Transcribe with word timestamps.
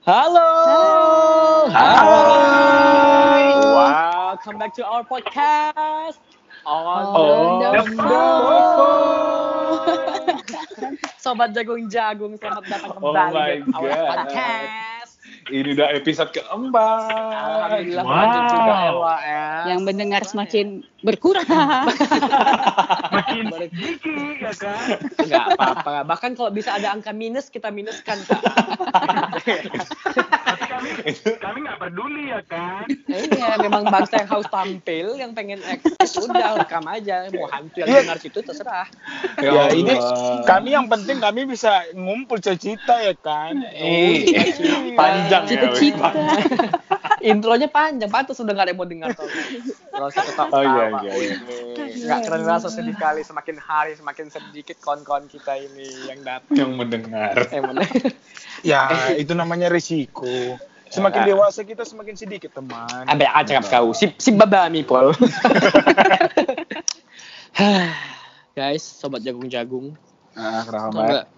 Halo. 0.00 1.68
Hai. 1.68 3.52
Welcome 3.52 4.56
back 4.56 4.72
to 4.80 4.84
our 4.84 5.04
podcast. 5.04 6.16
On 6.64 7.04
Oh, 7.12 7.60
the 7.60 7.84
the 7.84 7.84
phone. 8.00 8.08
Sobat 11.24 11.52
jagung-jagung, 11.52 12.40
selamat 12.40 12.64
datang 12.64 12.96
Oh 12.96 13.12
kembali 13.12 13.60
di 13.60 13.72
our 13.76 13.92
podcast. 14.08 14.89
Ini 15.50 15.76
udah 15.76 15.88
episode 15.92 16.32
keempat. 16.32 17.12
Alhamdulillah 17.12 18.04
Wow. 18.08 19.04
ya, 19.04 19.16
ya. 19.20 19.48
yang 19.74 19.84
mendengar 19.84 20.24
semakin 20.24 20.80
berkurang. 21.04 21.44
makin 23.16 23.52
sedikit 23.52 24.00
ya 24.40 24.52
kan? 24.56 24.96
Enggak 25.20 25.44
apa-apa. 25.56 25.94
Bahkan 26.08 26.30
kalau 26.40 26.48
bisa 26.48 26.72
ada 26.72 26.88
angka 26.92 27.12
minus 27.12 27.52
kita 27.52 27.68
minuskan 27.68 28.16
Kak. 28.24 28.40
kami 31.44 31.58
nggak 31.66 31.78
peduli 31.78 32.24
ya 32.32 32.40
kan 32.46 32.84
Iya, 33.10 33.58
memang 33.58 33.84
bangsa 33.90 34.22
yang 34.22 34.30
haus 34.30 34.48
tampil, 34.48 35.06
yang 35.18 35.32
pengen 35.34 35.58
eksis, 35.66 36.14
udah 36.22 36.62
rekam 36.62 36.84
aja. 36.86 37.26
Mau 37.34 37.50
hantu 37.50 37.82
yang 37.82 38.06
dengar 38.06 38.18
situ 38.22 38.38
terserah. 38.40 38.86
Ya, 39.42 39.50
Ya, 39.50 39.64
ini 39.74 39.94
kami 40.46 40.72
yang 40.72 40.86
penting 40.86 41.18
kami 41.18 41.44
bisa 41.44 41.84
ngumpul 41.92 42.38
cerita 42.38 43.02
ya 43.02 43.14
kan. 43.18 43.60
Eh, 43.74 44.30
panjang 44.94 45.42
ya. 45.46 45.50
Cita-cita. 45.50 46.08
Intronya 47.20 47.68
panjang, 47.68 48.08
pantas 48.08 48.40
udah 48.40 48.52
gak 48.56 48.64
ada 48.64 48.72
yang 48.72 48.80
mau 48.80 48.88
dengar. 48.88 49.12
Gak 49.12 50.06
usah 50.08 50.24
ketawa. 50.24 50.50
Oh 50.56 50.62
iya 50.64 50.84
iya. 51.04 51.12
iya. 51.12 51.36
Gak 52.08 52.20
keren 52.24 52.44
rasa 52.48 52.72
sedih 52.72 52.96
kali, 52.96 53.20
semakin 53.20 53.60
hari 53.60 53.92
semakin 53.98 54.32
sedikit 54.32 54.80
kawan-kawan 54.80 55.28
kita 55.28 55.58
ini 55.60 56.08
yang 56.08 56.24
datang. 56.24 56.54
Yang 56.56 56.70
mendengar. 56.72 57.34
Eh, 57.52 57.60
mana? 57.60 57.84
Ya, 58.60 59.12
itu 59.16 59.32
namanya 59.36 59.68
risiko. 59.68 60.24
Semakin 60.90 61.22
dewasa 61.22 61.62
kita 61.62 61.86
semakin 61.86 62.18
sedikit 62.18 62.50
teman. 62.50 63.06
Abe 63.06 63.22
acap 63.22 63.64
kau, 63.70 63.94
si 63.94 64.10
si 64.18 64.34
babami 64.34 64.82
pol. 64.82 65.14
Guys, 68.58 68.82
sobat 68.82 69.22
jagung-jagung. 69.22 69.94
Ah, 70.34 70.66
kenapa? 70.66 71.30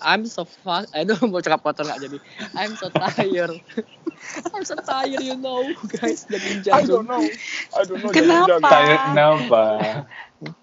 I'm 0.00 0.24
so 0.26 0.48
fuck, 0.48 0.88
aduh 0.96 1.20
mau 1.28 1.44
cakap 1.44 1.60
kotor 1.62 1.84
nggak 1.86 2.00
jadi. 2.08 2.18
I'm 2.56 2.74
so 2.74 2.88
tired. 2.90 3.60
I'm 4.52 4.64
so 4.64 4.76
tired, 4.80 5.20
you 5.20 5.36
know, 5.36 5.64
guys. 5.86 6.24
I 6.28 6.36
Jagung-jagung. 6.36 6.88
don't 6.88 7.08
know. 7.08 7.22
I 7.76 7.80
don't 7.84 8.00
know. 8.02 8.12
Kenapa? 8.12 8.60
Tanya 8.64 8.96
kenapa? 9.12 9.62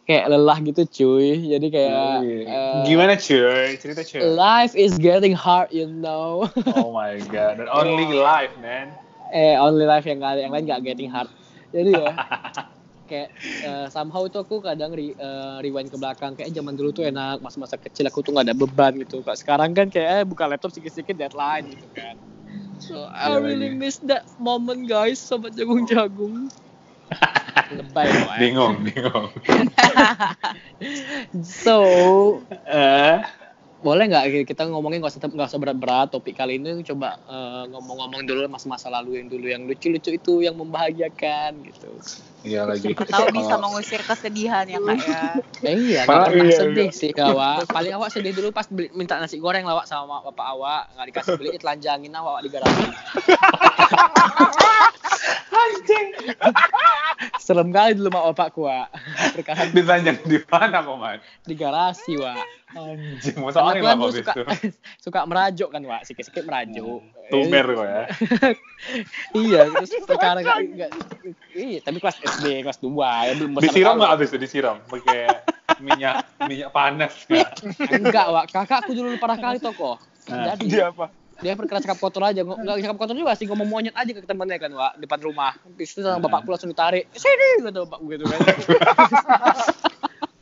Kayak 0.08 0.26
lelah 0.34 0.58
gitu, 0.66 0.82
cuy. 0.90 1.54
Jadi 1.54 1.68
kayak 1.70 2.10
eh, 2.26 2.84
Gimana 2.90 3.14
cuy? 3.14 3.78
Cerita 3.78 4.02
cuy. 4.02 4.22
Life 4.26 4.74
is 4.74 4.98
getting 4.98 5.38
hard, 5.38 5.70
you 5.70 5.86
know. 5.86 6.50
Oh 6.74 6.90
my 6.90 7.22
god. 7.30 7.62
And 7.62 7.70
only 7.70 8.10
life, 8.12 8.54
man. 8.58 8.98
eh, 9.30 9.60
only 9.60 9.84
life 9.86 10.08
yang 10.08 10.24
kali 10.24 10.42
yang 10.42 10.56
lain 10.56 10.66
gak 10.66 10.82
getting 10.82 11.12
hard. 11.12 11.28
Jadi 11.70 12.00
ya, 12.00 12.16
kayak 13.12 13.30
eh, 13.62 13.86
somehow 13.92 14.24
tuh 14.32 14.48
aku 14.48 14.64
kadang 14.64 14.96
re- 14.96 15.14
eh, 15.14 15.58
rewind 15.62 15.92
ke 15.92 15.98
belakang 16.00 16.34
kayak 16.34 16.50
zaman 16.56 16.74
dulu 16.74 16.96
tuh 16.96 17.06
enak 17.06 17.44
masa-masa 17.44 17.76
kecil 17.76 18.08
aku 18.08 18.24
tuh 18.24 18.34
gak 18.34 18.48
ada 18.48 18.56
beban 18.56 18.96
gitu. 18.98 19.20
Kak 19.22 19.36
sekarang 19.38 19.76
kan 19.76 19.92
kayak 19.92 20.10
eh, 20.10 20.26
buka 20.26 20.48
laptop 20.48 20.72
sedikit-sedikit 20.72 21.14
deadline 21.14 21.70
gitu 21.70 21.86
kan. 21.92 22.16
So 22.80 23.04
I 23.10 23.36
Iya 23.36 23.38
really 23.44 23.70
lagi. 23.74 23.78
miss 23.78 23.98
that 24.08 24.24
moment 24.40 24.88
guys, 24.88 25.20
sobat 25.20 25.54
jagung-jagung. 25.54 26.48
Lebay 27.72 28.08
loh. 28.12 28.32
Bingung, 28.42 28.76
bingung. 28.84 29.28
So, 31.42 31.78
Eh, 32.68 33.18
boleh 33.82 34.04
nggak 34.10 34.46
kita 34.50 34.66
ngomongin 34.70 35.02
nggak 35.02 35.14
usah 35.18 35.22
nggak 35.30 35.50
usah 35.54 35.62
berat-berat 35.62 36.08
topik 36.10 36.38
kali 36.38 36.58
ini 36.58 36.82
coba 36.86 37.18
eh, 37.30 37.64
ngomong-ngomong 37.72 38.26
dulu 38.26 38.50
masa-masa 38.50 38.90
lalu 38.90 39.22
yang 39.22 39.28
dulu 39.30 39.46
yang 39.48 39.64
lucu-lucu 39.66 40.18
itu 40.18 40.34
yang 40.46 40.58
membahagiakan 40.58 41.62
gitu. 41.66 41.92
Iya 42.48 42.64
lagi. 42.64 42.88
Siapa 42.88 43.04
tahu 43.04 43.26
bisa 43.30 43.46
Kalau- 43.50 43.62
mengusir 43.62 44.02
kesedihan 44.02 44.64
ya 44.64 44.80
kak 44.80 44.98
ya. 44.98 45.22
Eh, 45.62 45.76
iya, 45.76 46.02
pernah 46.04 46.32
iya, 46.32 46.56
sedih 46.56 46.90
sih 46.90 47.12
kawak. 47.12 47.68
Paling 47.68 47.92
awak 47.94 48.10
sedih 48.10 48.32
dulu 48.32 48.50
pas 48.50 48.66
beli, 48.66 48.88
minta 48.92 49.20
nasi 49.20 49.36
goreng 49.38 49.62
lawak 49.62 49.84
sama 49.84 50.24
bapak 50.24 50.48
awak 50.48 50.82
nggak 50.96 51.08
dikasih 51.12 51.34
beli 51.36 51.50
telanjangin 51.58 52.14
awak 52.14 52.40
di 52.40 52.50
garasi. 52.50 52.86
Serem 57.40 57.72
kali 57.72 57.96
dulu 57.96 58.10
mak 58.12 58.24
bapakku 58.32 58.62
wak. 58.64 58.88
Perkara 59.34 59.68
Ditanjang 59.68 60.20
di 60.22 60.38
mana 60.44 60.84
kok, 60.84 60.96
Man? 60.96 61.18
di 61.44 61.56
garasi 61.56 62.14
wak. 62.16 62.44
Anjing, 62.68 63.40
masa 63.40 63.64
aku 63.64 63.80
lah 63.80 63.96
kan 63.96 63.98
kok 63.98 64.12
suka 64.14 64.34
suka 65.08 65.20
merajuk 65.24 65.70
kan 65.72 65.82
wak, 65.82 66.04
sikit-sikit 66.04 66.44
merajuk. 66.44 67.00
Tumer 67.32 67.66
kok 67.66 67.86
ya. 67.88 68.04
iya, 69.42 69.62
terus 69.72 69.92
perkara 70.04 70.40
nggak 70.40 70.58
nggak- 70.76 70.94
iya, 71.56 71.80
tapi 71.80 71.98
kelas 71.98 72.20
SD, 72.38 72.62
kelas 72.62 72.80
2 72.80 72.94
ya 73.26 73.34
belum 73.34 73.52
besar 73.58 73.66
Disiram 73.74 73.94
nggak 73.98 74.12
habis 74.14 74.28
itu 74.30 74.38
disiram? 74.38 74.76
Pakai 74.86 75.22
minyak 75.82 76.16
minyak 76.46 76.70
panas 76.70 77.14
nggak? 77.26 77.50
Enggak, 77.90 78.26
Wak. 78.30 78.46
Kakakku 78.54 78.94
dulu 78.94 79.18
parah 79.18 79.38
kali 79.42 79.58
toko. 79.58 79.98
Nah. 80.30 80.54
Jadi 80.54 80.70
Dia 80.70 80.94
apa? 80.94 81.10
dia 81.38 81.54
perkara 81.54 81.78
cakap 81.78 82.02
kotor 82.02 82.26
aja, 82.26 82.42
Ng- 82.42 82.66
nggak 82.66 82.82
cakap 82.82 82.98
kotor 82.98 83.14
juga 83.14 83.38
sih 83.38 83.46
ngomong 83.46 83.70
monyet 83.70 83.94
aja 83.94 84.10
ke 84.10 84.26
temennya 84.26 84.58
kan, 84.58 84.74
Wak, 84.74 84.98
depan 84.98 85.20
rumah. 85.22 85.54
Habis 85.54 85.94
itu 85.94 86.02
sama 86.02 86.18
bapakku 86.18 86.50
langsung 86.50 86.70
ditarik. 86.74 87.10
Sini 87.14 87.62
kata 87.62 87.86
bapakku 87.86 88.06
gitu 88.10 88.26
kan. 88.26 88.40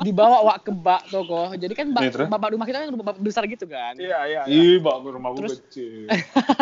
Dibawa 0.06 0.38
Wak 0.46 0.58
ke 0.70 0.72
bak 0.72 1.02
toko. 1.10 1.58
Jadi 1.58 1.74
kan 1.74 1.90
bak, 1.90 2.30
bapak 2.30 2.54
rumah 2.54 2.66
kita 2.70 2.86
kan 2.86 2.90
rumah 2.94 3.18
besar 3.18 3.50
gitu 3.50 3.66
kan. 3.66 3.98
Iya, 3.98 4.20
iya. 4.30 4.42
iya. 4.46 4.78
Ke 4.78 5.10
rumah 5.10 5.34
gue 5.34 5.50
Terus- 5.50 5.62
kecil. 5.66 6.06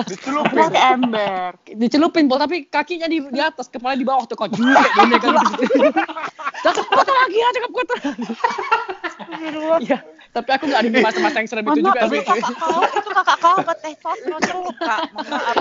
Dicelupin. 0.08 0.72
Ember. 0.72 1.60
Dicelupin 1.76 2.26
pol 2.32 2.40
tapi 2.40 2.64
kakinya 2.72 3.12
di, 3.12 3.20
di 3.28 3.42
atas, 3.44 3.68
kepala 3.68 4.00
di 4.00 4.08
bawah 4.08 4.24
tuh 4.24 4.40
kok 4.40 4.56
juga 4.56 4.80
gini 4.80 5.16
kan. 5.20 5.36
Cakap 6.64 6.86
kotor 6.88 7.16
lagi 7.28 7.38
ya, 7.38 7.48
cakap 7.52 7.72
kotor. 7.76 7.98
Iya, 9.84 9.98
tapi 10.32 10.50
aku 10.50 10.64
nggak 10.66 10.82
ada 10.82 10.90
di 10.90 11.00
masa-masa 11.04 11.38
yang 11.44 11.50
serem 11.50 11.66
itu 11.68 11.80
juga 11.86 12.00
itu 12.08 12.24
kakak 12.26 12.56
kau, 12.58 12.82
itu 12.82 13.10
kakak 13.12 13.38
kau 13.38 13.58
ke 13.60 13.74
teh 13.84 13.94
sosro 14.02 14.38
terluka. 14.42 14.96
Mohon 15.14 15.28
maaf 15.30 15.56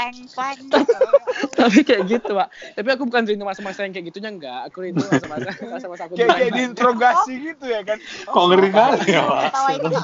ya, 0.00 0.10
kayak 0.34 0.54
gitu, 0.58 0.78
tapi 1.58 1.78
kayak 1.82 2.02
gitu 2.06 2.30
pak 2.34 2.48
tapi 2.74 2.88
aku 2.90 3.02
bukan 3.06 3.22
rindu 3.24 3.44
masa-masa 3.44 3.86
yang 3.86 3.92
kayak 3.94 4.06
gitunya 4.10 4.30
enggak 4.32 4.60
aku 4.66 4.76
rindu 4.82 5.04
masa-masa 5.06 5.48
masa-masa 5.74 6.02
aku 6.08 6.14
Kayak 6.14 6.28
kayak 6.34 6.50
di 6.50 6.58
diinterogasi 6.58 7.34
gitu 7.40 7.64
ya 7.68 7.80
kan. 7.84 7.98
Kok 8.34 8.44
ngeri 8.50 8.68
kali 8.70 9.00
ya, 9.12 9.22
Pak? 9.24 9.50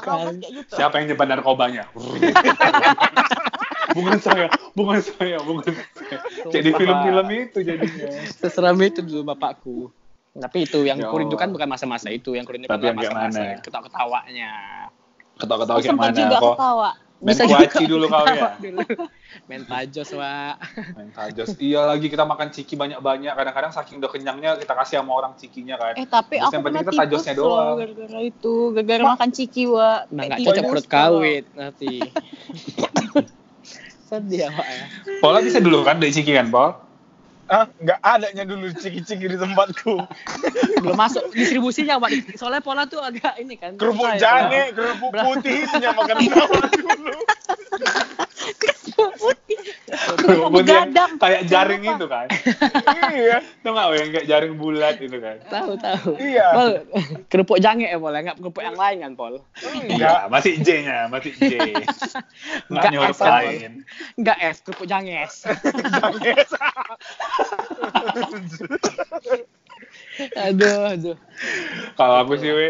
Kau 0.01 0.19
gitu. 0.31 0.73
Siapa 0.73 0.93
yang 1.01 1.05
nyebar 1.11 1.25
narkobanya? 1.29 1.83
bukan 3.91 4.17
saya, 4.23 4.47
bukan 4.71 4.99
saya, 5.03 5.37
bukan 5.43 5.63
saya. 5.67 6.17
Kayak 6.47 6.63
di 6.63 6.71
film-film 6.71 7.27
itu 7.31 7.59
jadinya. 7.59 8.07
seseram 8.39 8.77
itu 8.79 9.03
dulu 9.03 9.21
bapakku 9.35 9.91
tapi 10.31 10.63
itu 10.63 10.87
yang 10.87 10.95
Ya 11.03 11.11
kurindukan 11.11 11.51
bukan 11.51 11.67
masa-masa 11.67 12.07
itu 12.07 12.31
yang 12.39 12.47
kurindukan 12.47 12.71
Tapi 12.71 12.87
yang 12.87 12.95
kayak 12.95 13.11
masa-masa 13.11 13.41
mana? 13.43 13.59
ketawa-ketawanya 13.59 14.51
Ketawa-ketawa 15.35 15.75
Oh, 15.75 15.81
kayak 15.83 15.91
sempat 15.91 16.07
mana? 16.07 16.19
juga 16.23 16.37
Kok 16.39 16.53
ketawa. 16.55 16.91
Bisa 17.21 17.45
kuaci 17.45 17.85
juga 17.85 17.87
dulu 17.93 18.05
kau 18.09 18.25
ya? 18.25 18.57
main 19.47 19.61
tajos 19.69 20.09
pak 20.09 20.55
Main 20.97 21.09
tajos. 21.13 21.53
Iya 21.61 21.85
lagi 21.85 22.09
kita 22.09 22.25
makan 22.25 22.49
ciki 22.49 22.73
banyak-banyak. 22.73 23.33
Kadang-kadang 23.37 23.71
saking 23.71 24.01
udah 24.01 24.09
kenyangnya 24.09 24.57
kita 24.57 24.73
kasih 24.73 25.05
sama 25.05 25.13
orang 25.13 25.37
cikinya 25.37 25.77
kan. 25.77 25.93
Eh 26.01 26.09
tapi 26.09 26.41
Terus 26.41 26.49
aku 26.49 26.53
yang 26.57 26.63
penting 26.65 26.81
kita 26.81 26.93
tajosnya 27.05 27.33
doang. 27.37 27.77
gara-gara 27.77 28.19
itu, 28.25 28.55
gara-gara 28.73 29.03
makan 29.13 29.29
ciki 29.29 29.63
wa. 29.69 30.09
nah 30.09 30.23
nggak 30.27 30.39
cocok 30.41 30.63
perut 30.65 30.87
kawit 30.89 31.45
nanti 31.53 32.01
sedih 34.11 34.43
ya 34.43 34.49
pak 34.51 34.67
ya 34.67 34.85
Pola 35.23 35.39
bisa 35.39 35.63
dulu 35.63 35.87
kan 35.87 36.01
dari 36.01 36.11
ciki 36.11 36.35
kan, 36.35 36.51
Pol? 36.51 36.75
Ah, 37.51 37.67
nggak 37.83 37.99
adanya 37.99 38.47
dulu 38.47 38.71
ciki-ciki 38.71 39.27
di 39.27 39.35
tempatku. 39.35 39.99
belum 40.79 40.95
masuk 40.95 41.35
distribusinya 41.35 41.99
pak 41.99 42.39
soalnya 42.39 42.63
pola 42.63 42.87
tuh 42.87 43.03
agak 43.03 43.35
ini 43.43 43.59
kan 43.59 43.75
Kerupuk 43.75 44.07
ya, 44.07 44.47
jange, 44.47 44.71
Pak. 44.71 44.79
kerupuk 44.79 45.11
putih 45.11 45.67
itu 45.67 45.77
makan 45.91 46.15
dulu. 46.15 47.19
Kerupuk 49.01 50.49
putih 50.51 50.71
Begadang. 50.71 51.11
kayak 51.17 51.41
jaring 51.47 51.81
itu 51.83 52.05
kan. 52.07 52.27
Iya. 53.11 53.37
Tuh 53.61 53.69
nggak 53.73 53.87
yang 53.97 54.09
kayak 54.13 54.27
jaring 54.27 54.53
bulat 54.55 54.95
itu 54.97 55.17
kan. 55.17 55.37
tahu 55.49 55.75
tahu 55.77 56.15
Iya. 56.17 56.47
Pol, 56.53 56.69
kerupuk 57.27 57.57
jange 57.59 57.89
ya 57.89 57.97
Pol, 57.97 58.13
nggak 58.13 58.37
kerupuk 58.39 58.63
yang 58.63 58.77
lain 58.77 58.97
kan 59.01 59.13
Pol? 59.15 59.33
Enggak. 59.61 59.97
Iya, 59.97 60.13
masih 60.27 60.53
J-nya, 60.61 61.07
masih 61.09 61.31
J. 61.35 61.43
Nggak 61.61 61.89
Nggak 62.71 62.91
nyuruh 62.91 63.15
S, 63.15 63.21
lain. 63.21 63.71
Nggak 64.17 64.37
es, 64.39 64.57
kerupuk 64.63 64.87
janges. 64.87 65.33
aduh, 70.37 70.77
aduh. 70.93 71.17
Kalau 71.95 72.15
aku 72.23 72.37
sih, 72.37 72.51
we, 72.51 72.67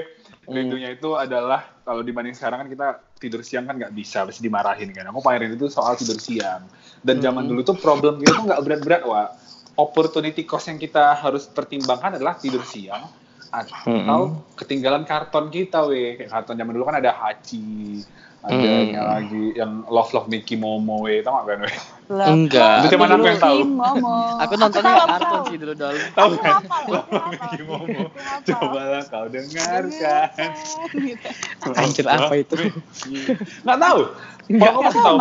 rindunya 0.52 0.94
itu 0.94 1.16
adalah 1.16 1.64
kalau 1.82 2.04
dibanding 2.04 2.36
sekarang 2.36 2.66
kan 2.66 2.70
kita 2.70 2.88
tidur 3.18 3.42
siang 3.42 3.66
kan 3.66 3.80
nggak 3.80 3.96
bisa, 3.96 4.28
pasti 4.28 4.44
dimarahin 4.44 4.92
kan. 4.92 5.08
Aku 5.10 5.24
paling 5.24 5.48
rindu 5.48 5.56
itu 5.56 5.68
soal 5.72 5.96
tidur 5.96 6.20
siang. 6.20 6.68
Dan 7.02 7.24
zaman 7.24 7.48
dulu 7.48 7.66
tuh 7.66 7.80
problem 7.80 8.22
kita 8.22 8.38
tuh 8.38 8.46
nggak 8.52 8.62
berat-berat, 8.62 9.02
Wak. 9.08 9.30
Opportunity 9.80 10.44
cost 10.44 10.68
yang 10.68 10.78
kita 10.78 11.16
harus 11.16 11.48
pertimbangkan 11.48 12.20
adalah 12.20 12.36
tidur 12.38 12.62
siang 12.68 13.08
atau 13.52 14.48
ketinggalan 14.56 15.04
karton 15.08 15.48
kita, 15.52 15.88
we. 15.88 16.20
Kayak 16.20 16.30
karton 16.30 16.56
zaman 16.60 16.72
dulu 16.76 16.86
kan 16.88 17.00
ada 17.00 17.12
Hachi, 18.42 18.58
Adanya 18.58 19.02
lagi 19.06 19.54
yang 19.54 19.86
Love 19.86 20.18
Love 20.18 20.26
Mickey 20.26 20.58
Momo, 20.58 21.06
we. 21.06 21.22
Tau 21.22 21.46
gak 21.46 21.62
kan, 21.62 21.62
we? 21.62 21.74
Enggak. 22.10 22.90
Itu 22.90 22.98
cuma 22.98 23.06
aku 23.06 23.30
yang 23.30 23.38
tahu. 23.38 23.60
Aku 24.42 24.54
nontonnya 24.58 24.94
kartun 25.06 25.42
sih 25.46 25.58
dulu 25.62 25.74
dol. 25.78 25.94
Tahu 26.18 26.30
kan? 26.42 26.66
Love 26.90 27.10
Love. 27.14 27.30
Mickey 27.38 27.62
Momo. 27.70 28.02
Hafal. 28.18 28.50
Cobalah 28.50 29.04
kau 29.14 29.26
dengarkan. 29.30 30.50
Anjir 31.78 32.06
apa 32.10 32.34
itu? 32.34 32.56
Nggak 33.62 33.78
tahu. 33.78 34.00
Nggak 34.50 34.72
kamu 34.74 34.82
masih 34.90 35.02
tahu? 35.06 35.18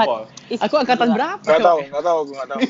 Aku 0.64 0.74
angkatan 0.80 1.08
berapa? 1.12 1.44
Nggak 1.44 1.60
tahu, 1.60 1.78
nggak 1.92 2.04
tahu, 2.08 2.18
aku 2.24 2.32
nggak 2.32 2.48
tahu. 2.48 2.60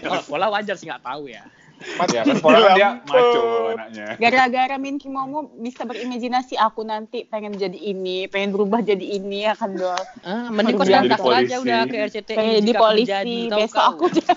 Kalau 0.00 0.22
pola 0.24 0.46
wajar 0.48 0.74
sih 0.80 0.88
nggak 0.88 1.04
tahu 1.04 1.28
ya. 1.28 1.44
Ya 1.76 2.24
kan, 2.24 2.36
kan 2.40 2.72
dia 2.72 2.88
maco 3.04 3.42
anaknya. 3.72 4.06
Gara-gara 4.16 4.76
Min 4.76 4.96
Kimomo 4.96 5.52
bisa 5.54 5.84
berimajinasi 5.84 6.56
aku 6.56 6.82
nanti 6.82 7.24
pengen 7.24 7.52
jadi 7.54 7.76
ini, 7.76 8.26
pengen 8.26 8.56
berubah 8.56 8.80
jadi 8.80 9.00
ini 9.02 9.44
ya 9.44 9.52
kan 9.52 9.76
Dol. 9.76 9.92
Ah, 10.24 10.48
mending 10.48 10.76
kau 10.76 10.88
polisi. 11.20 11.52
aja 11.52 11.56
udah 11.60 11.80
ke 11.84 11.96
RCTI. 12.08 12.36
Pengen 12.36 12.54
jadi 12.60 12.72
polisi, 12.74 13.08
jadi, 13.08 13.38
besok 13.50 13.76
kau. 13.76 13.90
aku 13.92 14.04
jadi 14.10 14.24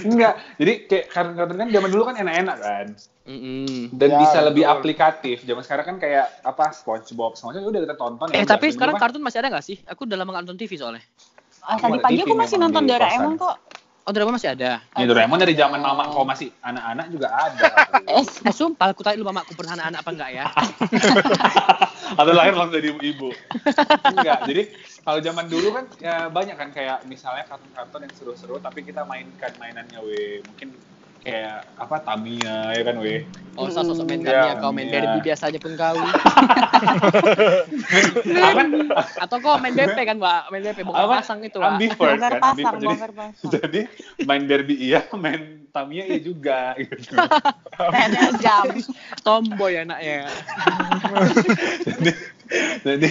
Enggak. 0.00 0.34
Jadi 0.56 0.72
kayak 0.84 1.04
kartun 1.08 1.56
kan 1.56 1.68
zaman 1.70 1.88
dulu 1.88 2.02
kan 2.04 2.16
enak-enak 2.18 2.56
kan. 2.60 2.86
Mm-mm. 3.24 3.94
Dan 3.94 4.08
Ya, 4.10 4.18
bisa 4.18 4.38
lebih 4.42 4.64
betul. 4.64 4.74
aplikatif. 4.76 5.36
Zaman 5.44 5.62
sekarang 5.62 5.86
kan 5.86 5.96
kayak 5.96 6.26
apa 6.42 6.72
SpongeBob 6.74 7.36
semuanya 7.36 7.64
udah 7.64 7.80
kita 7.80 7.96
tonton 7.96 8.26
Eh 8.32 8.42
ya. 8.42 8.48
tapi 8.48 8.72
sekarang 8.72 8.96
kan- 8.96 9.08
kartun 9.08 9.22
masih 9.22 9.38
ada 9.40 9.48
nggak 9.48 9.64
sih? 9.64 9.78
Aku 9.86 10.04
udah 10.04 10.16
lama 10.18 10.34
nggak 10.34 10.44
nonton 10.44 10.58
TV 10.58 10.72
soalnya. 10.76 11.04
Ah, 11.60 11.76
tadi 11.76 12.00
pagi 12.00 12.16
TV 12.18 12.26
aku 12.26 12.34
masih 12.34 12.56
nonton 12.58 12.82
Doraemon 12.84 13.34
kok. 13.36 13.56
Oh 14.10 14.12
drama 14.12 14.34
masih 14.34 14.58
ada. 14.58 14.82
Ya 14.98 15.06
Doraemon 15.06 15.38
dari 15.38 15.54
zaman 15.54 15.78
mama 15.78 16.10
kau 16.10 16.26
masih 16.26 16.50
anak-anak 16.66 17.14
juga 17.14 17.30
ada. 17.30 17.62
Eh, 18.10 18.26
sumpah 18.50 18.90
aku 18.90 19.06
tanya 19.06 19.22
lu 19.22 19.26
mamaku 19.30 19.54
pernah 19.54 19.78
anak-anak 19.78 20.02
apa 20.02 20.10
enggak 20.10 20.30
ya? 20.34 20.44
Atau 22.18 22.34
lahir 22.34 22.58
langsung 22.58 22.74
jadi 22.74 22.90
ibu. 22.90 23.30
Enggak. 24.02 24.50
Jadi 24.50 24.62
kalau 25.06 25.22
zaman 25.22 25.46
dulu 25.46 25.68
kan 25.70 25.84
ya 26.02 26.26
banyak 26.26 26.58
kan 26.58 26.74
kayak 26.74 27.06
misalnya 27.06 27.46
kartun-kartun 27.46 28.10
yang 28.10 28.14
seru-seru 28.18 28.58
tapi 28.58 28.82
kita 28.82 29.06
mainkan 29.06 29.54
mainannya 29.62 30.02
we. 30.02 30.42
Mungkin 30.42 30.74
kayak 31.20 31.68
apa 31.76 31.96
Tamiya 32.00 32.72
ya 32.72 32.82
kan 32.84 32.96
we. 33.00 33.28
Oh 33.58 33.68
sosok 33.68 34.08
main 34.08 34.24
Ya, 34.24 34.32
kami 34.32 34.48
ya 34.48 34.54
kau 34.56 34.72
main. 34.72 34.88
Barbie 34.88 35.20
biasa 35.20 35.52
aja 35.52 35.58
pun 35.60 35.76
kau. 35.76 35.96
Apa? 38.40 38.62
Atau 39.20 39.36
kau 39.44 39.60
main 39.60 39.76
BP 39.76 39.98
kan 40.00 40.16
mbak? 40.16 40.48
Main 40.48 40.62
BP 40.64 40.80
bukan 40.88 41.04
Apa? 41.04 41.20
pasang 41.20 41.44
itu. 41.44 41.60
Ambivert 41.60 42.16
bongkar 42.16 42.32
kan. 42.32 42.40
pasang. 42.40 42.74
Jadi, 42.80 42.86
bongkar 42.88 43.12
pasang. 43.12 43.50
jadi 43.52 43.80
main 44.24 44.42
Barbie 44.48 44.78
iya, 44.80 45.00
main 45.12 45.42
Tamiya 45.70 46.04
iya 46.08 46.20
juga 46.24 46.72
gitu. 46.80 46.96
Kayaknya 47.76 48.22
jam. 48.40 48.64
Tomboy 49.20 49.76
anaknya. 49.76 50.24
jadi, 51.84 52.12
jadi 52.82 53.10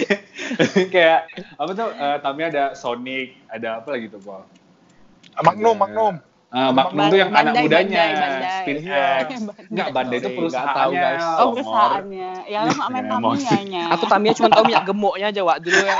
kayak 0.90 1.22
apa 1.62 1.72
tuh 1.78 1.90
eh, 1.94 2.18
Tamiya 2.26 2.48
ada 2.50 2.66
Sonic, 2.74 3.38
ada 3.54 3.84
apa 3.84 3.94
lagi 3.94 4.10
tuh 4.10 4.18
Paul? 4.24 4.44
Magnum, 5.40 5.78
Magnum. 5.78 6.16
Ah, 6.50 6.74
Magnum 6.74 7.14
tuh 7.14 7.18
yang 7.18 7.30
anak 7.30 7.62
mudanya, 7.62 7.94
Bandai, 8.02 8.10
Bandai. 8.18 8.58
Spin 8.58 8.78
Iya. 8.82 9.06
X. 9.22 9.30
Enggak, 9.70 9.88
Bandai 9.94 10.18
itu 10.18 10.26
nggak 10.26 10.34
tahu, 10.34 10.42
perusahaannya. 10.90 10.98
guys. 10.98 11.22
Oh 11.38 11.48
perusahaannya. 11.54 12.32
Lu 12.34 12.50
Ya, 12.50 12.60
emosi. 12.66 13.06
Tamiya-nya. 13.06 13.84
Aku 13.94 14.04
Tamiya 14.10 14.32
cuma 14.34 14.48
tahu 14.50 14.64
minyak 14.66 14.84
gemuknya 14.84 15.26
aja 15.30 15.42
Wak 15.46 15.58
dulu 15.62 15.78
yang. 15.78 16.00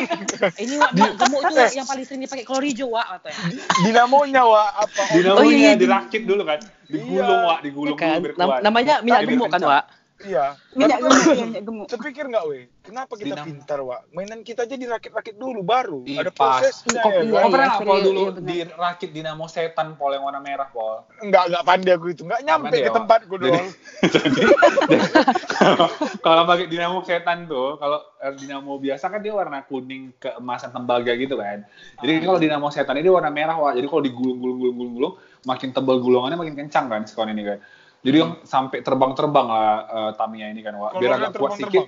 Ini 0.62 0.74
Wak 0.78 0.90
minyak 0.94 1.14
gemuk 1.16 1.40
tuh 1.42 1.66
yang 1.72 1.88
paling 1.90 2.04
sering 2.06 2.22
dipakai 2.22 2.44
kolor 2.46 2.62
hijau 2.62 2.88
Wak 2.88 3.06
katanya. 3.18 3.42
Dinamonya, 3.82 4.42
Wak, 4.46 4.70
apa? 4.78 5.02
Dinamonya 5.10 5.34
Oh, 5.34 5.44
iya, 5.44 5.58
iya, 5.66 5.72
dirakit 5.74 6.22
dulu 6.22 6.42
kan. 6.44 6.58
Digulung, 6.86 7.10
Iya. 7.10 7.46
Wak, 7.46 7.58
digulung 7.60 7.96
Kan, 7.96 8.10
dulu 8.12 8.22
biar 8.22 8.34
nam- 8.36 8.46
kuat. 8.48 8.60
namanya 8.62 8.94
minyak 9.02 9.20
gemuk 9.26 9.48
kan. 9.48 9.60
Wak? 9.60 9.84
Iya. 10.20 10.52
Minyak 10.70 10.98
gemuk, 11.00 11.22
iya, 11.26 11.44
minyak 11.46 11.64
gemuk. 11.64 11.86
Terpikir 11.88 12.24
nggak, 12.28 12.44
we? 12.44 12.68
Kenapa 12.80 13.12
kita 13.14 13.34
Dinamo. 13.34 13.46
pintar, 13.46 13.78
Wak? 13.80 14.00
Mainan 14.12 14.40
kita 14.40 14.62
aja 14.62 14.76
dirakit-rakit 14.76 15.34
dulu, 15.34 15.60
baru. 15.60 16.04
Iya, 16.04 16.20
Ada 16.22 16.32
pas. 16.32 16.60
prosesnya, 16.60 17.00
Kok 17.00 17.10
ya, 17.10 17.20
iya, 17.20 17.30
Kau 17.30 17.40
kan? 17.40 17.50
pernah 17.50 17.66
nggak, 17.66 17.78
serius, 17.78 17.88
Paul 17.88 18.00
dulu 18.02 18.20
iya, 18.20 18.64
dirakit 18.68 19.10
dinamo 19.10 19.44
setan 19.46 19.88
Paul 19.96 20.12
yang 20.12 20.24
warna 20.24 20.40
merah 20.40 20.68
Paul? 20.68 21.08
Enggak, 21.20 21.44
enggak 21.48 21.64
pandai 21.64 21.92
aku 21.96 22.06
itu. 22.10 22.22
Enggak 22.24 22.40
nyampe 22.42 22.66
Pandai, 22.68 22.80
ke 22.80 22.84
Wak. 22.84 22.96
tempatku 23.00 23.34
Jadi- 23.34 23.44
doang. 23.48 23.68
Jadi, 24.02 24.40
kalau- 26.24 26.46
pakai 26.46 26.66
dinamo 26.66 26.98
setan 27.00 27.38
tuh, 27.46 27.68
kalau 27.76 27.98
eh, 28.18 28.32
dinamo 28.34 28.72
biasa 28.76 29.04
kan 29.06 29.20
dia 29.20 29.32
warna 29.32 29.62
kuning 29.64 30.12
keemasan 30.18 30.70
tembaga 30.70 31.12
gitu 31.14 31.38
kan. 31.38 31.64
Jadi 32.00 32.12
kalau 32.20 32.36
dinamo 32.36 32.68
setan 32.68 32.98
ini 32.98 33.06
dia 33.06 33.14
warna 33.14 33.30
merah, 33.30 33.56
wah. 33.56 33.72
Jadi 33.72 33.86
kalau 33.86 34.02
digulung-gulung-gulung-gulung, 34.02 35.14
makin 35.46 35.70
tebal 35.70 36.00
gulungannya 36.00 36.36
makin 36.36 36.56
kencang 36.58 36.86
kan 36.88 37.02
skon 37.06 37.30
ini 37.30 37.44
kan. 37.46 37.58
Jadi 38.00 38.16
yang 38.16 38.40
sampai 38.48 38.80
terbang-terbang 38.80 39.46
lah 39.46 39.72
eh, 39.84 40.10
Tamiya 40.16 40.46
ini 40.48 40.60
kan, 40.64 40.72
wah. 40.80 40.96
Biar 40.96 41.20
agak 41.20 41.36
kuat 41.36 41.60
sedikit. 41.60 41.84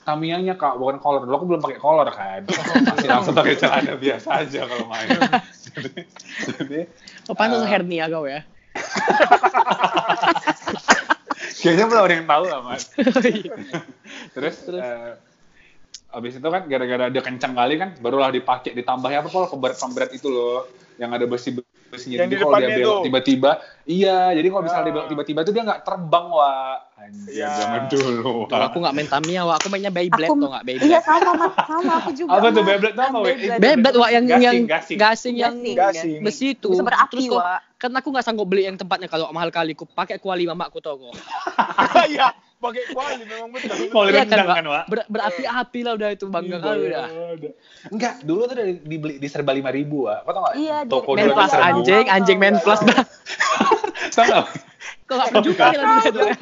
Tamiya-nya 0.00 0.56
kak, 0.56 0.80
bukan 0.80 0.96
kolor. 0.96 1.28
Dulu 1.28 1.34
aku 1.36 1.46
belum 1.46 1.60
pakai 1.60 1.78
kolor 1.78 2.08
kan. 2.10 2.42
Masih 2.90 3.06
langsung 3.06 3.36
pakai 3.36 3.54
celana 3.60 3.94
biasa 3.94 4.42
aja 4.42 4.64
kalau 4.64 4.88
main. 4.88 5.06
jadi, 5.70 6.00
jadi 6.56 6.80
Oh, 7.28 7.36
pantas 7.36 7.62
Ah. 7.62 7.68
hernia 7.68 8.08
kau 8.08 8.24
ya. 8.26 8.42
Kayaknya 11.60 11.84
belum 11.92 12.02
ada 12.08 12.14
yang 12.16 12.28
tahu 12.28 12.44
lah, 12.48 12.60
Mas. 12.64 12.82
Terus, 14.34 14.56
eh, 14.72 15.12
abis 16.10 16.40
itu 16.40 16.48
kan 16.48 16.62
gara-gara 16.64 17.06
dia 17.12 17.22
kencang 17.22 17.52
kali 17.52 17.74
kan, 17.76 17.90
barulah 18.00 18.32
dipakai 18.32 18.72
ditambahnya 18.72 19.20
apa 19.20 19.28
Pol 19.28 19.46
pemberat-pemberat 19.46 20.10
itu 20.16 20.32
loh, 20.32 20.64
yang 20.96 21.12
ada 21.12 21.28
besi 21.28 21.52
besinya. 21.90 22.16
Yang 22.16 22.22
Jadi 22.22 22.30
di 22.30 22.38
kalau 22.38 22.50
dia 22.50 22.56
depannya 22.56 22.76
belok 22.78 22.90
tuh. 22.92 23.04
tiba-tiba, 23.04 23.50
iya. 23.84 24.18
Jadi 24.30 24.46
kalau 24.46 24.62
misalnya 24.62 24.80
dia 24.80 24.88
Ah. 24.88 24.96
belok 24.96 25.08
tiba-tiba 25.08 25.40
tuh 25.42 25.52
dia 25.52 25.62
nggak 25.62 25.80
terbang 25.82 26.26
wah. 26.26 26.76
Anjir, 26.96 27.32
Iya. 27.32 27.48
zaman 27.56 27.82
dulu. 27.88 28.32
Kalau 28.46 28.64
aku 28.66 28.76
nggak 28.78 28.92
main 28.92 29.08
Tamiya 29.08 29.42
Wak, 29.42 29.56
aku 29.56 29.68
mainnya 29.68 29.88
Beyblade 29.88 30.28
Aku- 30.28 30.36
tuh 30.36 30.48
nggak 30.48 30.62
Iya 30.62 30.68
Beyblade. 30.70 31.00
sama 31.00 31.32
Mat. 31.34 31.52
sama 31.64 31.92
aku 31.96 32.10
juga. 32.12 32.30
Apa 32.30 32.46
tuh. 32.50 32.62
Beyblade 32.62 32.92
tuh 32.92 33.02
apa, 33.02 33.16
Wak? 33.16 33.24
Beyblade. 33.26 33.58
Beyblade 33.58 33.96
Wak 33.96 34.10
yang 34.10 34.24
Gasing, 34.26 34.44
yang 34.44 34.56
gasing. 34.64 34.98
gasing 34.98 35.34
yang 35.36 35.54
Gasing. 35.56 35.76
Gasing. 35.76 36.20
besi 36.20 36.46
itu. 36.52 36.68
Bisa 36.68 36.84
berapi, 36.84 37.12
Terus 37.16 37.24
kok, 37.26 37.42
kan 37.76 37.90
aku 37.90 38.08
nggak 38.10 38.22
sanggup 38.22 38.46
beli 38.46 38.62
yang 38.64 38.76
tempatnya 38.76 39.08
kalau 39.08 39.26
mahal 39.30 39.48
kali. 39.48 39.72
Aku 39.72 39.84
pakai 39.84 40.16
kuali 40.16 40.44
mamaku 40.44 40.78
tau 40.78 41.00
kok. 41.00 41.14
Iya, 42.06 42.30
pakai 42.60 42.82
kuali 42.88 43.22
memang 43.24 43.48
betul. 43.50 43.74
Iya 44.04 44.20
rendang 44.20 44.44
Wak? 44.44 44.54
kan, 44.54 44.64
Wak? 44.66 44.84
Ber- 44.86 45.08
berapi-api 45.08 45.80
lah 45.80 45.92
udah 45.96 46.08
itu 46.12 46.24
bangga 46.28 46.48
Iya, 46.52 46.58
kali 46.60 46.80
iya, 46.84 47.00
udah. 47.32 47.52
Enggak, 47.88 48.14
dulu 48.22 48.40
tuh 48.44 48.54
dari 48.54 48.72
dibeli 48.78 49.14
di 49.16 49.26
serba 49.26 49.50
lima 49.50 49.68
ribu, 49.68 50.04
Wak. 50.06 50.18
Kau 50.22 50.30
tau 50.30 50.40
nggak? 50.42 50.54
Iya, 50.54 50.76
di- 50.82 50.90
Toko 50.90 51.10
Main 51.10 51.24
dulu 51.24 51.34
plus 51.34 51.54
anjing, 51.56 52.04
anjing 52.06 52.38
main 52.38 52.56
plus 52.56 52.80
dah. 52.82 53.00
Tau 54.14 54.22
nggak? 54.22 54.44
Kok 55.02 55.14
nggak 55.16 55.30
berjuta 55.32 55.64
lah 55.72 56.04
dulu 56.04 56.20
ya? 56.22 56.36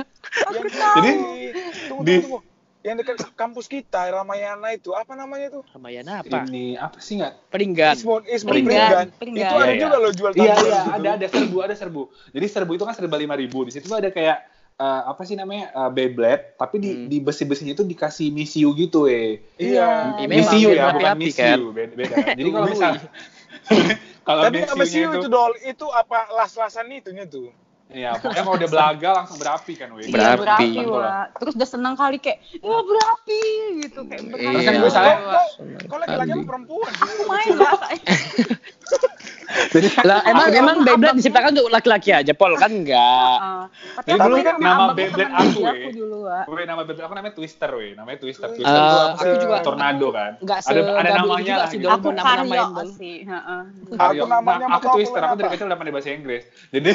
Jadi, 0.96 1.10
tunggu, 1.86 2.02
di-. 2.04 2.22
Yang 2.78 2.96
dekat 3.02 3.16
kampus 3.34 3.66
kita, 3.66 4.06
Ramayana 4.08 4.70
itu, 4.70 4.94
apa 4.94 5.12
namanya 5.12 5.50
itu? 5.50 5.60
Ramayana 5.68 6.22
apa? 6.22 6.46
Ini 6.46 6.78
apa 6.78 6.96
sih 6.98 7.18
nggak? 7.18 7.50
Peringgan. 7.50 7.94
Ismon, 7.94 8.22
Ismon 8.24 8.52
Peringgan. 8.54 8.78
Peringgan. 8.78 9.06
Peringgan. 9.18 9.42
Itu 9.44 9.54
ada 9.56 9.66
Iya, 9.66 9.74
juga 9.76 9.88
iya. 9.90 9.98
loh 9.98 10.12
jual 10.14 10.32
Iya 10.32 10.54
iya 10.56 10.80
ada 10.88 11.08
ada 11.14 11.26
serbu 11.28 11.56
ada 11.58 11.74
serbu. 11.74 12.02
Jadi 12.30 12.46
serbu 12.48 12.72
itu 12.72 12.84
kan 12.84 12.94
serba 12.94 13.16
lima 13.16 13.34
ribu. 13.34 13.66
Di 13.66 13.74
situ 13.74 13.90
ada 13.90 14.08
kayak 14.08 14.38
eh, 14.78 15.02
apa 15.04 15.22
sih 15.22 15.34
namanya 15.34 15.74
eh, 15.74 15.90
Beyblade, 15.90 16.54
tapi 16.54 16.78
di 16.78 16.90
Hmm. 16.94 17.06
di 17.06 17.18
besi 17.18 17.42
besinya 17.42 17.74
itu 17.74 17.82
dikasih 17.82 18.30
misiu 18.30 18.70
gitu 18.72 19.10
eh. 19.10 19.42
Iya. 19.58 20.14
Iya, 20.14 20.26
memang, 20.30 20.54
Misiu 20.54 20.68
ya 20.70 20.84
bukan 20.94 21.14
misiu. 21.18 21.62
Beda, 21.74 21.92
beda. 21.92 22.16
Jadi 22.32 22.48
kalau 22.48 22.66
misal 22.72 22.92
kalau 24.28 24.42
Tapi 24.46 24.58
sama 24.62 24.78
misiunya 24.78 24.86
siu 24.86 25.10
itu, 25.10 25.18
itu 25.18 25.28
dol, 25.28 25.52
itu 25.60 25.86
apa 25.90 26.30
las-lasan 26.32 26.86
itunya 26.94 27.26
tuh? 27.26 27.50
Iya, 27.88 28.20
pokoknya 28.20 28.44
kalau 28.44 28.56
udah 28.60 28.68
belaga 28.68 29.08
langsung 29.16 29.40
berapi 29.40 29.72
kan, 29.72 29.88
weh. 29.96 30.04
Iya, 30.04 30.12
Berapi. 30.12 30.40
berapi, 30.44 30.66
Betul. 30.76 31.00
Wak. 31.00 31.26
Terus 31.40 31.52
udah 31.56 31.68
senang 31.72 31.94
kali 31.96 32.16
kayak, 32.20 32.38
ya 32.60 32.78
berapi 32.84 33.42
gitu 33.80 34.00
kayak 34.04 34.22
Iya. 34.28 34.70
Terus 34.76 34.92
kan 34.92 35.18
Kau- 35.24 35.52
Kau 35.88 35.98
lagi-lagi 35.98 36.44
perempuan? 36.44 36.92
Aku 36.92 37.22
main 37.24 37.52
Wak. 37.56 37.80
Jadi 39.48 39.88
kan 39.90 40.04
Lah 40.04 40.20
emang 40.24 40.48
emang 40.50 40.76
Beyblade 40.82 41.16
diciptakan 41.16 41.50
untuk 41.50 41.68
laki-laki 41.68 42.10
aja, 42.10 42.32
Pol 42.32 42.52
kan 42.54 42.68
enggak. 42.70 43.38
Heeh. 43.42 43.64
Aku 44.14 44.28
dulu 44.28 44.36
kan 44.38 44.56
nama 44.56 44.84
Beyblade 44.90 45.28
aku, 45.30 45.60
aku 45.62 45.88
dulu. 45.90 46.18
Weh, 46.46 46.64
nama 46.64 46.82
Beyblade 46.82 47.02
aku 47.02 47.14
namanya 47.14 47.34
Twister, 47.34 47.70
weh. 47.72 47.92
Namanya 47.92 48.18
Twister. 48.18 48.46
Eh, 48.46 48.54
Twister 48.54 48.76
tuh 48.76 48.98
apa 48.98 49.08
aku 49.10 49.24
sih? 49.24 49.40
juga- 49.40 49.60
tornado 49.62 50.08
kan. 50.10 50.32
Enggak 50.38 50.58
Ada 50.62 50.80
ada 50.94 51.10
namanya 51.16 51.40
juga 51.42 51.54
lah 51.54 51.66
sih, 51.66 51.76
gitu. 51.76 51.88
Aku 51.88 52.08
nama-nama 52.08 52.24
Karyo 52.24 52.54
yang 52.54 52.72
sih, 52.94 53.16
heeh. 53.22 53.60
Aku 53.98 54.24
namanya 54.26 54.56
Nah, 54.62 54.76
aku 54.76 54.86
Twister, 54.94 55.20
aku 55.20 55.34
dari 55.34 55.48
kecil 55.50 55.66
udah 55.66 55.78
pandai 55.78 55.92
bahasa 55.92 56.10
Inggris. 56.10 56.42
Jadi 56.68 56.90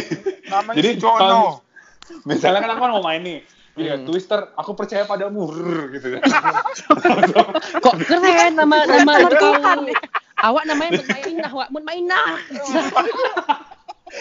Namanya 0.46 0.76
Jadi 0.76 0.90
Jono. 0.96 1.18
kalau- 1.18 1.54
misalnya 2.30 2.60
kan 2.60 2.70
aku 2.72 2.82
kan 2.82 2.92
mau 2.92 3.04
main 3.04 3.22
nih. 3.22 3.40
Iya, 3.74 3.98
Hmm. 3.98 4.06
Twister, 4.06 4.54
aku 4.54 4.72
percaya 4.74 5.02
padamu 5.04 5.50
gitu. 5.90 6.22
Kok 7.84 7.96
keren 8.00 8.54
nama 8.54 8.86
nama 8.86 9.02
Nama 9.02 9.14
itu 9.20 9.34
kau. 9.36 9.50
Tuhan. 9.52 9.78
Awak 10.44 10.64
namanya 10.68 10.92
Mutmainah, 11.00 11.52
Wak. 11.56 11.68
Mutmainah. 11.72 12.28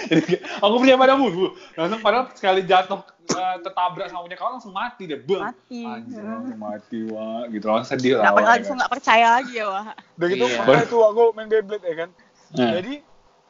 Jadi, 0.06 0.38
aku 0.62 0.74
percaya 0.78 0.98
padamu. 1.02 1.26
Bu. 1.34 1.46
Langsung 1.74 1.98
padahal 1.98 2.30
sekali 2.38 2.62
jatuh 2.62 3.02
eh, 3.34 3.56
tertabrak 3.66 4.06
sama 4.06 4.22
punya 4.22 4.38
kawan 4.38 4.52
langsung 4.56 4.70
mati 4.70 5.10
deh. 5.10 5.18
Bang. 5.18 5.50
Mati. 5.50 5.82
Anjir, 5.82 6.22
mati, 6.54 6.98
wah. 7.10 7.42
Gitu 7.50 7.66
langsung 7.66 7.90
sedih 7.98 8.22
lah. 8.22 8.30
Awalnya 8.30 8.50
langsung 8.54 8.78
kan. 8.78 8.86
nggak 8.86 8.92
percaya 8.94 9.26
lagi 9.34 9.52
ya, 9.58 9.66
Wak. 9.66 9.94
Udah 10.14 10.28
gitu 10.30 10.44
Iya. 10.46 10.62
pernah 10.62 10.82
itu 10.86 10.98
aku 11.02 11.22
main 11.34 11.48
Beyblade 11.50 11.84
ya 11.90 11.94
kan. 12.06 12.10
Nah. 12.54 12.70
Jadi 12.78 12.94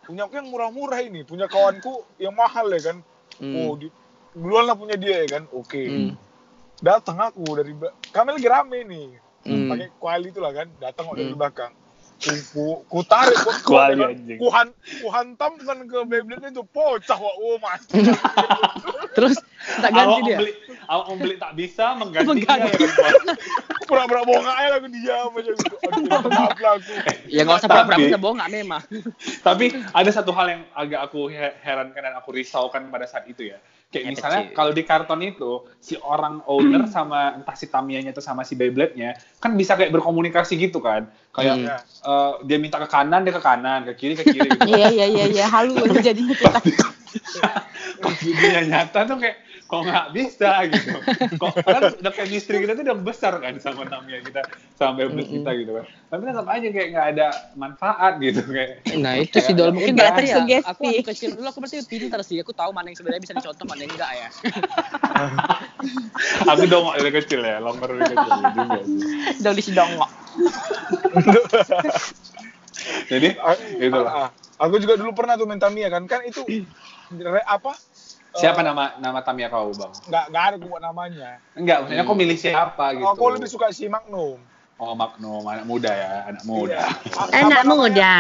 punya 0.02 0.22
aku 0.24 0.34
yang 0.40 0.48
murah-murah 0.48 1.00
ini, 1.04 1.20
punya 1.28 1.46
kawanku 1.52 2.08
yang 2.16 2.32
mahal 2.32 2.72
ya 2.72 2.80
kan. 2.80 2.96
Hmm. 3.36 3.54
Oh, 3.68 3.76
di, 3.76 3.92
duluan 4.32 4.64
lah 4.64 4.76
punya 4.80 4.96
dia 4.96 5.28
ya 5.28 5.28
kan. 5.28 5.44
Oke. 5.52 5.82
Hmm. 5.84 6.10
Datang 6.80 7.20
aku 7.20 7.44
dari 7.52 7.76
kami 8.16 8.28
lagi 8.32 8.48
rame 8.48 8.80
nih. 8.88 9.08
Hmm. 9.42 9.66
pakai 9.74 9.90
kuali 9.98 10.30
itu 10.30 10.38
lah 10.38 10.54
kan 10.54 10.70
datang 10.78 11.02
kok 11.10 11.18
dari 11.18 11.34
belakang 11.34 11.74
ku, 12.22 12.32
ku, 12.54 12.64
ku 12.86 12.98
tarik 13.02 13.36
ku, 13.42 13.50
ku, 13.50 13.74
kan, 13.74 13.98
ku, 14.38 14.46
han, 14.48 14.68
ku 15.02 15.06
hantamkan 15.10 15.78
ke 15.90 15.98
Beyblade 16.06 16.54
itu 16.54 16.62
pocah 16.70 17.18
wah 17.18 17.34
oh 17.36 17.58
mas 17.58 17.82
Terus 19.16 19.36
tak 19.78 19.92
ganti 19.94 20.08
awak 20.08 20.26
dia. 20.26 20.36
membeli, 20.40 20.52
awak 20.88 21.06
membeli 21.12 21.34
tak 21.36 21.52
bisa 21.54 21.84
mengganti, 22.00 22.28
Mengganti. 22.32 22.70
dia 22.72 22.72
ya 22.72 22.88
kan, 22.96 23.14
pura-pura 23.86 24.22
bongak 24.24 24.54
aja 24.56 24.68
lah 24.72 24.78
aku 24.80 24.88
diam 24.88 25.30
aja 25.36 25.52
gitu 25.52 26.28
maaf 26.32 26.56
lah 26.58 26.72
aku 26.80 26.92
Ya 27.28 27.40
nggak 27.44 27.58
usah 27.60 27.68
pura-pura 27.68 27.98
bisa 28.00 28.16
bohong 28.18 28.38
nggak 28.40 28.52
memang. 28.52 28.82
Tapi 29.44 29.66
ada 29.92 30.10
satu 30.10 30.32
hal 30.32 30.46
yang 30.48 30.62
agak 30.72 31.00
aku 31.04 31.28
he- 31.28 31.56
herankan 31.60 32.02
dan 32.02 32.14
aku 32.16 32.32
risaukan 32.32 32.88
pada 32.88 33.04
saat 33.04 33.28
itu 33.28 33.52
ya. 33.52 33.58
Kayak 33.92 34.04
Yang 34.08 34.14
misalnya 34.16 34.42
kalau 34.56 34.72
di 34.72 34.82
karton 34.88 35.20
itu 35.20 35.50
si 35.76 36.00
orang 36.00 36.40
owner 36.48 36.88
sama 36.88 37.36
entah 37.36 37.52
si 37.52 37.68
Tamiya-nya 37.68 38.16
atau 38.16 38.24
sama 38.24 38.40
si 38.40 38.56
Beyblade-nya 38.56 39.20
kan 39.36 39.52
bisa 39.52 39.76
kayak 39.76 39.92
berkomunikasi 39.92 40.56
gitu 40.56 40.80
kan. 40.80 41.12
Kayak 41.28 41.54
Hmm. 41.60 41.68
Ya. 41.68 41.76
eh, 41.84 42.32
dia 42.48 42.56
minta 42.56 42.80
ke 42.80 42.88
kanan 42.88 43.20
dia 43.20 43.36
ke 43.36 43.42
kanan, 43.44 43.84
ke 43.84 43.92
kiri 44.00 44.14
ke 44.16 44.24
kiri 44.32 44.48
gitu. 44.48 44.64
Iya 44.72 44.88
iya 44.88 45.06
iya 45.12 45.24
iya 45.28 45.44
halu 45.44 45.76
jadinya 46.00 46.32
kita. 46.32 46.58
Di 48.22 48.30
dunia 48.32 48.62
nyata 48.66 49.04
tuh 49.06 49.18
kayak 49.20 49.36
kok 49.72 49.88
nggak 49.88 50.08
bisa 50.12 50.50
gitu. 50.68 50.96
Kok 51.40 51.64
padahal 51.64 51.96
udah 51.96 52.12
chemistry 52.12 52.60
kita 52.60 52.76
tuh 52.76 52.84
udah 52.84 52.98
besar 53.00 53.40
kan 53.40 53.56
sama 53.56 53.88
Tamiya 53.88 54.20
kita 54.20 54.44
sama 54.76 55.00
Beyblade 55.00 55.32
kita 55.32 55.50
gitu 55.56 55.72
kan. 55.80 55.84
Tapi 56.12 56.22
tetap 56.28 56.46
aja 56.48 56.68
kayak 56.68 56.88
nggak 56.92 57.06
ada 57.16 57.26
manfaat 57.56 58.12
gitu 58.20 58.42
kayak. 58.52 58.84
Nah 59.00 59.16
itu 59.16 59.36
sih 59.40 59.56
Dol 59.56 59.72
mungkin 59.72 59.96
Nggak 59.96 60.12
berarti 60.12 60.28
ya. 60.28 60.60
Aku 60.68 60.82
waktu 60.84 61.04
kecil 61.08 61.30
dulu 61.40 61.48
aku 61.48 61.58
berarti 61.64 61.76
pintar 61.88 62.20
sih. 62.20 62.36
Aku 62.44 62.52
tahu 62.52 62.68
mana 62.76 62.92
yang 62.92 62.98
sebenarnya 63.00 63.22
bisa 63.24 63.32
dicontoh 63.32 63.64
mana 63.64 63.80
yang 63.80 63.92
enggak 63.96 64.12
ya. 64.12 64.28
Aku 66.52 66.62
dongok 66.70 66.94
dari 67.02 67.12
kecil 67.18 67.40
ya, 67.42 67.58
longgar 67.58 67.90
dari 67.90 68.14
kecil 68.14 68.38
juga 68.54 68.78
sih. 68.86 68.98
Doli 69.42 69.62
si 69.62 69.72
dongok. 69.74 70.10
Jadi 73.10 73.28
Ah, 73.38 73.56
itu 73.78 73.94
lah. 73.94 74.10
ah, 74.10 74.18
ah. 74.26 74.28
aku 74.58 74.78
juga 74.78 74.98
dulu 74.98 75.14
pernah 75.14 75.38
tuh 75.38 75.46
main 75.46 75.58
Tamiya 75.58 75.90
kan 75.90 76.06
kan 76.06 76.22
itu 76.26 76.42
apa 77.42 77.72
Siapa 78.32 78.60
Eh, 78.60 78.64
nama 78.64 78.96
nama 78.96 79.20
Tamiya 79.20 79.46
kau, 79.46 79.68
Bang? 79.72 79.92
nggak 80.02 80.24
nggak 80.32 80.44
ada 80.46 80.56
buat 80.58 80.80
namanya 80.80 81.36
Enggak, 81.52 81.84
maksudnya 81.84 82.04
kau 82.04 82.16
milih 82.16 82.38
siapa 82.38 82.96
gitu. 82.96 83.04
aku 83.04 83.24
lebih 83.30 83.44
suka 83.46 83.68
si 83.68 83.86
Magnum 83.86 84.40
Oh, 84.76 84.96
Magnum, 84.96 85.46
anak 85.46 85.62
muda 85.62 85.94
ya, 85.94 86.26
anak 86.26 86.42
muda. 86.42 86.74
Iya. 86.74 87.22
Anak 87.38 87.62
namanya? 87.62 87.70
muda. 87.70 88.14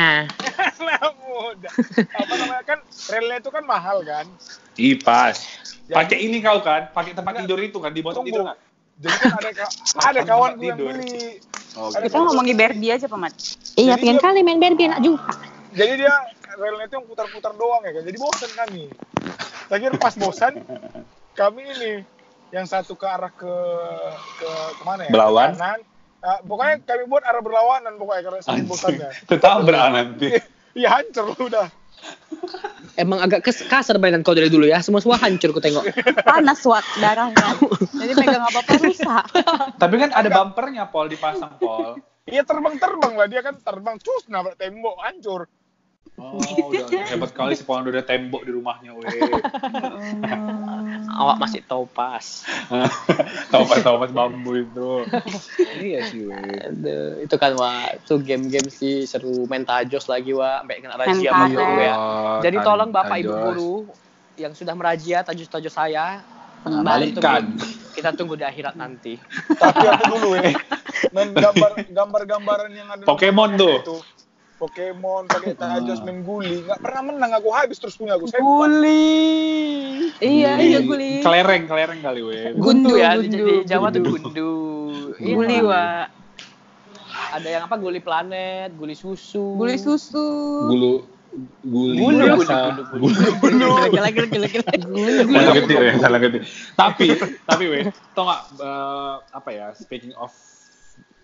anak 0.78 1.12
muda 1.18 1.68
apa 2.12 2.32
namanya 2.36 2.62
kan 2.62 2.78
relnya 3.08 3.36
itu 3.36 3.50
kan 3.50 3.64
mahal 3.64 3.98
kan 4.02 4.26
Ih, 4.74 4.94
pas. 4.96 5.34
Jadi- 5.82 5.90
Pakai 5.90 6.18
ini 6.20 6.38
kau 6.38 6.60
kan, 6.60 6.86
pakai 6.88 7.12
tempat 7.12 7.42
tidur 7.42 7.58
itu 7.58 7.76
kan, 7.76 7.90
di 7.90 8.00
tidur 8.00 8.46
nggak? 8.46 8.58
jadi 8.94 9.16
kan 9.18 9.30
ada 9.34 9.50
ada 10.08 10.20
kawanku 10.22 10.62
yang 10.62 10.76
tidur. 10.76 10.92
beli 10.94 11.40
Oh, 11.72 11.88
gitu. 11.88 12.04
Kita 12.04 12.16
ngomongin 12.20 12.54
Barbie 12.54 12.92
aja 12.92 13.08
Pamat. 13.08 13.32
Iya 13.74 13.96
pengen 13.96 14.20
kali 14.20 14.44
main 14.44 14.60
Barbie 14.60 14.86
enak 14.86 15.00
juga. 15.00 15.32
Jadi 15.72 15.92
dia 16.04 16.14
relnya 16.56 16.84
itu 16.86 16.94
yang 17.00 17.06
putar-putar 17.08 17.52
doang 17.56 17.82
ya 17.82 17.92
kan 17.96 18.02
jadi 18.04 18.18
bosan 18.20 18.50
kami 18.54 18.84
kira 19.72 19.96
pas 19.96 20.14
bosan 20.20 20.52
kami 21.32 21.64
ini 21.64 21.92
yang 22.52 22.68
satu 22.68 22.92
ke 22.92 23.08
arah 23.08 23.32
ke 23.32 23.54
ke 24.36 24.50
ke 24.76 24.82
mana 24.84 25.08
ya 25.08 25.12
Berlawan? 25.16 25.56
Ke 25.56 25.56
kanan. 25.56 25.80
Ah, 26.22 26.38
pokoknya 26.44 26.74
kami 26.84 27.02
buat 27.08 27.24
arah 27.24 27.40
berlawanan 27.40 27.96
pokoknya 27.96 28.22
karena 28.28 28.40
saking 28.44 28.68
bosannya 28.68 29.08
Tetap 29.32 29.64
nanti. 29.64 30.26
iya 30.78 30.88
hancur 30.92 31.32
udah 31.40 31.66
Emang 32.98 33.24
agak 33.24 33.46
kes- 33.46 33.64
kasar 33.70 33.96
mainan 33.96 34.20
kau 34.26 34.34
dari 34.36 34.50
dulu 34.52 34.66
ya. 34.68 34.82
Semua 34.84 35.00
semua 35.00 35.16
hancur 35.16 35.54
ku 35.54 35.62
tengok. 35.62 35.86
Panas 36.26 36.60
wak 36.66 36.82
darahnya. 36.98 37.56
Jadi 37.94 38.12
megang 38.18 38.42
apa-apa 38.42 38.72
rusak. 38.82 39.24
Tapi 39.82 39.94
kan 39.96 40.10
ada 40.10 40.28
bumpernya, 40.28 40.90
Pol, 40.90 41.06
dipasang, 41.08 41.56
Pol. 41.62 41.96
iya 42.26 42.42
terbang-terbang 42.42 43.14
lah 43.18 43.26
dia 43.26 43.42
kan 43.42 43.54
terbang 43.58 43.98
cus 43.98 44.30
nabrak 44.30 44.54
tembok 44.54 44.94
hancur 45.02 45.46
Oh, 46.22 46.70
udah 46.70 46.86
hebat 47.08 47.34
kali 47.34 47.58
si 47.58 47.66
Pol 47.66 47.82
udah 47.82 48.04
tembok 48.04 48.46
di 48.46 48.54
rumahnya, 48.54 48.94
weh. 48.94 49.10
Awak 51.18 51.36
masih 51.42 51.66
topas. 51.66 52.46
Topas-topas 53.52 54.14
bambu 54.14 54.54
itu. 54.54 55.08
iya 55.82 56.06
sih, 56.06 56.22
weh. 56.22 56.62
Aduh, 56.62 57.26
itu 57.26 57.34
kan 57.40 57.58
wah, 57.58 57.90
itu 57.90 58.22
game-game 58.22 58.70
sih 58.70 59.02
seru 59.08 59.50
main 59.50 59.66
tajos 59.66 60.06
lagi 60.06 60.30
wah, 60.30 60.62
sampai 60.62 60.78
kena 60.78 60.94
razia 60.94 61.30
sama 61.34 61.46
guru 61.50 61.74
ya. 61.80 61.94
Oh, 61.96 62.38
Jadi 62.44 62.56
tan- 62.60 62.66
tolong 62.70 62.90
bapak 62.94 63.16
ibu 63.18 63.32
guru 63.32 63.72
yang 64.38 64.52
sudah 64.54 64.74
merazia 64.78 65.26
tajos-tajos 65.26 65.74
saya 65.74 66.22
Nah, 66.62 66.86
balikkan. 66.86 67.58
kita 67.92 68.14
tunggu 68.14 68.38
di 68.38 68.46
akhirat 68.46 68.78
nanti. 68.78 69.18
tapi 69.58 69.82
aku 69.82 70.02
dulu 70.06 70.38
ya 70.38 70.54
main 71.10 71.34
gambar 71.34 71.90
gambar-gambaran 71.90 72.70
yang 72.72 72.88
ada 72.88 73.04
Pokemon 73.04 73.58
tuh. 73.58 74.00
Pokemon 74.62 75.26
pakai 75.26 75.58
tajos 75.58 75.98
main 76.06 76.22
guli 76.22 76.62
nggak 76.62 76.78
pernah 76.78 77.02
menang 77.02 77.34
aku 77.34 77.50
habis 77.50 77.82
terus 77.82 77.98
punya 77.98 78.14
aku 78.14 78.30
saya 78.30 78.38
Iya 80.22 80.52
iya 80.62 80.78
guli. 80.86 81.18
Kelereng, 81.18 81.66
kelereng 81.66 81.98
kali, 81.98 82.22
weh. 82.22 82.54
Gundu 82.54 82.94
ya, 82.94 83.18
Gundu, 83.18 83.42
di, 83.42 83.66
Jawa 83.66 83.90
tuh 83.90 84.06
gundu. 84.06 84.30
gundu. 84.30 84.50
Guli 85.18 85.58
wa. 85.66 86.06
Ada 87.32 87.48
yang 87.48 87.62
apa 87.66 87.74
guli 87.80 87.98
planet, 87.98 88.70
guli 88.78 88.94
susu. 88.94 89.58
Guli 89.58 89.74
susu. 89.82 90.22
Gulu 90.70 90.92
guli 91.64 91.96
Gulu, 91.96 92.22
gulu, 92.22 92.44
biasa. 92.44 92.56
gulu, 92.92 93.18
gulu. 93.40 93.68
Gila, 93.90 94.08
gila, 94.14 94.26
gila, 94.30 94.46
gila. 94.46 94.70
Salah 95.26 95.54
ketik 95.56 95.76
ya, 95.80 95.92
salah 95.98 96.18
ketik. 96.20 96.42
Tapi, 96.76 97.06
tapi 97.48 97.64
weh, 97.72 97.82
tau 98.12 98.28
gak, 98.28 98.40
eh, 98.60 99.14
apa 99.32 99.48
ya, 99.50 99.66
speaking 99.72 100.12
of 100.20 100.30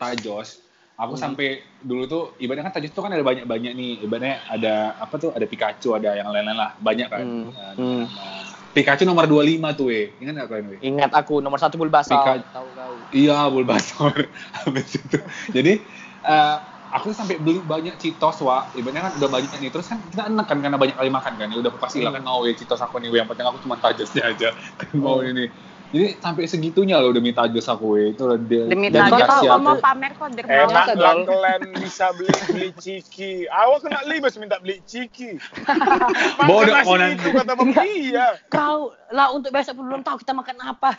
tajos, 0.01 0.65
aku 0.99 1.15
Hmm. 1.15 1.23
sampai 1.23 1.49
dulu 1.79 2.11
tuh, 2.11 2.23
ibaratnya 2.43 2.67
kan 2.67 2.75
tajos 2.75 2.91
tuh 2.91 3.07
kan 3.07 3.15
ada 3.15 3.23
banyak-banyak 3.23 3.71
nih, 3.71 3.93
ibaratnya 4.03 4.43
ada, 4.51 4.99
apa 4.99 5.15
tuh, 5.15 5.31
ada 5.31 5.47
Pikachu, 5.47 5.95
ada 5.95 6.11
yang 6.19 6.35
lain-lain 6.35 6.59
lah, 6.59 6.75
banyak 6.83 7.07
kan. 7.07 7.23
Hmm. 7.23 7.55
Nah, 7.55 7.73
Hmm. 7.79 8.05
nah, 8.11 8.43
Pikachu 8.75 9.07
nomor 9.07 9.31
25 9.31 9.79
tuh 9.79 9.95
weh, 9.95 10.19
ingat 10.19 10.35
gak 10.35 10.49
kalian 10.51 10.67
weh? 10.75 10.79
Ingat 10.83 11.15
aku 11.15 11.39
nomor 11.39 11.63
satu 11.63 11.79
Bulbasaur. 11.79 12.19
Pika- 12.19 12.51
Tahu 12.51 12.69
tahu. 12.75 12.97
Iya, 13.15 13.47
Bulbasaur. 13.47 14.15
Habis 14.59 14.91
itu. 14.99 15.19
Jadi, 15.55 15.73
eh, 16.21 16.57
aku 16.91 17.15
sampai 17.15 17.39
beli 17.39 17.63
banyak 17.63 17.95
Citos, 17.95 18.43
wa. 18.43 18.67
Ibaratnya 18.75 19.03
kan 19.07 19.13
udah 19.23 19.31
banyak 19.31 19.51
nih. 19.55 19.71
Terus 19.71 19.87
kan 19.87 20.03
kita 20.03 20.27
enak 20.27 20.47
kan, 20.51 20.59
karena 20.59 20.75
banyak 20.77 20.99
kali 20.99 21.11
makan 21.15 21.33
kan. 21.39 21.47
Ya 21.47 21.59
udah 21.63 21.73
pasti 21.79 22.03
lah 22.03 22.11
kan 22.11 22.27
mau 22.27 22.43
ya 22.43 22.59
Citos 22.59 22.83
aku 22.83 22.99
nih. 22.99 23.15
Yang 23.15 23.29
penting 23.35 23.47
aku 23.47 23.59
cuma 23.63 23.79
tajosnya 23.79 24.35
aja. 24.35 24.51
Kan 24.83 24.99
mau 24.99 25.23
ini. 25.23 25.47
Jadi 25.89 26.21
sampai 26.21 26.45
segitunya 26.45 27.01
loh 27.01 27.11
demi 27.11 27.33
tajos 27.33 27.65
aku. 27.65 27.97
Itu 27.97 28.29
udah 28.29 28.37
dia- 28.39 28.69
Demi 28.69 28.93
tajos 28.93 29.19
dikasih 29.19 29.49
kamu 29.49 29.71
aku. 29.71 29.81
pamer 29.81 30.13
kok 30.13 30.27
enak 30.29 30.85
lah 30.93 31.15
kalian 31.25 31.63
bisa 31.81 32.07
beli 32.13 32.29
beli 32.45 32.69
ciki 32.77 33.33
awak 33.47 33.79
kena 33.81 34.05
libas 34.05 34.37
minta 34.37 34.61
beli 34.61 34.85
ciki 34.85 35.41
Bodoh 36.49 36.77
nanti. 36.95 37.17
itu 37.17 37.29
kata 37.33 37.53
bapak 37.53 37.85
iya 37.87 38.37
Kau 38.47 38.93
lah 39.09 39.33
untuk 39.33 39.49
besok 39.49 39.81
belum 39.81 40.03
tahu 40.03 40.21
kita 40.21 40.33
makan 40.33 40.57
apa. 40.63 40.93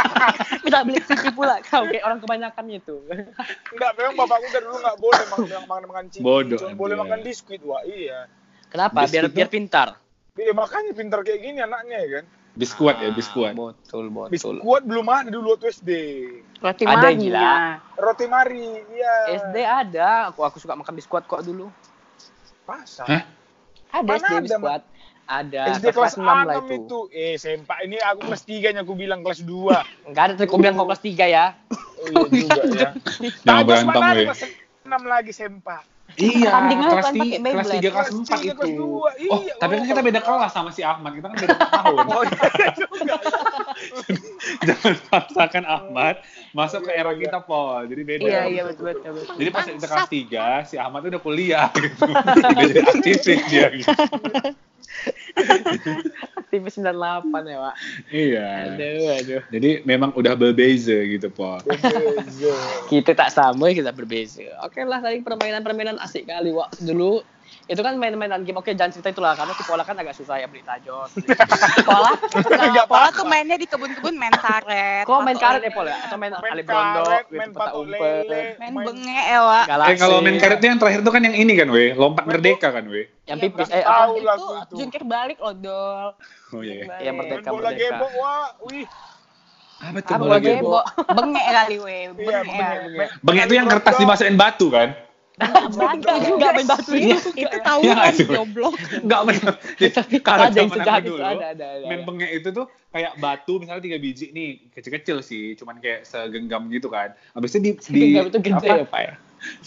Kita 0.64 0.82
beli 0.82 1.00
ciki 1.00 1.32
pula 1.32 1.56
kau 1.62 1.84
kayak 1.84 2.04
orang 2.04 2.18
kebanyakan 2.18 2.64
itu. 2.70 2.96
enggak 3.72 3.90
memang 3.94 4.14
bapakku 4.18 4.46
dari 4.50 4.64
dulu 4.64 4.76
nggak 4.78 4.98
boleh 4.98 5.24
makan 5.26 5.46
makan 5.64 5.84
makan 5.86 6.04
ciki 6.06 6.20
Bodoh 6.22 6.58
Cuma 6.58 6.76
boleh 6.76 6.96
makan 6.98 7.18
biskuit 7.22 7.62
wah 7.62 7.80
iya 7.82 8.28
Kenapa? 8.66 9.06
Biar 9.06 9.30
biar 9.30 9.48
pintar. 9.48 9.96
Iya 10.34 10.52
makanya 10.52 10.92
pintar 10.92 11.22
kayak 11.22 11.40
gini 11.40 11.58
anaknya 11.58 11.96
ya 11.96 12.10
kan 12.12 12.24
Biskuat 12.56 12.96
ya, 12.98 13.12
biskuat. 13.12 13.52
Betul, 13.52 14.08
betul. 14.08 14.32
biskuit 14.32 14.82
belum 14.82 15.06
ada 15.06 15.28
dulu 15.28 15.52
waktu 15.52 15.68
SD 15.70 15.90
Roti 16.58 16.82
Ada, 16.82 17.12
mania. 17.12 17.20
gila. 17.20 17.52
roti 18.00 18.24
mari 18.24 18.80
iya 18.90 19.14
SD 19.44 19.56
ada. 19.60 20.32
Aku 20.32 20.40
aku 20.40 20.56
suka 20.56 20.72
makan 20.72 20.96
biskuit 20.96 21.22
kok 21.22 21.44
dulu. 21.44 21.68
pasar 22.64 23.06
Hah? 23.06 23.22
Ada 23.92 24.08
Mana 24.08 24.16
SD 24.18 24.32
ada, 24.32 24.40
biskuit. 24.42 24.82
Ada 25.26 25.60
SD 25.76 25.86
kelas 25.90 26.14
6 26.16 26.22
lah 26.22 26.56
6 26.58 26.64
itu. 26.64 26.74
itu. 26.80 26.98
Eh, 27.12 27.34
sempak 27.36 27.78
ini 27.84 28.00
aku 28.00 28.20
kelas 28.24 28.42
3 28.46 28.72
nya 28.72 28.80
aku 28.82 28.94
bilang 28.94 29.20
kelas 29.20 29.44
2. 29.44 30.08
Enggak 30.08 30.22
ada 30.26 30.32
tadi 30.34 30.46
aku 30.48 30.56
bilang 30.56 30.74
kau 30.74 30.88
kelas 30.88 31.02
3 31.04 31.12
ya. 31.28 31.46
Oh 32.00 32.08
iya 32.08 32.24
juga 32.24 32.62
ya. 32.80 32.90
Jangan 33.44 33.62
berantem, 33.68 34.00
weh. 34.16 34.26
kelas 34.32 34.42
6 34.86 35.12
lagi 35.12 35.32
sempak. 35.34 35.82
Iya, 36.16 36.48
Tandingan 36.48 36.88
kelas 36.88 37.04
kan 37.04 37.12
tiga, 37.12 37.24
pakai 37.26 37.36
kelas 37.36 37.44
Beyblade. 37.44 37.76
tiga, 37.76 37.90
kelas 37.90 38.06
Kelas 38.06 38.16
empat 38.16 38.38
tiga, 38.38 38.52
kelas 38.54 38.66
itu. 38.66 38.80
dua, 38.80 39.08
Oh, 39.26 39.38
iya. 39.38 39.54
tapi 39.56 39.72
kan 39.72 39.82
Oh, 39.82 39.86
kita 39.86 40.00
beda 40.00 40.20
kalau- 40.20 40.38
kelas 40.38 40.52
sama 40.52 40.70
si 40.70 40.82
Ahmad. 40.82 41.10
Kita 41.12 41.26
kan 41.26 41.36
beda 41.36 41.54
tahun. 41.76 41.96
Oh 42.06 42.22
iya 42.24 42.68
juga. 42.74 43.16
Jangan 44.66 44.94
paksakan 45.06 45.64
Ahmad 45.66 46.14
masuk 46.50 46.80
ke 46.82 46.92
era 46.92 47.12
kita, 47.12 47.38
Pol. 47.40 47.84
Jadi 47.84 48.02
beda. 48.02 48.24
Iya 48.24 48.40
iya 48.46 48.62
betul 48.64 48.84
betul. 48.90 49.12
betul. 49.14 49.34
Jadi 49.36 49.50
pas 49.50 49.64
kita 49.66 49.86
kelas 49.86 50.08
3, 50.08 50.64
si 50.64 50.76
Ahmad 50.76 51.02
udah 51.04 51.20
kuliah 51.20 51.68
gitu. 51.76 52.08
Udah 52.08 52.50
jadi 52.56 52.80
aktivis 52.82 53.24
dia 53.46 53.66
gitu. 53.70 53.92
TV 56.50 56.64
98 56.70 57.52
ya, 57.52 57.58
Pak. 57.60 57.74
Iya. 58.08 58.46
Aduh, 58.72 59.08
aduh. 59.18 59.42
Jadi 59.52 59.70
memang 59.84 60.14
udah 60.16 60.32
berbeza 60.38 60.96
gitu. 61.04 61.28
Beza. 61.32 62.54
Kita 62.88 63.12
tak 63.12 63.30
sama, 63.34 63.74
kita 63.74 63.92
berbeza. 63.92 64.46
Oke 64.64 64.80
lah, 64.86 65.02
tadi 65.02 65.20
permainan-permainan 65.20 66.00
asik 66.00 66.30
kali, 66.30 66.54
Wak. 66.54 66.80
Dulu 66.80 67.35
itu 67.66 67.82
kan 67.82 67.98
main-mainan 67.98 68.46
game 68.46 68.62
oke 68.62 68.70
jangan 68.78 68.94
cerita 68.94 69.10
itulah 69.10 69.34
karena 69.34 69.50
si 69.58 69.66
Pola 69.66 69.82
kan 69.82 69.98
agak 69.98 70.14
susah 70.14 70.38
ya 70.38 70.46
beli 70.46 70.62
tajos 70.62 71.10
Pola, 71.88 72.14
Pola 72.14 72.78
apa-apa. 72.86 73.10
tuh 73.10 73.26
mainnya 73.26 73.58
di 73.58 73.66
kebun-kebun 73.66 74.14
main 74.14 74.30
karet. 74.30 75.02
kok 75.02 75.18
main 75.18 75.34
karet 75.34 75.58
ya 75.58 75.66
lele. 75.66 75.74
Pol 75.74 75.86
ya 75.90 75.96
atau 76.06 76.16
main 76.16 76.30
Main 76.30 76.54
gitu 76.62 76.74
main 77.34 77.50
peta 77.50 77.70
umpet. 77.74 78.54
Main 78.62 78.74
benge 78.86 79.18
ya, 79.18 79.38
Wak. 79.42 79.64
galaksi 79.66 79.90
Eh 79.90 79.96
kalau 79.98 80.16
main 80.22 80.36
karet 80.38 80.58
tuh 80.62 80.68
yang 80.70 80.78
terakhir 80.78 81.00
tuh 81.02 81.10
kan 81.10 81.22
yang 81.26 81.34
ini 81.34 81.52
kan 81.58 81.68
weh, 81.74 81.90
lompat 81.98 82.24
merdeka 82.30 82.68
kan 82.70 82.86
weh. 82.86 83.10
yang 83.26 83.42
Iya, 83.42 83.50
pipis 83.50 83.68
eh 83.74 83.82
apa 83.82 84.14
Itu 84.14 84.74
jungkir 84.78 85.02
balik 85.02 85.38
loh, 85.42 85.54
Dol. 85.58 86.08
Oh 86.54 86.62
iya. 86.62 86.86
Iya, 87.02 87.10
balik. 87.10 87.42
merdeka. 87.50 87.98
Wah, 88.14 88.54
wih. 88.62 88.86
Apa 89.76 89.98
tuh 90.00 90.14
bola? 90.16 90.38
Gebo, 90.38 90.80
benge 91.02 91.42
kali 91.42 91.76
we, 91.82 91.90
Iya, 91.92 92.08
benge. 92.14 92.30
bengek, 92.46 92.78
bengek. 92.86 93.08
Bengek 93.26 93.44
itu 93.50 93.54
yang 93.58 93.68
kertas 93.68 93.94
dimasukin 93.98 94.38
batu 94.38 94.70
kan? 94.70 94.94
Enggak 95.36 96.16
juga 96.24 96.46
main 96.56 96.64
batu 96.64 96.92
Iya, 96.96 97.20
juga. 97.20 97.36
itu 97.36 97.56
tahu 97.60 97.80
Iya, 97.84 97.94
kan 97.94 98.12
itu. 98.16 98.32
goblok. 98.32 98.74
Enggak 99.04 99.20
benar. 99.28 99.54
tapi 100.00 100.14
Kalau 100.24 100.44
ada 100.48 100.56
yang 100.56 100.70
zaman 100.72 100.76
sejahat 100.80 101.02
itu 101.04 101.14
ada 101.20 101.46
ada 101.52 101.66
Main 101.84 102.00
bengek 102.08 102.30
itu 102.40 102.48
tuh 102.56 102.66
kayak 102.88 103.12
batu 103.20 103.52
misalnya 103.60 103.82
tiga 103.84 103.98
biji 104.00 104.32
nih, 104.32 104.72
kecil-kecil 104.72 105.20
sih, 105.20 105.52
cuman 105.60 105.76
kayak 105.84 106.08
segenggam 106.08 106.72
gitu 106.72 106.88
kan. 106.88 107.12
Habis 107.36 107.60
itu 107.60 107.60
di, 107.60 107.70
di 107.92 108.06
itu 108.16 108.38
gede 108.40 108.56
apa, 108.56 108.80
ya, 108.80 108.86
Pak 108.88 109.00
ya? 109.04 109.14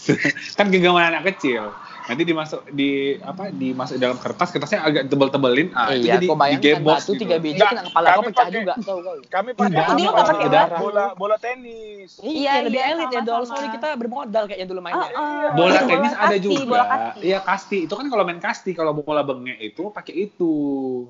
kan 0.58 0.66
genggaman 0.74 1.14
anak 1.14 1.22
kecil. 1.34 1.70
Nanti 2.00 2.22
dimasuk 2.22 2.60
di 2.70 2.90
apa 3.18 3.50
dimasuk 3.50 3.96
dalam 3.96 4.16
kertas, 4.16 4.48
kertasnya 4.50 4.80
agak 4.80 5.02
tebel-tebelin. 5.06 5.68
Ah, 5.72 5.92
itu 5.92 6.06
iya, 6.06 6.16
jadi 6.16 6.26
bayangkan 6.28 6.64
digebos 6.80 6.94
batu 6.96 7.12
gitu. 7.12 7.20
tiga 7.20 7.36
biji 7.36 7.60
kena 7.60 7.82
kepala 7.84 8.06
kami 8.06 8.14
kau 8.14 8.24
pecah 8.24 8.40
pakai- 8.40 8.56
juga 8.56 8.74
tahu 8.80 8.98
kau. 9.00 9.14
Kami 9.22 9.50
pakai 9.52 9.70
Iya, 9.70 9.80
Pak, 10.10 10.24
pakai 10.24 10.34
bola, 10.40 10.48
darah. 10.50 10.78
bola 10.80 11.04
bola 11.14 11.36
tenis. 11.36 12.10
Iya, 12.18 12.52
lebih 12.62 12.76
iya, 12.76 12.92
elit 12.92 13.08
ya 13.10 13.20
dol. 13.20 13.42
Soalnya 13.44 13.70
kita 13.74 13.88
bermodal 13.94 14.44
kayaknya 14.46 14.66
dulu 14.66 14.80
mainnya. 14.80 15.08
Ah, 15.08 15.10
ah. 15.12 15.50
Bola 15.52 15.70
Bola 15.70 15.80
tenis 15.86 16.12
ada 16.12 16.26
kasti, 16.30 16.38
juga. 16.40 16.64
bola 16.66 16.84
kasti. 16.86 17.20
Iya 17.22 17.38
kasti. 17.40 17.78
Itu 17.84 17.94
kan 17.94 18.06
kalau 18.06 18.22
main 18.22 18.40
kasti, 18.40 18.70
kalau 18.72 18.92
bola 18.92 19.22
bengek 19.22 19.58
itu 19.60 19.82
pakai 19.90 20.14
itu. 20.16 20.54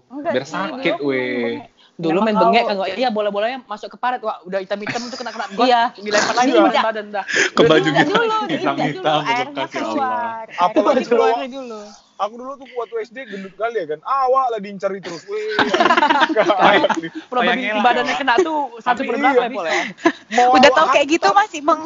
Enggak 0.06 0.32
Biar 0.32 0.44
sakit, 0.44 0.94
weh. 1.00 1.64
Dulu 2.00 2.18
main 2.20 2.32
bengek 2.34 2.64
kan, 2.64 2.76
iya 2.90 3.08
bola-bolanya 3.08 3.60
masuk 3.64 3.92
ke 3.92 3.96
paret, 3.96 4.20
wah 4.20 4.40
udah 4.42 4.58
hitam-hitam 4.58 5.04
tuh 5.06 5.16
kena 5.16 5.30
kena 5.30 5.46
got, 5.54 5.66
Iya. 5.68 5.82
dilempar 5.94 6.34
lagi 6.34 6.50
Iya. 6.50 6.62
badan 6.62 6.82
badan 6.82 7.06
dah. 7.12 7.24
Ke 7.28 7.62
baju 7.62 7.88
gitu. 7.88 8.08
dulu, 8.10 8.36
Hitam-hitam 8.48 9.02
dulu, 9.04 9.20
airnya 9.22 9.44
bekas 9.46 9.70
ya 9.70 9.82
Allah. 9.84 10.10
Apalagi 10.56 11.04
kalau- 11.06 11.46
dulu. 11.46 11.80
Aku 12.20 12.36
dulu 12.36 12.52
tuh 12.52 12.68
waktu 12.76 12.94
SD 13.00 13.16
gendut 13.32 13.56
kali 13.56 13.80
ya 13.80 13.86
kan. 13.88 14.00
Awak 14.04 14.46
lah 14.52 14.60
diincari 14.60 15.00
terus. 15.00 15.24
Wih. 15.24 15.56
Probability 17.32 17.80
badannya 17.80 18.12
ya. 18.12 18.20
kena 18.20 18.34
tuh 18.36 18.76
satu 18.76 19.08
per 19.08 19.16
Iya, 19.16 19.24
berapa 19.32 19.40
ya, 19.40 19.48
Pol 19.48 19.64
ya? 19.64 20.44
Udah 20.52 20.70
tau 20.70 20.86
kayak 20.92 21.06
gitu 21.08 21.28
masih 21.32 21.60
meng 21.64 21.80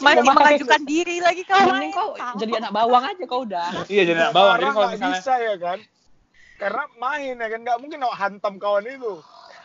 masih 0.00 0.24
mengajukan 0.24 0.80
diri 0.84 1.20
lagi 1.20 1.44
kau. 1.44 1.60
Mending 1.60 1.92
kau 1.92 2.08
jadi 2.36 2.52
anak 2.58 2.72
bawang 2.72 3.04
aja 3.04 3.24
kau 3.24 3.44
udah. 3.44 3.68
Iya 3.86 4.02
jadi 4.04 4.18
anak 4.18 4.32
bawang. 4.32 4.56
Jadi 4.56 4.70
kalau 4.72 4.88
misalnya 4.88 5.16
bisa 5.16 5.34
ya 5.36 5.54
kan. 5.56 5.78
Karena 6.56 6.82
main 6.96 7.34
ya 7.36 7.46
kan 7.46 7.60
nggak 7.60 7.78
mungkin 7.78 7.98
awak 8.02 8.16
hantam 8.18 8.54
kawan 8.56 8.82
itu. 8.82 9.14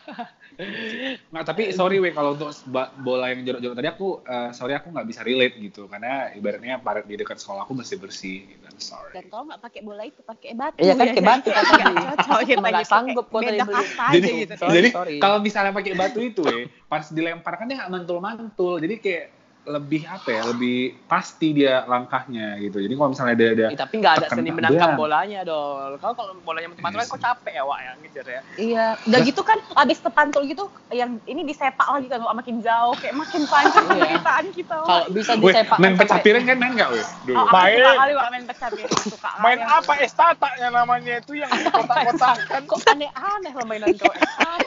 nggak 1.34 1.44
tapi 1.44 1.74
sorry 1.74 1.98
weh 1.98 2.14
kalau 2.14 2.38
untuk 2.38 2.54
bola 3.02 3.32
yang 3.34 3.42
jorok-jorok 3.42 3.76
tadi 3.76 3.88
aku 3.90 4.08
eh, 4.22 4.50
sorry 4.54 4.72
aku 4.78 4.94
nggak 4.94 5.06
bisa 5.10 5.20
relate 5.26 5.56
gitu 5.58 5.90
karena 5.90 6.30
ibaratnya 6.36 6.78
paret 6.78 7.04
di 7.08 7.18
dekat 7.18 7.42
sekolah 7.42 7.66
aku 7.66 7.74
bersih 7.74 7.98
bersih 7.98 8.38
gitu. 8.46 8.64
I'm 8.64 8.82
sorry. 8.82 9.10
Dan 9.14 9.24
kau 9.30 9.42
nggak 9.46 9.60
pakai 9.62 9.80
bola 9.86 10.02
itu, 10.02 10.20
pakai 10.26 10.50
batu. 10.54 10.78
Iya 10.82 10.94
kan, 10.98 11.06
ya. 11.06 11.12
kayak 11.14 11.26
batu 11.26 11.48
kan 11.50 11.62
Nggak 11.64 11.78
ya 11.78 12.56
tadi 12.58 12.72
nggak 12.74 12.88
sanggup 12.88 13.26
kau 13.30 13.38
pakai 13.40 13.52
tadi 13.54 13.66
beli. 13.66 13.86
jadi 14.14 14.28
gitu. 14.42 14.54
Sorry, 14.58 14.74
jadi 14.74 14.88
sorry. 14.90 15.16
kalau 15.22 15.38
misalnya 15.42 15.72
pakai 15.74 15.92
batu 15.94 16.20
itu 16.22 16.42
weh 16.42 16.66
pas 16.86 17.04
dilempar 17.10 17.54
kan 17.58 17.66
dia 17.70 17.76
nggak 17.82 17.90
mantul-mantul 17.90 18.78
jadi 18.78 18.94
kayak 18.98 19.24
lebih 19.64 20.04
apa 20.04 20.28
ya 20.28 20.42
lebih 20.44 20.76
pasti 21.04 21.56
dia 21.56 21.84
langkahnya 21.84 22.60
gitu 22.60 22.78
jadi 22.78 22.92
kalau 22.92 23.10
misalnya 23.10 23.32
ada 23.32 23.46
ada 23.48 23.66
Eh, 23.66 23.78
tapi 23.78 23.94
nggak 23.96 24.14
ada 24.14 24.26
seni 24.28 24.52
menangkap 24.52 24.92
bolanya 24.92 25.40
dol. 25.40 25.96
Kau 25.96 26.12
kalau 26.12 26.36
bolanya 26.38 26.68
mati-mati 26.68 26.94
Iya 26.94 27.08
kau 27.08 27.16
capek 27.16 27.52
ya, 27.54 27.62
Wak 27.64 27.78
ya 27.80 27.92
ngejar 27.96 28.26
ya. 28.26 28.40
Iya, 28.54 28.84
udah 29.02 29.20
gitu 29.22 29.40
kan 29.40 29.56
abis 29.74 29.98
kepantul 29.98 30.44
gitu 30.44 30.64
yang 30.90 31.16
ini 31.24 31.42
disepak 31.42 31.88
lagi 31.88 32.06
kan 32.06 32.20
makin 32.20 32.60
jauh 32.60 32.92
kayak 32.94 33.16
makin 33.16 33.42
panjang 33.46 33.72
Iya. 33.80 33.90
penderitaan 33.90 34.46
kita. 34.52 34.74
Kalau 34.78 35.04
bisa 35.08 35.32
disepak 35.34 35.76
main 35.76 35.84
kan 35.86 35.96
pecah 35.96 36.08
sampai- 36.12 36.24
piring 36.26 36.44
kan 36.44 36.56
main 36.58 36.72
nggak 36.74 36.90
weh 36.90 37.04
dulu 37.24 37.34
Oh, 37.34 37.46
Main. 37.50 37.72
suka 37.74 37.92
kali 37.96 38.12
Wak 38.12 38.26
main 38.28 38.44
pecah 38.44 38.68
piring 38.70 39.00
suka 39.06 39.28
Main 39.40 39.58
apa 39.60 39.92
estatanya 39.98 40.68
namanya 40.70 41.14
itu 41.18 41.32
yang 41.34 41.48
di 41.56 41.64
kotak-kotakan. 41.66 42.60
Kok 42.64 42.80
aneh-aneh 42.86 43.52
lah 43.54 43.64
mainan 43.64 43.92
kau. 43.96 44.12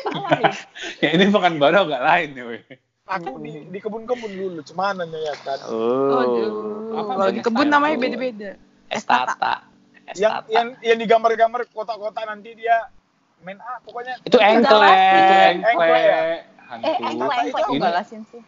Apa 0.08 0.42
ya 0.98 1.10
ini 1.14 1.30
bukan 1.30 1.54
baru 1.58 1.86
agak 1.86 2.02
lain 2.02 2.30
nih 2.34 2.46
weh 2.46 2.62
Aku 3.08 3.40
di 3.40 3.64
di 3.72 3.80
kebun-kebun 3.80 4.32
dulu 4.36 4.60
cuman 4.68 5.08
ya 5.08 5.34
kan. 5.40 5.60
Aduh, 5.64 6.92
Apa 6.92 7.12
kalau 7.16 7.32
di 7.32 7.40
kebun 7.40 7.68
namanya 7.72 7.96
beda-beda. 7.96 8.52
Estata. 8.92 9.64
Yang 10.16 10.34
Estata. 10.44 10.52
yang 10.52 10.68
yang 10.84 10.98
digambar-gambar 11.00 11.62
kotak-kotak 11.72 12.28
nanti 12.28 12.52
dia 12.60 12.92
main 13.44 13.60
A 13.64 13.80
pokoknya. 13.84 14.20
itu 14.28 14.38
engkle, 14.40 14.92
itu 14.92 15.34
Engkle 15.36 15.72
engkle 15.72 15.98
ya? 16.00 16.20
hantu 16.68 16.84
Eh, 16.84 16.96
engkle 17.00 17.32
engkle 17.32 17.64
kok 17.64 17.80
galasin 17.80 18.22
sih. 18.28 18.42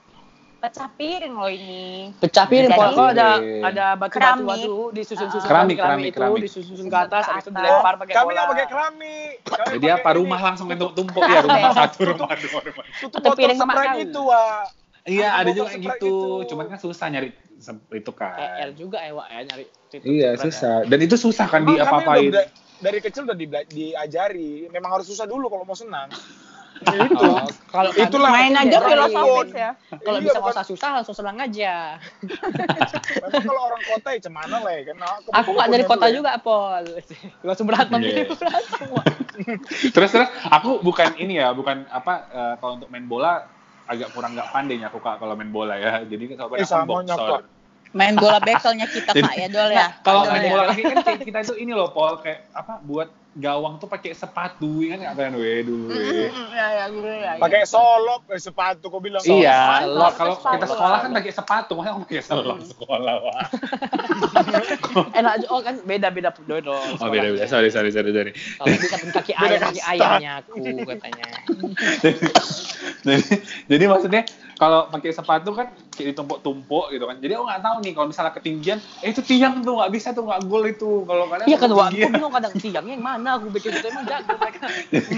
Pecah 0.60 0.92
piring 0.92 1.34
loh 1.40 1.48
ini. 1.48 2.12
Pecah 2.20 2.44
piring. 2.44 2.68
Kau 2.70 3.08
ada 3.08 3.40
Keramik. 3.40 3.64
ada 3.64 3.86
batu-batu 3.96 4.92
disusun-susun 4.92 5.48
Keramik, 5.48 5.80
keramik, 5.80 5.80
keramik, 5.80 6.12
itu 6.12 6.20
keramik. 6.20 6.42
disusun 6.44 6.88
ke 6.92 6.98
atas, 7.00 7.24
habis 7.32 7.44
itu 7.48 7.52
dilempar 7.56 7.94
pakai 7.96 8.14
Kami 8.14 8.26
bola. 8.28 8.36
nggak 8.36 8.48
pakai 8.52 8.66
keramik. 8.68 9.34
Kami 9.48 9.74
jadi 9.80 9.88
apa 9.96 10.10
rumah 10.20 10.40
langsung 10.44 10.68
tumpuk-tumpuk 10.68 11.24
ya 11.24 11.40
rumah 11.48 11.72
satu 11.72 12.00
rumah 12.12 12.36
dua 12.36 12.60
rumah 12.60 12.84
Tutup 13.00 13.32
piring 13.40 13.56
sama 13.56 13.72
Sprite 13.74 14.00
itu, 14.04 14.22
Wak. 14.22 14.64
iya 15.08 15.28
Ada 15.40 15.50
juga 15.56 15.72
gitu 15.74 16.14
cuman 16.46 16.66
kan 16.68 16.78
susah 16.78 17.08
nyari 17.08 17.32
itu 17.96 18.12
kan 18.12 18.36
EL 18.60 18.72
juga 18.76 19.00
ya, 19.00 19.12
Wak 19.16 19.28
ya 19.32 19.40
nyari 19.48 19.66
iya 20.04 20.30
ya. 20.36 20.40
susah 20.40 20.84
dan 20.88 21.00
itu 21.00 21.16
susah 21.16 21.48
kan 21.48 21.64
di 21.64 21.80
apa-apain 21.80 22.36
dari 22.80 23.00
kecil 23.04 23.28
udah 23.28 23.36
diajari. 23.68 24.72
Memang 24.72 24.96
harus 24.96 25.08
susah 25.08 25.28
dulu 25.28 25.52
kalau 25.52 25.68
mau 25.68 25.76
senang. 25.76 26.08
Itu. 26.82 27.16
Oh, 27.22 27.44
kalau 27.68 27.90
kami- 27.90 28.04
Itulah 28.04 28.30
Main 28.32 28.54
aja 28.54 28.68
Iya, 28.72 28.80
filosofis 28.82 29.52
ya. 29.54 29.72
Kalau 30.00 30.18
Iya, 30.18 30.24
bisa 30.24 30.32
nggak 30.32 30.42
bukan- 30.42 30.56
usah 30.56 30.66
susah 30.66 30.90
langsung 30.94 31.16
senang 31.16 31.38
aja. 31.38 31.74
Memang 32.20 33.44
kalau 33.44 33.62
orang 33.66 33.82
kota 33.86 34.10
ya 34.10 34.20
cemana 34.22 34.58
lah 34.58 34.72
ya 34.72 34.84
kan. 34.86 34.96
Nah, 34.98 35.10
Aku 35.36 35.50
nggak 35.52 35.70
dari 35.70 35.84
kota 35.84 36.06
juga, 36.10 36.32
Pol. 36.38 36.84
Langsung 37.42 37.66
berantem 37.66 38.00
Iya. 38.00 38.16
gitu, 38.24 38.34
berantem. 38.36 38.88
Wak. 38.90 39.06
terus 39.90 40.12
terus 40.12 40.28
aku 40.46 40.80
bukan 40.80 41.16
ini 41.16 41.40
ya 41.40 41.50
bukan 41.50 41.88
apa 41.88 42.14
eh, 42.28 42.54
kalau 42.58 42.76
untuk 42.76 42.90
main 42.90 43.06
bola 43.06 43.48
agak 43.86 44.12
kurang 44.12 44.36
nggak 44.36 44.52
pandai 44.52 44.76
aku 44.82 45.00
kak 45.00 45.16
kalau 45.16 45.32
main 45.32 45.48
bola 45.48 45.74
ya 45.74 46.04
jadi 46.04 46.36
kalau 46.36 46.54
Eh, 46.54 46.60
aku 46.60 46.68
sama 46.68 46.84
boxer. 46.86 47.48
Main 47.90 48.14
bola 48.14 48.38
bekelnya 48.38 48.86
kita 48.86 49.16
kak 49.16 49.34
ya 49.34 49.48
Dol 49.48 49.72
ya. 49.72 49.96
kalau 50.02 50.22
Dol 50.22 50.30
main 50.30 50.44
bola 50.46 50.64
kaki 50.70 50.82
kan 50.84 51.18
kita 51.20 51.40
itu 51.42 51.54
ini 51.58 51.72
loh 51.72 51.90
Paul 51.90 52.20
kayak 52.20 52.52
apa 52.52 52.84
buat 52.84 53.08
gawang 53.40 53.80
tuh 53.80 53.88
pakai 53.88 54.12
sepatu 54.12 54.84
kan 54.84 55.00
nggak 55.00 55.16
kan 55.16 55.34
we 55.34 55.64
dulu 55.64 55.88
we. 55.90 56.28
Mm-mm, 56.28 56.48
Ya 56.52 56.68
ya 56.76 56.86
gue 56.92 57.14
ya. 57.16 57.32
Pakai 57.40 57.64
solop, 57.64 58.28
eh, 58.28 58.38
sepatu 58.38 58.92
kau 58.92 59.00
bilang. 59.00 59.24
Iya, 59.24 59.88
Solok, 59.88 59.96
lo 59.96 60.08
kalau 60.14 60.36
kita 60.36 60.56
lah. 60.60 60.68
sekolah 60.68 60.98
kan 61.00 61.12
pakai 61.16 61.32
sepatu, 61.32 61.72
masa 61.74 61.90
aku 61.96 62.00
pakai 62.04 62.20
selop 62.22 62.60
sekolah, 62.76 63.16
wah. 63.24 63.46
Enak 65.20 65.32
aja, 65.40 65.46
oh 65.50 65.60
kan 65.64 65.76
beda-beda 65.84 66.30
dodol. 66.44 66.76
Oh 67.00 67.08
beda 67.08 67.32
beda, 67.32 67.48
sorry 67.48 67.72
sorry 67.72 67.90
sorry 67.90 68.12
sorry. 68.12 68.32
Kalau 68.36 68.68
pun 68.76 69.10
kaki 69.16 69.34
ayam, 69.34 69.60
kaki 69.64 69.82
ayamnya 69.82 70.32
aku 70.44 70.52
katanya. 70.84 71.26
jadi, 73.08 73.24
jadi 73.72 73.84
maksudnya 73.88 74.22
kalau 74.60 74.92
pakai 74.92 75.16
sepatu 75.16 75.56
kan 75.56 75.72
kayak 75.96 76.12
ditumpuk-tumpuk 76.12 76.92
gitu 76.92 77.08
kan. 77.08 77.16
Jadi 77.24 77.32
aku 77.40 77.44
nggak 77.48 77.64
tahu 77.64 77.76
nih 77.80 77.92
kalau 77.96 78.08
misalnya 78.12 78.34
ketinggian, 78.36 78.78
eh 79.00 79.10
itu 79.16 79.24
tiang 79.24 79.64
tuh 79.64 79.80
nggak 79.80 79.92
bisa 79.96 80.12
tuh 80.12 80.28
nggak 80.28 80.42
gol 80.52 80.68
itu. 80.68 81.08
Kalau 81.08 81.32
kadang 81.32 81.48
Iya 81.48 81.58
kan. 81.58 81.70
Aku 81.72 81.96
bingung 81.96 82.34
kadang 82.36 82.54
tiangnya 82.60 82.94
yang 83.00 83.06
mana 83.08 83.30
aku 83.40 83.48
bikin 83.56 83.72
itu 83.80 83.88
emang 83.88 84.04
jago 84.04 84.36
mereka. 84.36 84.68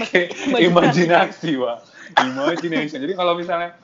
Imajinasi, 0.70 1.50
Wak. 1.58 1.78
Imagination. 2.22 2.98
Jadi 3.02 3.14
kalau 3.18 3.34
misalnya 3.34 3.74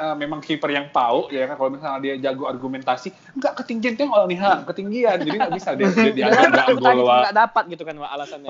uh, 0.00 0.14
memang 0.16 0.40
kiper 0.40 0.70
yang 0.72 0.88
pau 0.94 1.28
ya 1.28 1.44
kan 1.44 1.60
kalau 1.60 1.70
misalnya 1.76 1.98
dia 2.00 2.14
jago 2.30 2.46
argumentasi 2.46 3.10
enggak 3.34 3.52
ketinggian 3.58 3.98
tuh 3.98 4.06
kalau 4.06 4.30
nih 4.30 4.38
ha 4.38 4.62
ketinggian 4.62 5.18
jadi 5.26 5.36
nggak 5.42 5.52
bisa 5.58 5.70
dia 5.74 5.90
dia 5.90 6.12
dianggap 6.14 6.46
nggak 6.54 6.66
Aku 6.70 6.78
gol 6.78 6.86
tadi 6.86 7.02
Wak. 7.02 7.18
nggak 7.26 7.36
dapat 7.36 7.64
gitu 7.74 7.82
kan 7.82 7.94
Wak, 7.98 8.10
alasannya. 8.14 8.48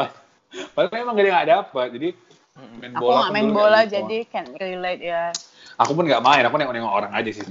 Padahal 0.77 0.93
memang 1.01 1.15
dia 1.17 1.33
nggak 1.33 1.49
dapat. 1.49 1.87
Jadi 1.97 2.09
main 2.53 2.93
Aku 2.93 3.01
bola 3.01 3.17
nggak 3.17 3.25
pun 3.25 3.35
main 3.35 3.49
bola 3.51 3.69
nggak 3.73 3.85
gitu. 3.89 3.97
jadi 3.97 4.19
can 4.29 4.47
relate 4.61 5.03
ya. 5.03 5.25
Aku 5.83 5.93
pun 5.93 6.05
nggak 6.05 6.21
main, 6.21 6.43
aku 6.43 6.55
nengok-nengok 6.55 6.95
orang 6.95 7.13
aja 7.13 7.31
sih. 7.31 7.43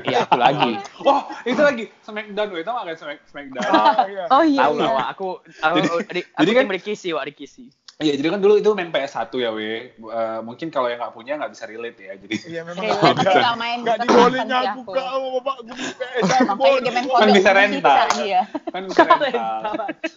Iya, 0.00 0.22
aku 0.24 0.36
lagi. 0.36 0.72
oh, 1.02 1.20
itu 1.42 1.58
lagi 1.58 1.84
Smackdown. 2.00 2.48
Tau 2.60 2.72
gak 2.76 2.84
kan 2.84 2.96
Smack, 2.96 3.18
Smackdown? 3.26 3.64
Iya. 4.06 4.24
Oh 4.28 4.42
iya. 4.42 4.60
Tahu 4.62 4.74
lah, 4.74 4.82
iya. 4.82 4.90
Wak. 4.94 5.06
Aku 5.10 5.26
aku 5.58 5.76
Jadi- 5.76 5.88
di- 6.12 6.26
aku 6.26 6.40
jadi 6.40 6.50
kan- 6.52 6.62
tim 6.62 6.72
Rikisi, 6.72 7.08
Wak, 7.10 7.24
Rikisi. 7.26 7.64
Iya, 8.00 8.16
jadi 8.16 8.28
kan 8.30 8.40
dulu 8.40 8.56
itu 8.56 8.72
main 8.72 8.88
PS1 8.88 9.28
ya, 9.34 9.50
weh. 9.50 9.92
Eh, 9.92 10.38
mungkin 10.40 10.68
kalau 10.68 10.88
yang 10.88 10.96
nggak 10.98 11.12
punya 11.12 11.36
nggak 11.36 11.52
bisa 11.52 11.64
relate 11.64 12.00
ya. 12.00 12.16
Jadi 12.16 12.34
Iya 12.48 12.60
memang 12.64 12.80
nggak 12.82 12.96
tapi 12.96 13.20
ada. 13.20 13.32
nggak 13.36 13.56
main 13.60 13.78
Nggak 13.78 13.96
dibolehin 14.00 14.48
aku 14.48 14.80
kak 14.86 15.04
sama 15.04 15.28
bapak 15.36 15.56
gue 15.58 15.74
beli 15.74 15.92
PS 15.92 16.24
Kan 16.24 17.28
bisa 17.28 17.28
bisa 17.28 17.50
rental. 17.52 17.96
dia. 18.16 18.40
kan 18.66 18.82
bisa 18.88 19.02
rental. 19.04 19.72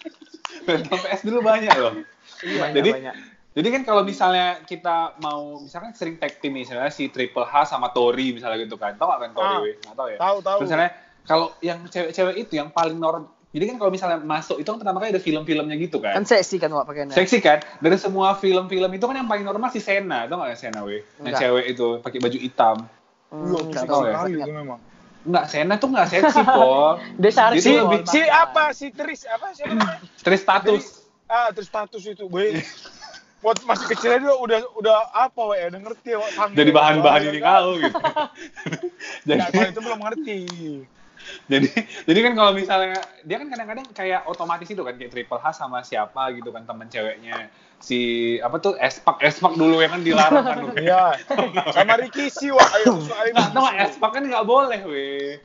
rental 0.69 0.97
PS 0.97 1.21
dulu 1.21 1.39
banyak 1.41 1.75
loh. 1.75 1.93
Iya, 2.39 2.63
Jadi 2.71 2.89
banyak. 2.93 3.15
Jadi 3.53 3.67
kan 3.69 3.81
kalau 3.85 4.01
misalnya 4.01 4.65
kita 4.65 5.13
mau, 5.21 5.61
misalkan 5.61 5.93
sering 5.93 6.17
tag 6.17 6.41
team 6.41 6.57
misalnya 6.57 6.89
si 6.89 7.13
Triple 7.13 7.45
H 7.45 7.69
sama 7.69 7.93
Tori 7.93 8.33
misalnya 8.33 8.57
gitu 8.65 8.81
kan, 8.81 8.97
tau 8.97 9.13
gak 9.13 9.29
kan 9.29 9.31
Tori? 9.37 9.53
Ah. 9.53 9.61
Nggak 9.77 9.95
tau 9.95 10.07
ya. 10.09 10.17
Tahu 10.17 10.37
tahu. 10.41 10.59
Misalnya 10.65 10.89
kalau 11.23 11.47
yang 11.61 11.79
cewek-cewek 11.85 12.35
itu 12.35 12.53
yang 12.57 12.73
paling 12.73 12.97
nor 12.97 13.29
Jadi 13.53 13.69
kan 13.69 13.77
kalau 13.77 13.93
misalnya 13.93 14.17
masuk 14.17 14.57
itu 14.57 14.65
kan 14.65 14.81
pertama 14.81 14.97
kali 14.97 15.13
ada 15.13 15.21
film-filmnya 15.21 15.77
gitu 15.77 16.01
kan. 16.01 16.17
Kan 16.17 16.25
seksi 16.25 16.57
kan 16.57 16.73
Wak 16.73 16.89
pakainya. 16.89 17.13
Seksi 17.13 17.37
kan? 17.37 17.61
Dari 17.77 18.01
semua 18.01 18.33
film-film 18.33 18.89
itu 18.89 19.05
kan 19.05 19.13
yang 19.13 19.29
paling 19.29 19.45
normal 19.45 19.69
si 19.69 19.77
Sena, 19.77 20.25
tau 20.25 20.41
gak 20.41 20.57
Sena 20.57 20.81
weh? 20.81 21.05
Yang 21.21 21.21
Enggak. 21.21 21.41
cewek 21.45 21.65
itu 21.69 21.87
pakai 22.01 22.17
baju 22.17 22.37
hitam. 22.41 22.77
Hmm, 23.29 23.49
nggak 23.69 23.85
seksi 23.85 23.89
tahu 23.93 24.01
ya. 24.09 24.41
itu 24.41 24.53
memang. 24.57 24.79
Enggak, 25.21 25.45
Sena 25.53 25.73
tuh 25.77 25.87
enggak 25.93 26.09
seksi, 26.09 26.41
Pol. 26.57 26.97
Dia 27.21 27.31
Itu 27.53 27.61
Si, 27.61 27.71
lebih 27.77 27.99
si 28.09 28.21
apa? 28.25 28.63
Si 28.73 28.87
Tris 28.89 29.21
apa 29.29 29.53
siapa 29.53 29.73
namanya? 29.77 30.01
Terus 30.25 30.39
status. 30.41 30.83
Ah, 31.29 31.49
terus 31.53 31.69
status 31.69 32.03
itu, 32.09 32.25
boy. 32.25 32.57
Buat 33.43 33.59
masih 33.67 33.85
kecil 33.91 34.15
aja 34.15 34.31
udah 34.39 34.59
udah 34.79 34.97
apa, 35.11 35.41
weh? 35.51 35.67
Udah 35.67 35.81
ngerti 35.83 36.15
ya. 36.15 36.19
Jadi 36.55 36.71
bahan-bahan 36.71 37.21
Wah, 37.21 37.29
ini 37.29 37.39
kau 37.43 37.69
gitu. 37.75 37.99
jadi, 39.27 39.35
Nggak, 39.43 39.49
kalau 39.51 39.69
itu 39.69 39.81
belum 39.83 39.99
ngerti. 39.99 40.39
jadi 41.47 41.67
jadi 42.03 42.19
kan 42.19 42.33
kalau 42.35 42.51
misalnya 42.51 42.99
dia 43.23 43.39
kan 43.39 43.47
kadang-kadang 43.47 43.87
kayak 43.95 44.27
otomatis 44.27 44.67
itu 44.67 44.83
kan 44.83 44.99
kayak 44.99 45.07
triple 45.07 45.39
H 45.39 45.55
sama 45.55 45.79
siapa 45.79 46.35
gitu 46.35 46.51
kan 46.51 46.67
teman 46.67 46.91
ceweknya 46.91 47.47
si 47.83 47.99
apa 48.39 48.59
tuh 48.63 48.79
espak 48.79 49.19
espak 49.19 49.59
dulu 49.59 49.83
yang 49.83 49.91
kan 49.91 50.01
dilarang 50.03 50.43
kan. 50.43 50.57
Iya. 50.79 51.19
Sama 51.75 51.99
Ricky 51.99 52.31
sih, 52.31 52.51
Wak. 52.51 52.69
Ayo, 52.79 52.95
ayo. 53.27 53.31
Nah, 53.35 53.75
espak 53.83 54.15
kan 54.15 54.23
nggak 54.23 54.47
boleh 54.47 54.79
weh. 54.87 55.35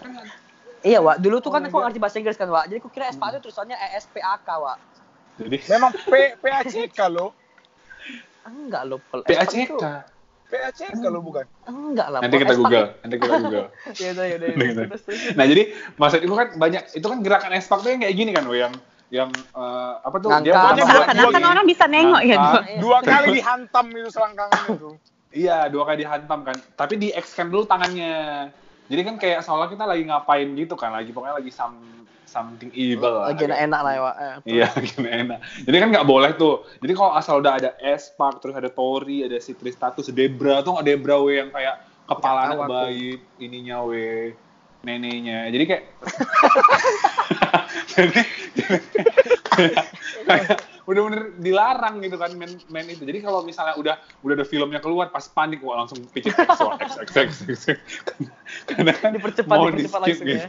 Kan 0.00 0.16
Iya 0.78 1.02
Wak, 1.02 1.18
dulu 1.18 1.42
tuh 1.42 1.50
kan 1.50 1.60
Oh, 1.60 1.68
aku 1.68 1.78
ngerti 1.84 1.98
bahasa 1.98 2.16
Inggris 2.22 2.38
kan 2.38 2.48
Wak. 2.48 2.70
Jadi 2.70 2.78
aku 2.78 2.88
kira 2.88 3.10
SPA 3.10 3.34
itu 3.34 3.38
tulisannya 3.44 3.76
ESPAK 3.98 4.48
Wak. 4.48 4.78
Jadi 5.38 5.56
Memang 5.68 5.90
P 5.94 6.12
PACK 6.36 6.98
lo. 7.08 7.26
Enggak 8.44 8.82
loh. 8.84 8.98
kalau 9.04 9.22
PACK. 9.22 9.54
Itu- 9.54 9.80
PACK 10.48 11.04
lo 11.04 11.20
bukan. 11.20 11.44
Enggak 11.64 12.08
lah. 12.08 12.20
Nanti 12.20 12.36
kita 12.36 12.52
SPAK 12.52 12.60
google, 12.62 12.86
nanti 12.98 13.14
kita 13.14 13.34
google. 13.38 13.66
itu- 13.68 14.00
Ya 14.00 14.08
udah 14.10 14.24
ya 14.24 14.34
udah. 14.34 14.48
ya 14.48 14.56
Gitu. 14.56 14.72
udah. 14.72 14.86
Terus, 14.88 15.02
terus. 15.04 15.20
Nah 15.32 15.44
jadi 15.44 15.62
maksud 15.94 16.20
itu 16.20 16.34
kan 16.34 16.46
banyak 16.56 16.82
itu 16.90 17.06
kan 17.06 17.18
gerakan 17.20 17.52
espak 17.54 17.78
tuh 17.80 17.90
yang 17.90 18.00
kayak 18.00 18.16
gini 18.16 18.30
kan 18.30 18.44
weh 18.44 18.58
yang 18.58 18.74
yang 19.08 19.28
eh, 19.32 19.92
apa 19.98 20.16
tuh 20.18 20.28
dia 20.38 20.52
Ngangkat. 20.52 20.52
pertama 20.52 20.76
buat 20.76 20.88
Seakan-akan 21.00 21.32
gini, 21.34 21.48
orang 21.48 21.66
bisa 21.66 21.84
nengok 21.86 22.22
ya. 22.22 22.36
Dok. 22.36 22.62
Dua 22.78 22.98
kali 23.02 23.26
dihantam 23.34 23.86
itu 23.90 24.08
selangkangan 24.08 24.62
itu. 24.70 24.90
Iya, 25.28 25.58
dua 25.68 25.82
kali 25.84 25.96
dihantam 25.98 26.38
kan. 26.42 26.56
Tapi 26.72 26.94
di 26.96 27.08
extend 27.10 27.48
dulu 27.48 27.64
tangannya. 27.64 28.48
Jadi 28.88 29.00
kan 29.04 29.14
kayak 29.14 29.44
seolah 29.44 29.68
kita 29.68 29.84
lagi 29.84 30.00
ngapain 30.02 30.48
gitu 30.54 30.72
kan, 30.72 30.88
lagi 30.90 31.12
pokoknya 31.12 31.36
lagi 31.36 31.52
some, 31.52 31.76
something 32.28 32.68
evil 32.76 33.24
lah. 33.24 33.32
Lagi 33.32 33.48
enak 33.48 33.80
lah 33.80 33.92
ya. 33.92 34.02
Eh, 34.04 34.36
Iya, 34.44 34.66
lagi 34.76 34.92
enak. 35.00 35.38
Jadi 35.64 35.76
kan 35.80 35.88
nggak 35.88 36.06
boleh 36.06 36.30
tuh. 36.36 36.68
Jadi 36.78 36.92
kalau 36.92 37.16
asal 37.16 37.40
udah 37.40 37.56
ada 37.56 37.70
Espak, 37.80 38.38
terus 38.38 38.52
ada 38.52 38.68
Tori, 38.68 39.24
ada 39.24 39.40
si 39.40 39.56
Tristatus, 39.56 40.12
Debra 40.12 40.60
tuh 40.60 40.76
nggak 40.76 40.86
Debra 40.86 41.16
we 41.18 41.40
yang 41.40 41.48
kayak 41.48 41.80
kepala 42.04 42.52
anak 42.52 42.68
bayi, 42.68 43.16
ininya 43.36 43.80
we, 43.82 44.36
neneknya. 44.80 45.48
Jadi 45.48 45.64
kayak 45.64 45.84
jadi, 47.92 48.20
kayak, 49.48 49.74
kayak 50.24 50.48
bener-bener 50.84 51.36
dilarang 51.36 52.00
gitu 52.00 52.16
kan 52.16 52.32
main, 52.32 52.52
main 52.66 52.86
itu. 52.88 53.04
Jadi 53.04 53.18
kalau 53.20 53.44
misalnya 53.44 53.76
udah 53.76 53.94
udah 54.20 54.34
ada 54.34 54.46
filmnya 54.46 54.80
keluar 54.80 55.08
pas 55.08 55.28
panik 55.28 55.60
wah 55.60 55.84
langsung 55.84 56.00
picit 56.08 56.32
X, 56.32 56.48
X, 56.48 57.12
X, 57.12 57.30
X, 57.44 57.60
X. 57.68 57.78
Karena 58.68 58.92
kan 58.92 59.12
Dipercepat, 59.12 59.52
mau 59.52 59.68
dipercepat 59.68 60.00
di-skip 60.08 60.24
langsung 60.24 60.26
ya. 60.26 60.48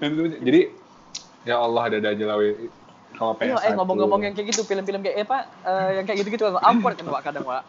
Dan 0.00 0.08
itu- 0.10 0.40
jadi 0.42 0.60
ya 1.46 1.56
Allah 1.56 1.82
ada 1.84 1.96
ada 1.96 2.08
aja 2.10 2.24
lah 2.26 2.36
we. 2.36 2.68
Kalau 3.08 3.32
PS1. 3.32 3.48
Iya, 3.48 3.56
eh 3.62 3.72
ngomong-ngomong 3.72 4.20
yang 4.20 4.34
kayak 4.34 4.52
gitu, 4.52 4.62
film-film 4.62 5.00
kayak 5.00 5.14
eh, 5.14 5.24
apa, 5.24 5.46
eh, 5.62 5.90
yang 5.96 6.04
kayak 6.04 6.18
gitu-gitu 6.20 6.42
kan, 6.44 6.58
awkward 6.60 6.98
kan 6.98 7.06
Wak 7.06 7.22
kadang 7.22 7.46
Wak. 7.46 7.64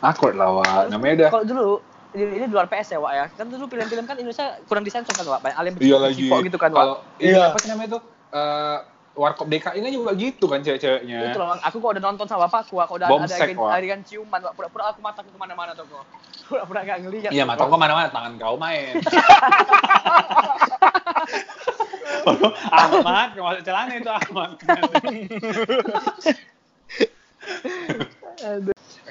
awkward 0.00 0.32
lah 0.32 0.48
Wak. 0.54 0.88
Namanya 0.88 1.14
dah 1.18 1.28
Kalau 1.28 1.44
dulu 1.44 1.82
ini 2.14 2.40
di 2.40 2.48
luar 2.48 2.66
PS 2.66 2.94
ya 2.94 2.98
Wak 2.98 3.12
ya. 3.12 3.28
Kan 3.28 3.50
dulu 3.50 3.66
film-film 3.66 4.06
kan 4.06 4.16
Indonesia 4.16 4.56
kurang 4.64 4.80
disensor 4.80 5.12
kan 5.12 5.26
Wak. 5.26 5.42
Banyak 5.42 5.58
alien 5.58 5.74
Iya 5.76 5.98
lagi. 5.98 6.24
gitu 6.24 6.56
kan 6.56 6.70
Wak. 6.70 6.78
Kalau 6.78 6.94
iya 7.18 7.36
Iya. 7.36 7.50
apa 7.50 7.58
sih 7.58 7.68
namanya 7.68 7.88
itu? 7.90 7.98
Eh 8.32 8.78
Warkop 9.12 9.44
DKI 9.44 9.76
kan 9.78 9.92
juga 9.92 10.10
gitu 10.16 10.48
kan 10.48 10.64
cewek-ceweknya. 10.64 11.28
Itu 11.28 11.36
loh, 11.36 11.52
aku 11.52 11.76
kok 11.76 11.90
udah 11.92 12.00
nonton 12.00 12.24
sama 12.24 12.48
bapakku, 12.48 12.80
aku 12.80 12.96
udah 12.96 13.04
ada 13.04 13.12
Bomsek, 13.12 13.44
adegan, 13.44 13.68
adegan 13.68 14.00
ciuman, 14.00 14.40
Wak. 14.40 14.56
pura-pura 14.56 14.88
aku 14.88 15.04
mataku 15.04 15.28
ke 15.28 15.36
mana-mana 15.36 15.76
tuh 15.76 15.84
kok. 15.84 16.00
Pura-pura 16.48 16.80
gak 16.80 17.04
ngeliat. 17.04 17.28
Iya, 17.28 17.44
mata 17.44 17.68
kau 17.68 17.76
mana-mana, 17.76 18.08
tangan 18.08 18.40
kau 18.40 18.56
main. 18.56 18.96
Ahmad, 22.82 23.28
celana 23.62 23.92
itu 23.94 24.10
Ahmad. 24.10 24.56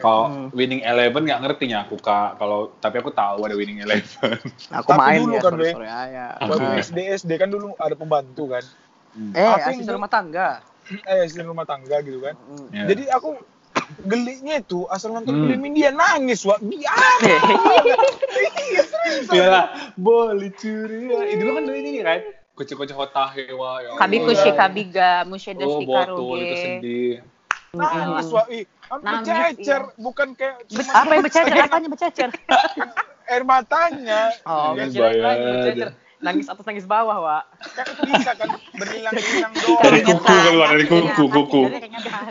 Kalau 0.01 0.49
Winning 0.51 0.81
Eleven 0.81 1.21
nggak 1.23 1.41
ngerti 1.45 1.63
nya 1.69 1.85
aku 1.85 1.95
kak. 1.95 2.35
Kalau 2.35 2.73
tapi 2.79 2.97
aku 2.97 3.11
tahu 3.11 3.45
ada 3.45 3.53
Winning 3.53 3.79
Eleven. 3.79 4.39
Aku 4.81 4.89
Tapi 4.89 4.97
main 4.97 5.19
dulu 5.21 5.35
ya, 5.35 5.41
kan, 5.41 5.51
sore, 5.53 5.61
Be. 5.61 5.69
sore 5.71 5.89
aja. 5.89 6.25
Waktu 6.41 6.65
Ah. 6.65 6.81
SD 6.81 6.97
SD 7.21 7.31
kan 7.37 7.49
dulu 7.51 7.67
ada 7.77 7.93
pembantu 7.93 8.43
kan. 8.49 8.63
Eh, 9.31 9.43
Aku 9.43 9.69
asisten 9.69 9.93
rumah 9.93 10.09
tangga. 10.09 10.47
Eh 11.07 11.23
asisten 11.23 11.45
rumah 11.45 11.63
tangga 11.63 12.01
gitu 12.01 12.19
kan. 12.19 12.33
Hmm. 12.35 12.67
Ya. 12.73 12.83
Jadi 12.89 13.03
aku 13.07 13.37
geliknya 14.03 14.59
itu 14.59 14.89
asal 14.89 15.13
nonton 15.13 15.35
Hmm. 15.35 15.47
film 15.47 15.63
India 15.63 15.93
nangis 15.93 16.41
wak 16.43 16.59
dia 16.59 16.91
Iya 19.29 19.45
lah, 19.47 19.65
boleh 19.95 20.49
curi. 20.51 21.07
Itu 21.29 21.43
kan 21.45 21.63
dari 21.63 21.79
ini 21.79 22.01
kan. 22.01 22.19
Kucu-kucu 22.61 22.93
hotahewa. 22.93 23.71
Ya 23.81 23.89
Kabi 23.97 24.15
Allah. 24.15 24.27
kushi 24.29 24.49
kabiga 24.53 25.09
musyedos 25.25 25.65
Oh, 25.67 25.81
betul 25.81 26.37
itu 26.37 26.55
sedih. 26.55 27.13
nangis 27.71 28.27
wak 28.29 28.47
ih 28.51 28.67
sampai 28.83 29.01
Nangis, 29.01 29.31
bercecer 29.55 29.81
iya. 29.81 29.95
bukan 29.97 30.27
kayak 30.35 30.55
Be- 30.59 30.67
cuma 30.75 30.91
apa 30.91 31.09
yang 31.09 31.23
bercecer? 31.23 31.55
Apanya 31.57 31.89
bercecer? 31.89 32.29
air 33.31 33.43
matanya 33.43 34.21
Oh, 34.43 34.75
Nangis 34.75 34.93
lagi 34.93 35.23
bercecer. 35.41 35.89
Nangis 36.21 36.45
atas 36.45 36.61
nangis 36.61 36.85
bawah, 36.85 37.17
Wak. 37.17 37.43
kan 37.73 37.87
bisa 38.05 38.37
kan 38.37 38.45
berlilang-lilang 38.75 39.53
Dari 39.57 39.99
doang 40.03 40.21
kuku 40.21 40.35
keluar, 40.37 40.67
dari 40.69 40.85
kuku, 40.85 41.23
kuku. 41.25 41.61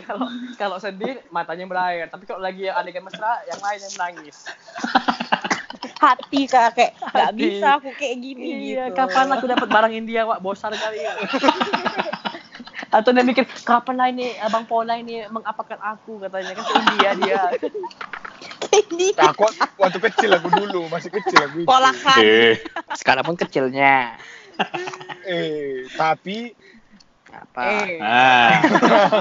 Kalau 0.05 0.25
kalau 0.55 0.77
sedih 0.79 1.19
matanya 1.27 1.67
berair, 1.67 2.07
tapi 2.07 2.23
kalau 2.23 2.39
lagi 2.39 2.71
adegan 2.71 3.03
mesra 3.03 3.43
yang 3.43 3.59
lain 3.59 3.79
yang 3.81 3.93
menangis. 3.93 4.37
Hati 6.01 6.49
kakek. 6.49 6.97
Gak 6.97 7.13
Hati. 7.29 7.37
bisa 7.37 7.77
aku 7.77 7.93
kayak 7.93 8.17
gini 8.17 8.73
Iya, 8.73 8.89
gitu. 8.89 8.97
kapan 8.97 9.29
aku 9.29 9.45
dapat 9.45 9.69
barang 9.69 9.93
India, 9.93 10.25
Wak? 10.25 10.41
Bosan 10.41 10.73
kali 10.73 10.97
ya. 10.97 11.13
Atau 12.97 13.13
dia 13.13 13.21
mikir, 13.21 13.45
kapan 13.61 13.95
lah 13.95 14.07
ini 14.09 14.33
Abang 14.41 14.65
Pola 14.65 14.97
ini 14.97 15.23
mengapakan 15.29 15.77
aku 15.79 16.19
katanya 16.19 16.57
kan 16.57 16.63
ke 16.65 16.73
India 16.75 17.09
dia. 17.15 17.41
Nah, 19.13 19.31
aku 19.31 19.45
waktu 19.77 19.99
kecil 20.01 20.31
aku 20.33 20.47
dulu 20.49 20.89
masih 20.89 21.13
kecil 21.13 21.39
aku 21.39 21.63
itu. 21.63 21.67
polakan. 21.69 22.19
Eh, 22.19 22.59
Sekarang 22.97 23.23
pun 23.23 23.37
kecilnya. 23.37 24.17
eh 25.23 25.87
tapi 25.93 26.51
Apa? 27.51 27.83
Eh. 27.83 27.99
ah, 27.99 28.49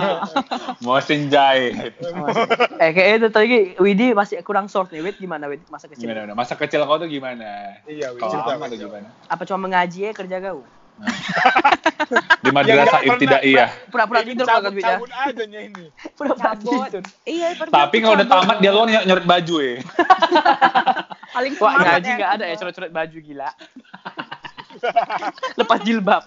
mau 0.86 1.02
senjai. 1.02 1.74
Eh 2.80 2.90
kayak 2.94 3.10
itu 3.18 3.28
tadi 3.28 3.46
Widi 3.76 4.14
masih 4.14 4.38
kurang 4.40 4.70
short 4.70 4.88
nih. 4.88 5.02
Wid 5.02 5.18
gimana 5.18 5.50
Wid 5.50 5.66
masa 5.66 5.90
kecil? 5.90 6.06
Gimana, 6.06 6.22
gimana? 6.24 6.38
Masa 6.38 6.54
kecil 6.54 6.86
kau 6.86 6.96
tuh 6.96 7.10
gimana? 7.10 7.74
iya 7.84 8.14
Wi, 8.14 8.22
Kalau 8.22 8.32
cerita 8.32 8.70
tuh 8.70 8.78
gimana? 8.78 9.08
Apa 9.26 9.42
cuma 9.44 9.66
mengaji 9.66 10.06
ya 10.06 10.12
kerja 10.14 10.36
kau? 10.40 10.62
Di 12.44 12.50
madrasah 12.50 12.70
Ya, 12.70 12.86
nggak 12.86 13.02
ibtidaiyah. 13.10 13.70
Pura-pura 13.90 14.20
tidur 14.22 14.44
kalau 14.46 14.62
kan 14.62 14.72
Wid 14.72 14.86
ya. 14.86 14.96
ini 15.60 15.84
Pura-pura 16.14 16.52
tidur. 16.54 17.02
Iya, 17.26 17.46
Tapi 17.66 17.96
kalau 17.98 18.14
udah 18.14 18.28
tamat 18.30 18.56
dia 18.62 18.70
lo 18.70 18.86
ny- 18.86 19.04
nyoret 19.04 19.26
baju 19.26 19.54
eh. 19.58 19.76
paling 21.30 21.52
Wah 21.58 21.72
ngaji 21.78 22.10
nggak 22.14 22.30
ada 22.38 22.44
ya 22.46 22.54
coret-coret 22.54 22.92
baju 22.94 23.18
gila. 23.18 23.50
Lepas 25.60 25.78
jilbab. 25.84 26.22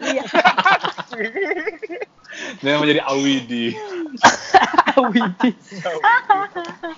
Iya. 0.00 0.22
Dia 2.62 2.76
menjadi 2.82 3.00
Awidi. 3.06 3.78
Widi. 5.14 5.50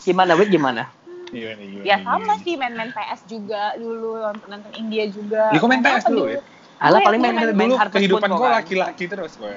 Gimana 0.04 0.32
Wid 0.36 0.48
gimana? 0.52 0.88
Gimana, 1.32 1.60
gimana, 1.60 1.84
Ya 1.84 1.96
sama 2.00 2.22
gimana? 2.22 2.44
sih 2.44 2.54
main-main 2.56 2.90
PS 2.94 3.20
juga 3.28 3.74
dulu 3.76 4.16
nonton 4.46 4.72
India 4.78 5.04
juga. 5.10 5.50
Ya, 5.52 5.58
kau 5.60 5.68
main 5.68 5.82
PS 5.82 6.08
dulu 6.08 6.24
ya? 6.30 6.40
Alah 6.76 7.00
Gue 7.00 7.06
paling 7.08 7.20
main 7.24 7.32
main 7.34 7.52
main 7.56 7.70
Dulu 7.72 7.88
kehidupan 7.88 8.28
kok 8.36 8.40
kan. 8.40 8.52
laki-laki 8.60 9.04
terus 9.08 9.32
ya? 9.40 9.56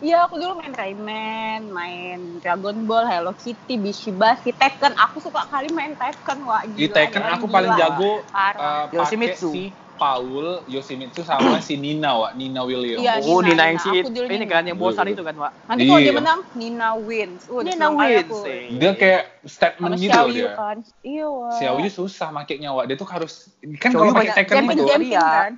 Iya 0.00 0.16
aku 0.24 0.40
dulu 0.40 0.64
main 0.64 0.72
Rayman, 0.72 1.60
main 1.68 2.18
Dragon 2.40 2.88
Ball, 2.88 3.04
Hello 3.04 3.36
Kitty, 3.36 3.76
Bishibashi, 3.76 4.54
Tekken. 4.56 4.96
Aku 4.96 5.20
suka 5.20 5.44
kali 5.50 5.68
main 5.74 5.92
Tekken 5.92 6.40
wah 6.46 6.64
Di. 6.64 6.88
Tekken 6.88 7.20
aku 7.20 7.44
gila. 7.44 7.52
paling 7.52 7.72
jago 7.76 8.12
eh, 8.24 8.54
pakai 8.88 8.96
Yoshimitsu. 8.96 9.50
si 9.52 9.64
Paul, 10.00 10.64
Yoshimitsu 10.64 11.20
sama 11.20 11.60
si 11.60 11.76
Nina, 11.76 12.16
Wak. 12.16 12.32
Nina 12.32 12.64
Williams. 12.64 13.04
Iya, 13.04 13.20
Oh 13.20 13.44
Nina, 13.44 13.52
Nina 13.52 13.64
yang 13.68 13.78
si 13.84 13.88
ini 14.00 14.46
kan 14.48 14.64
yang 14.64 14.80
Dulu. 14.80 14.96
itu 14.96 15.20
kan 15.20 15.36
Wak. 15.36 15.52
Nanti 15.68 15.82
kalau 15.84 16.00
dia 16.00 16.08
Iya. 16.08 16.16
menang, 16.16 16.40
Nina 16.56 16.88
wins. 16.96 17.42
Uh, 17.52 17.60
Nina 17.60 17.92
wins, 17.92 18.32
aku. 18.32 18.48
eh. 18.48 18.72
Dia 18.80 18.90
kayak 18.96 19.22
statement 19.44 19.92
Sama 19.92 20.00
gitu 20.00 20.16
loh 20.16 20.28
dia. 20.32 20.50
kan. 20.56 20.76
Iya 21.04 21.68
Yu 21.76 21.90
susah 21.92 22.28
makainya, 22.32 22.72
Wak. 22.72 22.88
Dia 22.88 22.96
tuh 22.96 23.08
harus 23.12 23.52
kan 23.76 23.92
kalau 23.92 24.16
pakai 24.16 24.32
Tekken 24.32 24.64
itu, 24.64 24.88
jumping 24.88 25.12
Iya. 25.12 25.20
kan. 25.20 25.52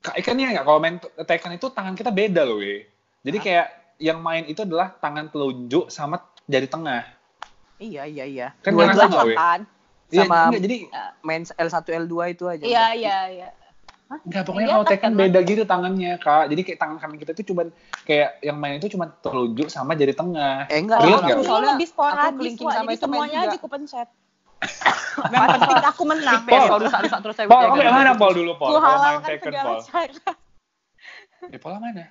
Kak, 0.00 0.14
kan 0.24 0.34
ya 0.40 0.46
nggak 0.56 0.64
kalau 0.64 0.80
main 0.80 0.96
Tekken 0.98 1.52
itu 1.52 1.66
tangan 1.68 1.92
kita 1.92 2.08
beda 2.08 2.48
loh, 2.48 2.56
we. 2.56 2.88
Jadi 3.20 3.36
kayak 3.36 3.66
yang 4.00 4.24
main 4.24 4.48
itu 4.48 4.64
adalah 4.64 4.96
tangan 4.96 5.28
telunjuk 5.28 5.92
sama 5.92 6.24
jari 6.48 6.64
tengah. 6.64 7.04
Iya 7.76 8.08
iya 8.08 8.24
iya. 8.24 8.48
Kan 8.64 8.72
Dua 8.72 8.88
ngerasa 8.88 9.04
nggak, 9.12 9.26
we? 9.28 9.34
Iya, 10.08 10.24
Sama 10.24 10.48
enggak, 10.48 10.62
jadi 10.64 10.76
main 11.20 11.42
L1 11.44 11.84
L2 12.08 12.14
itu 12.32 12.44
aja. 12.48 12.64
Iya 12.64 12.86
iya 12.96 13.18
iya. 13.28 13.48
Enggak, 14.08 14.48
pokoknya 14.48 14.68
Di 14.68 14.72
kalau 14.72 14.86
Tekken 14.88 15.12
kan, 15.12 15.20
beda 15.20 15.38
gitu 15.44 15.62
tangannya, 15.68 16.12
Kak. 16.16 16.48
Jadi 16.48 16.60
kayak 16.64 16.78
tangan 16.80 16.96
kanan 16.96 17.16
kita 17.20 17.36
tuh 17.36 17.44
cuman 17.52 17.66
kayak 18.08 18.40
yang 18.40 18.56
main 18.56 18.80
itu 18.80 18.88
cuma 18.88 19.12
telunjuk 19.20 19.68
sama 19.68 19.92
jari 19.92 20.16
tengah. 20.16 20.64
Eh 20.72 20.80
enggak, 20.80 21.04
Relate 21.04 21.28
aku 21.28 21.42
soalnya 21.44 21.76
lebih 21.76 21.88
sporadis, 21.92 22.52
aku 22.56 22.64
sama 22.72 22.88
jadi 22.88 22.96
itu 22.96 23.04
semuanya 23.04 23.38
aja 23.44 23.56
aku 23.60 23.68
pencet. 23.68 24.08
Yang 25.28 25.44
penting 25.60 25.76
aku 25.92 26.02
menang. 26.08 26.42
Rusak-rusak 26.48 27.18
terus 27.20 27.34
saya 27.36 27.46
Pol, 27.52 27.60
kamu 27.68 27.82
yang 27.84 27.96
mana 28.00 28.12
Pol 28.16 28.32
dulu, 28.32 28.52
Pol? 28.56 28.68
Ku 28.72 28.80
Kalau 28.80 28.80
main 28.80 28.96
halalkan 28.96 29.36
segala 29.44 29.64
Pol. 29.68 29.78
cara. 29.84 30.32
Eh, 31.52 31.60
Pola 31.60 31.76
mana? 31.78 32.04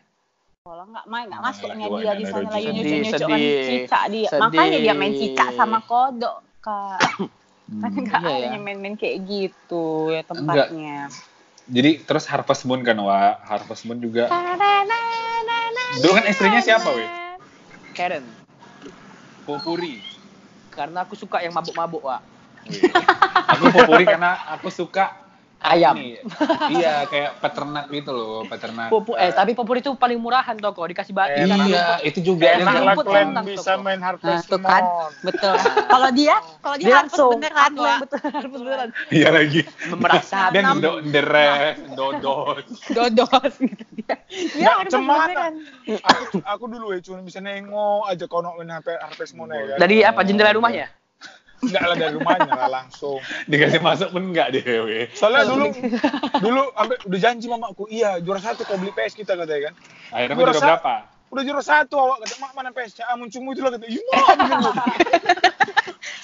Pola 0.62 0.84
nggak 0.86 1.06
main, 1.10 1.26
nggak 1.32 1.42
Nah, 1.42 1.50
masuknya 1.50 1.88
dia 1.90 2.14
di 2.14 2.26
sana 2.28 2.48
lagi 2.52 2.68
Sedih, 2.68 2.76
nyucuk-nyucuk 2.78 3.30
sedih. 3.34 3.64
cicak 3.66 4.04
dia. 4.14 4.30
Sedih. 4.30 4.42
Makanya 4.46 4.78
dia 4.86 4.94
main 4.94 5.14
cicak 5.18 5.50
sama 5.58 5.80
kodok, 5.82 6.36
Kak. 6.62 7.00
Kan 7.68 7.92
nggak 7.92 8.22
Iya, 8.24 8.32
ada 8.32 8.46
ya. 8.48 8.50
yang 8.56 8.64
main-main 8.64 8.96
kayak 8.96 9.28
gitu 9.28 10.16
ya 10.16 10.24
tempatnya. 10.24 11.12
Jadi 11.68 12.08
terus 12.08 12.24
Harvest 12.32 12.64
Moon 12.64 12.80
kan, 12.80 12.96
Wak. 12.96 13.44
Harvest 13.44 13.84
Moon 13.84 14.00
juga. 14.00 14.32
Dulu 16.00 16.12
kan 16.16 16.26
istrinya 16.32 16.64
siapa, 16.64 16.88
weh? 16.96 17.10
Karen. 17.92 18.24
Popuri. 19.44 20.00
Karena 20.72 21.04
aku 21.04 21.20
suka 21.20 21.44
yang 21.44 21.52
mabuk-mabuk, 21.52 22.08
Wak. 22.08 22.24
aku 23.52 23.64
Popuri 23.76 24.08
karena 24.08 24.40
aku 24.56 24.72
suka 24.72 25.27
Ayam. 25.60 25.96
ini. 25.96 26.22
iya, 26.72 27.04
kayak 27.04 27.40
peternak 27.40 27.86
gitu 27.88 28.10
loh, 28.10 28.46
peternak. 28.46 28.88
Pupu, 28.88 29.14
eh 29.14 29.30
tapi 29.30 29.52
popur 29.52 29.76
itu 29.76 29.90
paling 29.92 30.16
murahan 30.16 30.54
toko 30.54 30.84
dikasih 30.84 31.12
batu 31.12 31.34
Eh, 31.34 31.44
kan. 31.44 31.58
Iya, 31.64 31.86
itu 32.04 32.20
juga 32.24 32.46
Enak 32.54 32.64
lah, 32.64 32.84
lah 32.84 32.96
kalian 32.96 33.30
enak, 33.32 33.44
bisa 33.44 33.72
Toko. 33.72 33.82
main 33.82 33.98
Nah, 33.98 34.06
Harvest 34.08 34.46
tuh 34.46 34.60
kan. 34.60 34.84
Betul. 35.20 35.56
Kalau 35.88 36.10
dia, 36.12 36.36
kalau 36.60 36.76
dia, 36.76 36.86
Dia 36.86 36.96
langsung 36.96 37.30
beneran 37.34 37.72
yang 37.72 37.84
Wak. 37.84 38.00
betul 38.00 38.20
harus 38.24 38.52
beneran. 38.54 38.90
Iya 39.10 39.30
lagi. 39.30 39.62
Merasa 39.92 40.38
Dia 40.54 40.62
ndo- 40.70 41.02
deres, 41.04 41.76
dodot. 41.92 42.64
dodos 42.88 43.54
gitu 43.58 43.84
dia. 43.98 44.16
Dia 44.30 44.62
Nggak, 44.62 44.76
harus 44.78 44.92
cemana. 44.92 45.22
beneran. 45.26 45.54
Aku, 45.98 46.24
aku 46.40 46.64
dulu 46.70 46.86
ya 46.92 47.00
cuma 47.02 47.20
bisa 47.22 47.40
nengok 47.40 48.06
aja 48.06 48.26
kalau 48.26 48.54
main 48.54 48.72
HP 48.72 48.88
Harvest 48.96 49.34
Moon 49.34 49.50
ya 49.50 49.76
dari 49.76 50.02
apa 50.02 50.22
jendela 50.22 50.52
rumahnya? 50.52 50.88
Enggak 51.58 51.84
lah 51.90 51.96
dari 51.98 52.14
rumahnya 52.14 52.54
lah 52.54 52.70
langsung. 52.70 53.18
Dikasih 53.50 53.82
masuk 53.82 54.14
pun 54.14 54.30
enggak 54.30 54.54
deh, 54.54 54.62
weh. 54.62 55.06
Soalnya 55.12 55.50
dulu 55.50 55.66
dulu 56.38 56.62
sampai 56.70 56.98
udah 57.02 57.20
janji 57.20 57.46
mamaku, 57.50 57.84
iya 57.90 58.22
juara 58.22 58.38
satu 58.38 58.62
kau 58.62 58.78
beli 58.78 58.94
PS 58.94 59.18
kita 59.18 59.34
katanya 59.34 59.72
kan. 59.72 59.74
Akhirnya 60.14 60.36
juara 60.38 60.54
rasa- 60.54 60.66
berapa? 60.70 60.94
Udah 61.28 61.44
juara 61.44 61.60
satu 61.60 61.96
awak 61.98 62.24
kata 62.24 62.36
mak 62.40 62.52
mana 62.56 62.70
PS-nya? 62.72 63.04
Ah 63.04 63.18
muncungmu 63.18 63.52
itu 63.52 63.60
lah 63.60 63.74
kata. 63.74 63.86
Iya 63.86 64.00
gitu. 64.00 64.70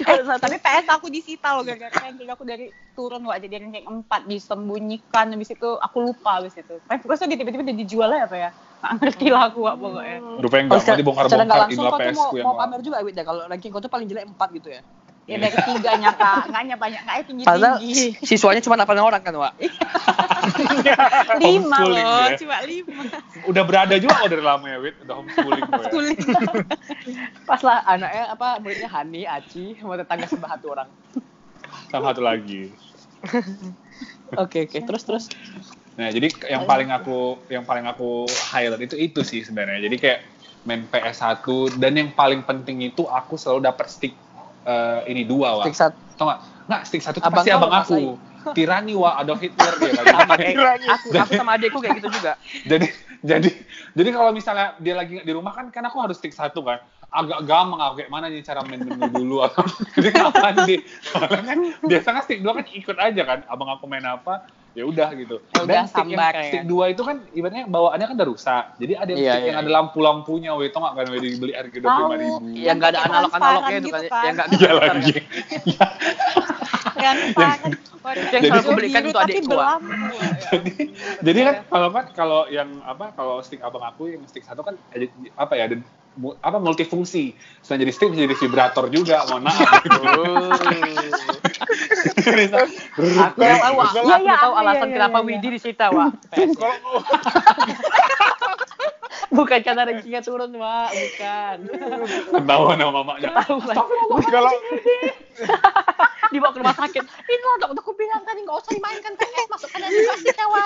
Eh, 0.03 0.19
tapi 0.39 0.55
PS 0.59 0.85
aku 0.89 1.07
disita 1.07 1.55
loh 1.55 1.63
gara-gara 1.63 1.91
ranking 1.91 2.27
aku 2.27 2.43
dari 2.43 2.67
turun 2.93 3.23
wak 3.23 3.39
jadi 3.39 3.61
ranking 3.61 3.85
4 4.03 4.27
disembunyikan 4.27 5.31
habis 5.31 5.49
itu 5.49 5.69
aku 5.75 5.97
lupa 6.03 6.39
habis 6.39 6.53
itu. 6.53 6.77
Tapi 6.83 6.99
pokoknya 6.99 7.25
dia 7.33 7.37
tiba-tiba 7.39 7.63
udah 7.63 7.77
dijual 7.77 8.09
ya 8.11 8.23
apa 8.27 8.37
ya? 8.37 8.49
Nggak 8.83 8.93
ngerti 8.99 9.27
lah 9.31 9.41
aku 9.47 9.59
wak 9.63 9.75
pokoknya. 9.79 10.17
Rupanya 10.43 10.61
enggak, 10.61 10.71
mau 10.71 10.79
secara 10.79 10.91
nggak 10.91 10.99
dibongkar-bongkar 10.99 11.57
langsung 11.57 11.73
inilah 11.73 11.91
kau 11.91 11.99
tuh 11.99 12.03
PS 12.03 12.15
mau, 12.15 12.27
ku 12.27 12.35
yang 12.35 12.45
mau 12.45 12.55
pamer 12.59 12.79
juga 12.83 12.97
Wid 13.03 13.15
ya 13.15 13.23
kalau 13.23 13.41
ranking 13.47 13.71
kau 13.71 13.81
tuh 13.83 13.91
paling 13.91 14.07
jelek 14.07 14.25
4 14.27 14.57
gitu 14.59 14.69
ya. 14.71 14.81
Ya 15.23 15.39
dari 15.39 15.55
tiganya 15.55 16.11
kak, 16.19 16.51
nggaknya 16.51 16.75
banyak 16.75 16.99
nggaknya 17.07 17.23
Padahal 17.47 17.79
tinggi-tinggi. 17.79 18.27
siswanya 18.27 18.59
cuma 18.59 18.75
8 18.75 18.99
orang 18.99 19.21
kan, 19.23 19.31
Wak. 19.39 19.55
Lima 21.39 21.79
Homeschooling 21.79 22.03
loh, 22.03 22.27
ya. 22.27 22.35
cuma 22.35 22.57
lima. 22.67 23.03
Udah 23.47 23.63
berada 23.63 23.95
juga 23.95 24.19
kok 24.19 24.29
dari 24.35 24.43
lama 24.43 24.65
ya, 24.67 24.77
Wit. 24.83 24.95
Udah 25.07 25.15
homeschooling 25.23 25.63
gue 25.63 25.79
ya. 25.79 25.89
Kulit. 25.95 26.19
Pas 27.47 27.61
lah 27.63 27.87
anaknya 27.87 28.23
apa 28.35 28.47
muridnya 28.59 28.89
Hani, 28.91 29.23
Aci, 29.23 29.79
sama 29.79 29.95
tetangga 29.95 30.27
sebelah 30.27 30.59
satu 30.59 30.67
orang. 30.75 30.89
Sama 31.87 32.03
satu 32.11 32.21
lagi. 32.23 32.75
Oke, 34.33 34.65
oke. 34.65 34.81
Terus 34.81 35.03
terus. 35.05 35.25
Nah, 35.93 36.09
jadi 36.09 36.25
yang 36.49 36.65
paling 36.65 36.89
aku 36.89 37.37
yang 37.53 37.69
paling 37.69 37.85
aku 37.85 38.25
highlight 38.49 38.89
itu 38.89 38.97
itu 38.97 39.21
sih 39.21 39.45
sebenarnya. 39.45 39.85
Jadi 39.85 39.95
kayak 40.01 40.19
main 40.65 40.89
PS1 40.89 41.45
dan 41.77 41.93
yang 41.93 42.09
paling 42.17 42.41
penting 42.41 42.81
itu 42.81 43.05
aku 43.05 43.37
selalu 43.37 43.69
dapat 43.69 43.93
stick 43.93 44.17
eh, 44.65 44.99
ini 45.11 45.23
dua, 45.27 45.61
Wak. 45.61 45.65
Stick 45.69 45.77
sat. 45.77 45.93
Tau 46.15 46.25
nggak? 46.29 46.39
Nggak, 46.67 46.81
stick 46.87 47.01
satu 47.03 47.17
tuh 47.19 47.27
Abang 47.27 47.43
pasti 47.43 47.51
abang 47.51 47.73
aku. 47.73 47.99
Tirani, 48.51 48.93
Wak. 48.95 49.13
Adolf 49.23 49.39
Hitler 49.39 49.73
dia 49.79 49.91
kan. 49.95 50.05
Sama 50.07 50.35
kayak 50.35 50.55
aku, 50.87 51.07
aku 51.15 51.31
sama 51.35 51.51
adekku 51.55 51.79
kayak 51.79 51.95
gitu 52.03 52.09
juga. 52.11 52.31
jadi 52.71 52.87
jadi 53.23 53.49
jadi 53.95 54.09
kalau 54.11 54.35
misalnya 54.35 54.75
dia 54.83 54.99
lagi 54.99 55.15
nggak 55.15 55.27
di 55.27 55.33
rumah 55.33 55.55
kan 55.55 55.71
kan 55.71 55.87
aku 55.87 55.97
harus 56.03 56.19
stick 56.19 56.35
satu 56.35 56.59
kan 56.59 56.83
agak 57.07 57.39
gampang 57.47 57.79
aku 57.79 57.93
kayak 58.03 58.11
mana 58.11 58.27
nih 58.27 58.43
cara 58.43 58.65
main 58.67 58.83
menu 58.83 59.07
dulu 59.15 59.47
atau 59.47 59.63
jadi 59.95 60.11
kapan 60.11 60.53
sih 60.67 60.79
soalnya 61.07 61.43
kan 61.47 61.59
biasa 61.87 62.07
kan 62.11 62.21
stick 62.27 62.43
dua 62.43 62.59
kan 62.59 62.65
ikut 62.75 62.97
aja 62.99 63.21
kan 63.23 63.39
abang 63.47 63.69
aku 63.71 63.87
main 63.87 64.03
apa 64.03 64.43
ya 64.73 64.83
udah 64.83 65.09
gitu 65.13 65.37
Ya 65.47 65.61
udah, 65.61 65.81
stick 65.85 66.01
yang- 66.03 66.17
sambar 66.17 66.33
ya. 66.33 66.43
stick 66.49 66.65
dua 66.65 66.85
itu 66.87 67.01
kan 67.01 67.21
ibaratnya 67.29 67.65
bawaannya 67.65 68.05
kan 68.05 68.15
udah 68.15 68.27
rusak 68.27 68.63
jadi 68.75 68.93
ada 68.95 69.09
yang 69.09 69.19
Iya, 69.19 69.29
stick 69.29 69.37
iya, 69.37 69.47
yang 69.47 69.57
ada 69.59 69.69
iya. 69.69 69.75
lampu-lampunya 69.77 70.51
weh 70.51 70.67
tau 70.67 70.79
nggak 70.81 70.93
kan 70.95 71.05
weh 71.07 71.21
dibeli 71.21 71.53
harga 71.53 71.77
dua 71.77 71.89
puluh 71.91 72.03
lima 72.03 72.15
ribu. 72.17 72.45
Yang 72.55 72.75
nggak 72.75 72.89
ada 72.89 73.01
analog-analognya 73.03 73.75
itu 73.75 73.87
kan, 73.87 74.01
transparan 74.01 74.25
gitu 74.25 74.25
yang 74.25 74.33
nggak 74.33 74.47
iya 74.49 74.57
bisa 74.57 74.83
lagi 74.83 75.13
Kan 76.93 77.17
parah. 77.33 77.57
Yang 78.03 78.43
selalu 78.43 78.59
aku 78.59 78.71
belikan 78.75 79.01
itu 79.03 79.15
Wak. 79.15 79.27
berlampu. 79.47 79.91
jadi 80.43 80.71
jadi 81.23 81.39
kan 81.41 81.55
kalau 81.65 81.87
kan 81.89 82.05
kalau 82.11 82.41
yang 82.47 82.69
apa 82.83 83.05
kalau 83.13 83.39
stick 83.39 83.61
abang 83.61 83.79
aku 83.81 84.03
yang 84.09 84.23
stick 84.25 84.43
satu 84.43 84.59
kan 84.59 84.75
ada- 84.89 85.07
apa 85.37 85.53
ya 85.53 85.63
ada 85.65 85.75
apa 86.45 86.57
multifungsi 86.61 87.33
selain 87.65 87.81
jadi 87.81 87.93
stick 87.93 88.13
bisa 88.13 88.29
jadi 88.29 88.37
vibrator 88.37 88.85
juga 88.93 89.25
mohon 89.29 89.49
maaf 89.49 89.81
gitu. 89.81 90.01
Aku 92.13 92.29
udah 92.29 93.57
tahu, 93.57 93.73
Aku 93.81 93.89
tahu 93.89 94.05
Iya, 94.05 94.17
iya, 94.21 94.37
alasan 94.61 94.87
iya, 94.89 94.95
kenapa 94.99 95.17
iya. 95.19 95.25
Widi 95.25 95.47
disita, 95.57 95.85
Wak. 95.89 96.09
Kalau 96.59 96.77
Bukan 99.33 99.59
karena 99.65 99.81
rankingnya 99.89 100.21
turun, 100.21 100.53
Wak. 100.53 100.93
Bukan. 100.93 101.57
ketahuan 102.37 102.77
sama 102.77 102.91
mamanya 103.01 103.29
Tahu 103.41 103.57
lah. 103.65 103.75
kalau 104.29 104.53
Dibawa 106.33 106.49
ke 106.49 106.59
rumah 106.65 106.77
sakit. 106.77 107.03
Ini 107.05 107.43
loh, 107.45 107.55
dok, 107.61 107.69
udah 107.77 107.83
aku 107.85 107.93
bilang 107.93 108.21
tadi 108.25 108.41
nggak 108.41 108.57
usah 108.57 108.71
dimainkan 108.73 109.13
PS, 109.17 109.47
masukkan 109.53 109.85
aja 109.85 109.99
plastiknya, 110.05 110.45
Wak. 110.49 110.65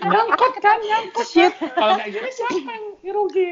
Nyangkut 0.00 0.54
kan 0.58 0.78
nyangkut 0.80 1.26
shit 1.26 1.52
kalau 1.72 1.94
kayak 1.96 2.10
gini 2.10 2.30
siapa 2.30 2.70
yang 2.70 2.84
rugi 3.08 3.48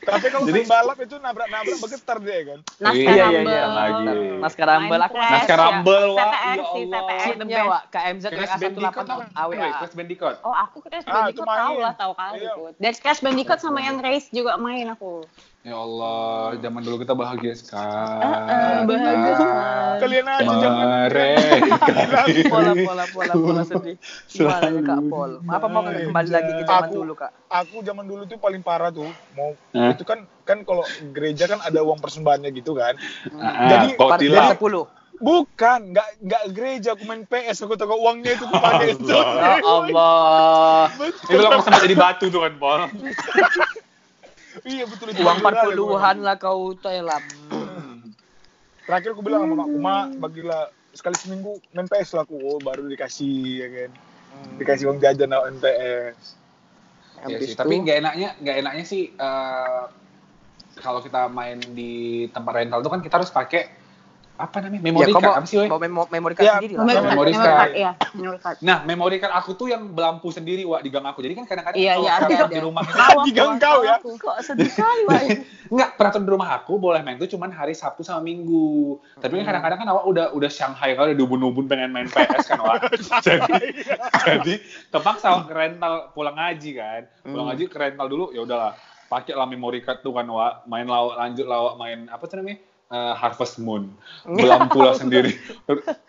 tapi 0.00 0.26
kalau 0.32 0.48
Jadi- 0.48 0.64
balap 0.64 0.96
itu 0.96 1.12
nabrak-nabrak 1.14 1.76
bergetar 1.76 2.16
dia 2.24 2.38
kan. 2.48 2.58
Naskah 2.80 3.12
Iya, 3.12 3.24
iya, 3.28 3.40
iya, 3.44 3.64
lagi. 3.68 4.04
Naskah 4.40 4.66
Rumble 4.66 5.02
aku 5.04 5.14
Naskah 5.14 5.58
Rumble, 5.60 6.08
ya. 6.08 6.16
Wak. 6.16 6.24
CTR 6.24 6.56
Ya 6.56 6.64
sih, 6.64 6.84
the 6.88 7.00
best. 7.44 7.68
Wak. 7.68 7.82
KMZ 7.92 8.24
Crash 8.32 8.54
Bandicoot 8.56 9.06
nggak? 9.06 9.28
AWA. 9.36 9.68
Crash 9.76 9.94
Bandicoot 9.94 10.36
Oh, 10.40 10.54
aku 10.56 10.76
Crash 10.80 11.04
Bandicoot 11.04 11.44
tahu 11.44 11.74
lah, 11.78 11.92
tahu 11.94 12.12
kali 12.16 12.36
Iya. 12.40 12.52
Dan 12.80 12.92
Crash 12.96 13.20
Bandicoot 13.20 13.60
sama 13.60 13.84
yang 13.84 14.00
race 14.00 14.32
juga 14.32 14.56
main 14.56 14.88
aku. 14.88 15.20
Ya 15.60 15.76
Allah 15.76 16.16
zaman 16.56 16.80
dulu 16.80 16.96
kita 16.98 17.12
bahagia 17.12 17.52
sekali 17.52 18.24
Eh, 18.24 18.80
bahagia 18.82 19.32
sekali. 19.34 19.98
Kalian 20.00 20.26
aja 20.26 20.54
jangan 20.56 20.86
mereka 21.04 22.20
Pola, 22.48 22.72
pola, 22.74 23.04
pola, 23.06 23.32
pola 23.34 23.62
sedih. 23.62 23.96
Gimana 24.26 24.66
nih, 24.66 24.80
Kak 24.82 25.00
Pol? 25.06 25.30
Apa 25.44 25.66
mau 25.66 25.84
kembali 25.84 26.30
lagi 26.30 26.52
ke 26.54 26.64
zaman 26.64 26.88
Aku- 26.88 26.96
dulu, 26.96 27.12
Kak? 27.14 27.30
aku 27.46 27.76
zaman 27.82 28.04
dulu 28.04 28.22
tuh 28.24 28.38
paling 28.38 28.62
parah 28.62 28.88
tuh 28.88 29.04
mau 29.34 29.52
Hah? 29.72 29.90
itu 29.90 30.00
kan 30.02 30.24
kan 30.42 30.62
kalau 30.62 30.80
gereja 31.10 31.44
kan 31.44 31.60
ada 31.60 31.80
uang 31.80 31.98
persembahannya 31.98 32.48
gitu 32.52 32.72
kan 32.72 32.96
Ah, 33.34 33.68
Jadi- 33.68 33.94
kok 33.94 34.08
Part 34.08 34.18
tilap 34.18 34.56
10. 34.56 34.88
bukan 35.20 35.78
nggak 35.90 36.08
nggak 36.22 36.42
gereja 36.50 36.88
aku 36.90 37.04
main 37.04 37.22
PS 37.22 37.60
aku 37.60 37.74
tahu 37.74 37.92
uangnya 37.92 38.32
itu 38.32 38.46
kepakai 38.46 38.86
itu 38.94 39.12
Ya 39.12 39.60
Allah. 39.60 40.88
itu 40.96 41.36
lo 41.36 41.60
sempat 41.60 41.82
jadi 41.82 41.92
batu 41.94 42.24
tuh 42.28 42.40
kan 42.40 42.54
Pol 42.56 42.80
iya 44.66 44.84
betul 44.86 45.12
itu 45.14 45.22
Uang 45.22 45.40
Beneran, 45.40 45.74
40-an 45.74 46.16
lah 46.22 46.36
kau 46.36 46.74
telam. 46.76 47.24
terakhir 48.84 49.14
aku 49.14 49.22
bilang 49.22 49.46
sama 49.46 49.54
makku 49.54 49.78
mak 49.78 50.06
bagilah 50.18 50.62
sekali 50.90 51.14
seminggu 51.14 51.62
main 51.70 51.86
PS 51.86 52.18
lah 52.18 52.26
aku 52.26 52.34
oh, 52.34 52.58
baru 52.58 52.90
dikasih 52.90 53.38
ya 53.62 53.68
kan. 53.70 53.90
Dikasih 54.58 54.84
uang 54.90 54.98
jajan 54.98 55.30
sama 55.30 55.50
PS 55.62 56.40
Habis 57.20 57.52
sih, 57.52 57.56
tapi 57.56 57.76
itu- 57.76 57.82
nggak 57.84 57.96
enaknya 58.00 58.28
nggak 58.40 58.56
enaknya 58.64 58.84
sih 58.88 59.02
eh, 59.12 59.82
kalau 60.80 61.04
kita 61.04 61.28
main 61.28 61.60
di 61.76 62.24
tempat 62.32 62.64
rental 62.64 62.80
tuh 62.80 62.90
kan 62.90 63.00
kita 63.04 63.20
harus 63.20 63.28
pakai 63.28 63.79
apa 64.40 64.56
namanya 64.58 64.82
memory 64.82 65.12
kau 65.12 65.20
card 65.20 65.28
mau, 65.28 65.36
apa 65.36 65.46
sih 65.46 65.56
weh? 65.56 65.68
mau 65.68 65.76
memo- 65.76 66.08
memory 66.08 66.32
card 66.32 66.42
Ya, 66.42 66.54
sendiri 66.56 66.72
lah. 66.72 66.80
card, 66.80 66.88
Memory 66.90 67.10
memory 67.10 67.32
card. 67.32 67.52
card, 67.52 67.72
iya, 67.76 67.90
memory 68.10 68.38
card. 68.38 68.56
Nah, 68.60 68.78
memory 68.82 69.16
card 69.16 69.32
aku 69.34 69.50
tuh 69.54 69.66
yang 69.66 69.82
belampu 69.86 70.28
sendiri, 70.28 70.64
Wak, 70.64 70.80
di 70.80 70.88
gang 70.88 71.04
aku. 71.04 71.20
Jadi 71.20 71.34
kan 71.34 71.44
kadang-kadang 71.44 71.76
Iya, 71.76 71.92
kalau 71.92 72.00
iya, 72.00 72.10
ada, 72.10 72.20
peraturan 72.22 72.40
ada. 72.42 72.50
di 72.50 72.60
rumah 72.60 72.82
Di 72.88 72.96
aku, 72.96 73.28
gang 73.30 73.52
kau 73.58 73.80
ya? 73.82 73.94
aku. 73.94 74.10
Kok 74.16 74.36
sedih 74.40 74.70
kali, 74.70 75.02
Wak. 75.04 75.20
enggak, 75.72 75.90
peraturan 75.94 76.24
di 76.24 76.30
rumah 76.30 76.48
aku 76.54 76.72
boleh 76.76 77.00
main 77.00 77.16
tuh 77.16 77.28
cuman 77.28 77.50
hari 77.50 77.72
Sabtu 77.72 78.00
sama 78.00 78.20
Minggu. 78.20 78.96
Tapi 79.14 79.32
kan 79.34 79.44
kadang-kadang 79.46 79.78
kan 79.78 79.88
awak 79.90 80.04
udah 80.06 80.26
udah 80.32 80.48
Shanghai 80.48 80.92
kalau 80.92 81.06
udah 81.06 81.18
dubun-dubun 81.18 81.64
pengen 81.66 81.90
main 81.90 82.06
PS 82.06 82.48
kan, 82.48 82.58
Wak. 82.58 82.80
jadi 83.20 83.44
jadi 84.18 84.54
terpaksa 84.88 85.26
Wak, 85.32 85.44
ke 85.44 85.54
rental 85.54 85.94
pulang 86.10 86.34
ngaji 86.34 86.70
kan. 86.74 87.02
Pulang 87.22 87.46
ngaji 87.46 87.64
ke 87.66 87.76
rental 87.76 88.06
dulu, 88.06 88.24
ya 88.30 88.40
udahlah. 88.40 88.72
Pakai 89.06 89.34
lah 89.34 89.44
memory 89.44 89.80
card 89.80 90.00
tuh 90.00 90.10
kan, 90.10 90.24
Wak. 90.24 90.64
Main 90.64 90.86
lawak 90.86 91.18
lanjut 91.18 91.44
lawak 91.44 91.74
main 91.76 92.06
apa 92.06 92.24
tuh 92.24 92.38
namanya? 92.38 92.62
Eh, 92.90 93.14
Harvest 93.14 93.56
Moon. 93.56 93.88
Belampu 94.26 94.82
lah 94.82 94.92
sendiri. 94.92 95.32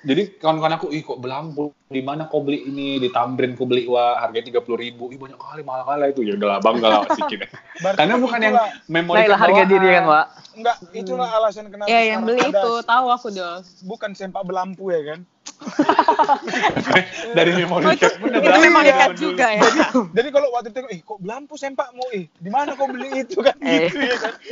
Jadi 0.02 0.36
kawan-kawan 0.36 0.76
aku, 0.76 0.90
ih 0.90 1.02
kok 1.02 1.22
belampu? 1.22 1.72
Di 1.88 2.02
mana 2.02 2.26
kau 2.26 2.42
beli 2.42 2.66
ini? 2.66 2.98
Di 2.98 3.08
Tamrin 3.08 3.54
kau 3.54 3.64
beli 3.64 3.86
wah 3.86 4.18
harganya 4.18 4.50
tiga 4.50 4.62
puluh 4.62 4.82
ribu. 4.82 5.14
Ih 5.14 5.20
banyak 5.22 5.38
kali 5.38 5.62
mahal 5.62 5.86
kali 5.86 6.12
itu. 6.12 6.22
Ya 6.26 6.34
udah 6.36 6.48
lah 6.48 6.60
bangga 6.60 6.88
lah 6.90 7.02
sikin. 7.18 7.46
Berarti 7.80 7.98
Karena 8.02 8.16
bukan 8.18 8.40
yang 8.42 8.56
itulah- 8.58 8.74
memori 8.90 9.18
Naiklah 9.22 9.40
harga 9.40 9.64
diri 9.66 9.88
kan, 9.88 10.04
Wak. 10.04 10.26
Enggak, 10.52 10.76
itulah 10.92 11.28
alasan 11.32 11.66
kenapa 11.72 11.88
Ya 11.88 12.00
yang 12.04 12.28
beli 12.28 12.44
ada 12.44 12.52
itu 12.52 12.72
tahu 12.84 13.06
aku 13.08 13.28
dong. 13.32 13.64
bukan 13.88 14.12
sempak 14.12 14.44
belampu 14.44 14.92
ya 14.92 15.02
kan. 15.06 15.20
Dari 17.32 17.52
memori 17.54 17.86
Oh, 17.86 17.94
card 17.94 18.16
bener 18.20 18.42
zaman 18.42 18.82
dekat 18.84 19.10
dulu. 19.14 19.22
juga 19.24 19.48
ya. 19.48 19.62
Jadi 20.18 20.30
kalau 20.30 20.48
waktu 20.52 20.70
itu, 20.70 20.80
ih 20.90 21.00
kok 21.02 21.20
belampu 21.20 21.54
sempakmu, 21.56 22.06
ih 22.12 22.26
di 22.32 22.50
mana 22.50 22.74
kau 22.74 22.86
beli 22.86 23.22
itu 23.22 23.38
kan 23.40 23.56
Eh. 23.60 23.88
gitu 23.88 24.00
ya 24.00 24.18
kan. 24.18 24.34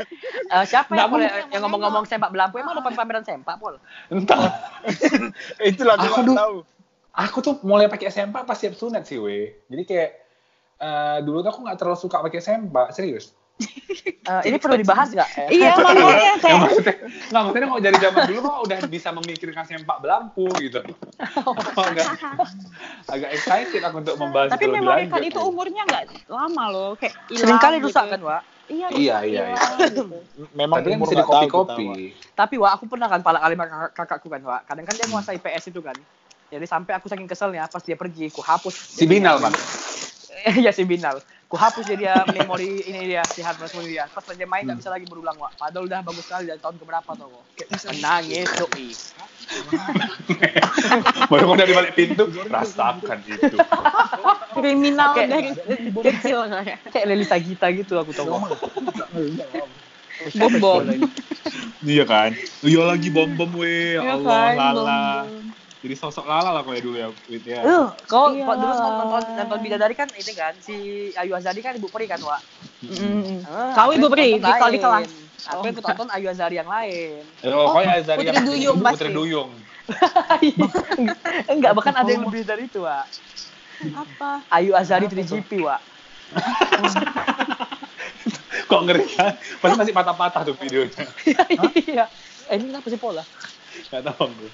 Eh, 0.50 0.66
siapa 0.66 0.90
Nggak 0.90 0.98
yang, 1.00 1.14
boleh, 1.14 1.30
yang 1.54 1.62
ngomong-ngomong 1.62 2.04
sempak 2.04 2.34
belampu? 2.34 2.58
Emang 2.58 2.74
ada 2.74 2.82
pameran 2.82 3.22
sempak, 3.22 3.54
Pol? 3.56 3.78
Entah. 4.10 4.50
Itulah 5.62 5.94
aku 5.96 6.26
dulu- 6.26 6.34
tahu. 6.36 6.56
Aku 7.12 7.38
tuh 7.40 7.56
mulai 7.62 7.86
pakai 7.86 8.10
sempak 8.10 8.46
pas 8.46 8.56
siap 8.56 8.74
sunat 8.74 9.06
sih, 9.06 9.18
we. 9.18 9.62
Jadi 9.66 9.84
kayak 9.84 10.10
eh, 10.80 11.18
dulu 11.22 11.42
tuh 11.42 11.52
aku 11.52 11.62
nggak 11.62 11.78
terlalu 11.78 12.00
suka 12.00 12.18
pakai 12.20 12.40
sempak, 12.40 12.90
serius. 12.90 13.30
Eh, 14.20 14.42
ini 14.46 14.58
perlu 14.62 14.78
dibahas 14.78 15.10
nggak? 15.10 15.30
Eh, 15.50 15.58
Iya 15.58 15.74
makanya 15.76 16.36
kayak 16.38 16.58
maksudnya, 16.62 16.96
nggak 17.28 17.42
maksudnya 17.44 17.68
mau 17.68 17.80
dari 17.82 17.98
zaman 17.98 18.22
dulu 18.30 18.40
kok 18.40 18.58
udah 18.62 18.78
bisa 18.86 19.10
memikirkan 19.12 19.66
sempak 19.66 19.98
belampu 20.00 20.46
gitu. 20.56 20.80
agak, 21.76 22.06
agak 23.10 23.30
excited 23.34 23.82
aku 23.84 24.00
untuk 24.00 24.16
membahas 24.16 24.54
tapi 24.54 24.70
memori 24.70 25.04
lanjut. 25.04 25.12
card 25.12 25.26
itu 25.28 25.40
umurnya 25.42 25.82
nggak 25.84 26.04
lama 26.30 26.64
loh, 26.70 26.92
kayak 26.96 27.12
hilang 27.28 27.58
Seringkali 27.58 27.76
gitu. 27.80 27.86
rusak 27.90 28.06
kan, 28.08 28.22
Wak? 28.22 28.42
Iya, 28.70 28.88
Iya, 28.94 29.16
iya, 29.26 29.44
iya. 29.50 29.58
gitu. 29.90 30.04
Memang 30.54 30.78
Tapi 30.80 30.88
kan 30.94 31.00
bisa 31.02 31.16
dikopi-kopi. 31.18 31.84
Wak. 31.90 31.98
Tapi 32.38 32.56
Wak, 32.62 32.72
aku 32.78 32.86
pernah 32.86 33.08
kan 33.10 33.20
palak 33.20 33.42
alim 33.42 33.60
kakak- 33.60 33.94
kakakku 33.98 34.30
kan, 34.30 34.42
Wak. 34.46 34.62
Kadang 34.64 34.86
kan 34.86 34.94
dia 34.94 35.10
menguasai 35.10 35.42
PS 35.42 35.74
itu 35.74 35.82
kan. 35.82 35.98
Jadi 36.50 36.66
sampai 36.66 36.94
aku 36.94 37.10
saking 37.10 37.26
keselnya 37.26 37.66
pas 37.66 37.82
dia 37.82 37.98
pergi, 37.98 38.30
ku 38.30 38.40
hapus. 38.40 38.74
Si 38.94 39.04
Binal, 39.04 39.42
Mas. 39.42 39.58
Iya 40.62 40.72
si 40.72 40.86
Binal. 40.86 41.20
Ku 41.50 41.58
hapus 41.58 41.82
dia, 41.90 41.98
dia 41.98 42.14
memori 42.30 42.86
ini 42.86 43.10
dia, 43.10 43.26
si 43.26 43.42
hard 43.42 43.58
memory 43.58 43.98
dia. 43.98 44.06
Pas 44.06 44.22
dia 44.22 44.46
main 44.46 44.70
nggak 44.70 44.86
bisa 44.86 44.94
lagi 44.94 45.10
berulang, 45.10 45.34
Wak. 45.34 45.58
Padahal 45.58 45.90
udah 45.90 46.06
bagus 46.06 46.22
sekali 46.30 46.46
dari 46.46 46.62
tahun 46.62 46.78
keberapa 46.78 47.10
tuh. 47.18 47.42
Kayak 47.58 47.98
Nangis, 48.06 48.48
doi. 48.54 48.94
Baru 51.34 51.44
kau 51.50 51.58
dari 51.58 51.74
balik 51.74 51.98
pintu, 51.98 52.30
rasakan 52.54 53.18
itu. 53.26 53.58
Kriminal 54.62 55.18
Kayak- 55.18 55.30
dari 55.34 55.90
kecil 55.90 56.38
kayak. 56.54 56.78
Kayak 56.94 57.06
Lelita 57.10 57.38
Gita 57.42 57.68
gitu 57.74 57.98
aku 57.98 58.14
tau, 58.14 58.30
Wak. 58.30 58.54
Bom 60.38 60.54
bom. 60.62 60.86
Iya 61.82 62.06
kan? 62.06 62.38
Iya 62.62 62.82
lagi 62.86 63.10
bom-bom, 63.10 63.50
we. 63.58 63.98
Ya 63.98 64.06
Iya 64.06 64.14
Allah, 64.22 64.38
kan, 64.38 64.54
Lala. 64.78 65.04
Jadi 65.80 65.96
sosok 65.96 66.28
Lala 66.28 66.52
lah 66.52 66.62
kau 66.62 66.76
ya 66.76 66.82
dulu 66.84 66.98
ya, 67.00 67.08
Wit 67.26 67.44
ya. 67.48 67.64
Eh, 67.64 67.86
kau 68.04 68.36
Iya. 68.36 68.44
kau 68.44 68.56
dulu 68.60 68.74
nonton 68.74 69.08
nonton 69.32 69.60
Bidadari 69.64 69.96
kan 69.96 70.12
ini 70.12 70.34
kan 70.36 70.52
si 70.60 70.76
Ayu 71.16 71.32
Azari 71.32 71.64
kan 71.64 71.72
ibu 71.72 71.88
peri 71.88 72.04
kan, 72.04 72.20
Wak. 72.20 72.42
Mm. 72.84 73.44
Ah, 73.44 73.72
Kau 73.76 73.92
ibu 73.92 74.08
peri, 74.08 74.36
di 74.36 74.44
kelas- 74.44 74.72
di 74.72 74.80
kelas. 74.80 75.12
Aku 75.48 75.64
ikut 75.66 75.80
nonton 75.82 76.12
Ayu 76.12 76.28
Azari 76.28 76.60
yang 76.60 76.68
lain. 76.68 77.24
Oh, 77.48 77.72
kau 77.72 77.80
ya 77.80 77.96
Azari 77.96 78.20
Putri 78.20 78.36
yang 78.36 78.44
Duyung 78.44 78.78
Putri 78.78 78.88
pasti. 78.92 79.16
Duyung. 79.16 79.50
Enggak, 81.52 81.72
bahkan 81.74 81.96
ada 81.96 82.12
yang 82.12 82.28
lebih 82.28 82.44
dari 82.44 82.68
itu, 82.68 82.84
Wak. 82.84 83.08
Apa? 83.96 84.44
Ayu 84.52 84.76
Azari 84.76 85.08
3GP, 85.08 85.64
Wak. 85.64 85.80
Kok 88.70 88.82
ngeri 88.86 89.08
kan? 89.10 89.34
Pasti 89.58 89.76
masih 89.80 89.94
patah-patah 89.96 90.42
tuh 90.44 90.56
videonya. 90.60 91.08
Iya. 91.80 92.06
Eh, 92.50 92.58
ini 92.58 92.70
kenapa 92.70 92.86
sih 92.86 93.00
Pola? 93.00 93.24
Gak 93.90 94.02
tahu 94.04 94.28
aku. 94.28 94.46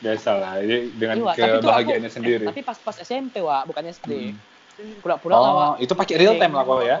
Biasa 0.00 0.30
lah, 0.34 0.52
ini 0.58 0.90
dengan 0.92 1.16
itu 1.16 1.26
kebahagiaannya 1.60 2.08
aku- 2.08 2.16
sendiri. 2.16 2.44
eh, 2.44 2.48
tapi 2.48 2.60
pas 2.60 2.78
pas 2.78 2.96
SMP, 2.96 3.38
Wak, 3.38 3.62
bukan 3.66 3.84
SD. 3.86 4.12
Hmm. 4.32 4.96
Pura-pura 4.98 5.34
lah. 5.34 5.44
Oh, 5.44 5.74
itu 5.78 5.92
pakai 5.92 6.14
real 6.16 6.34
time 6.34 6.50
lah 6.50 6.62
kau 6.62 6.80
ya? 6.80 6.98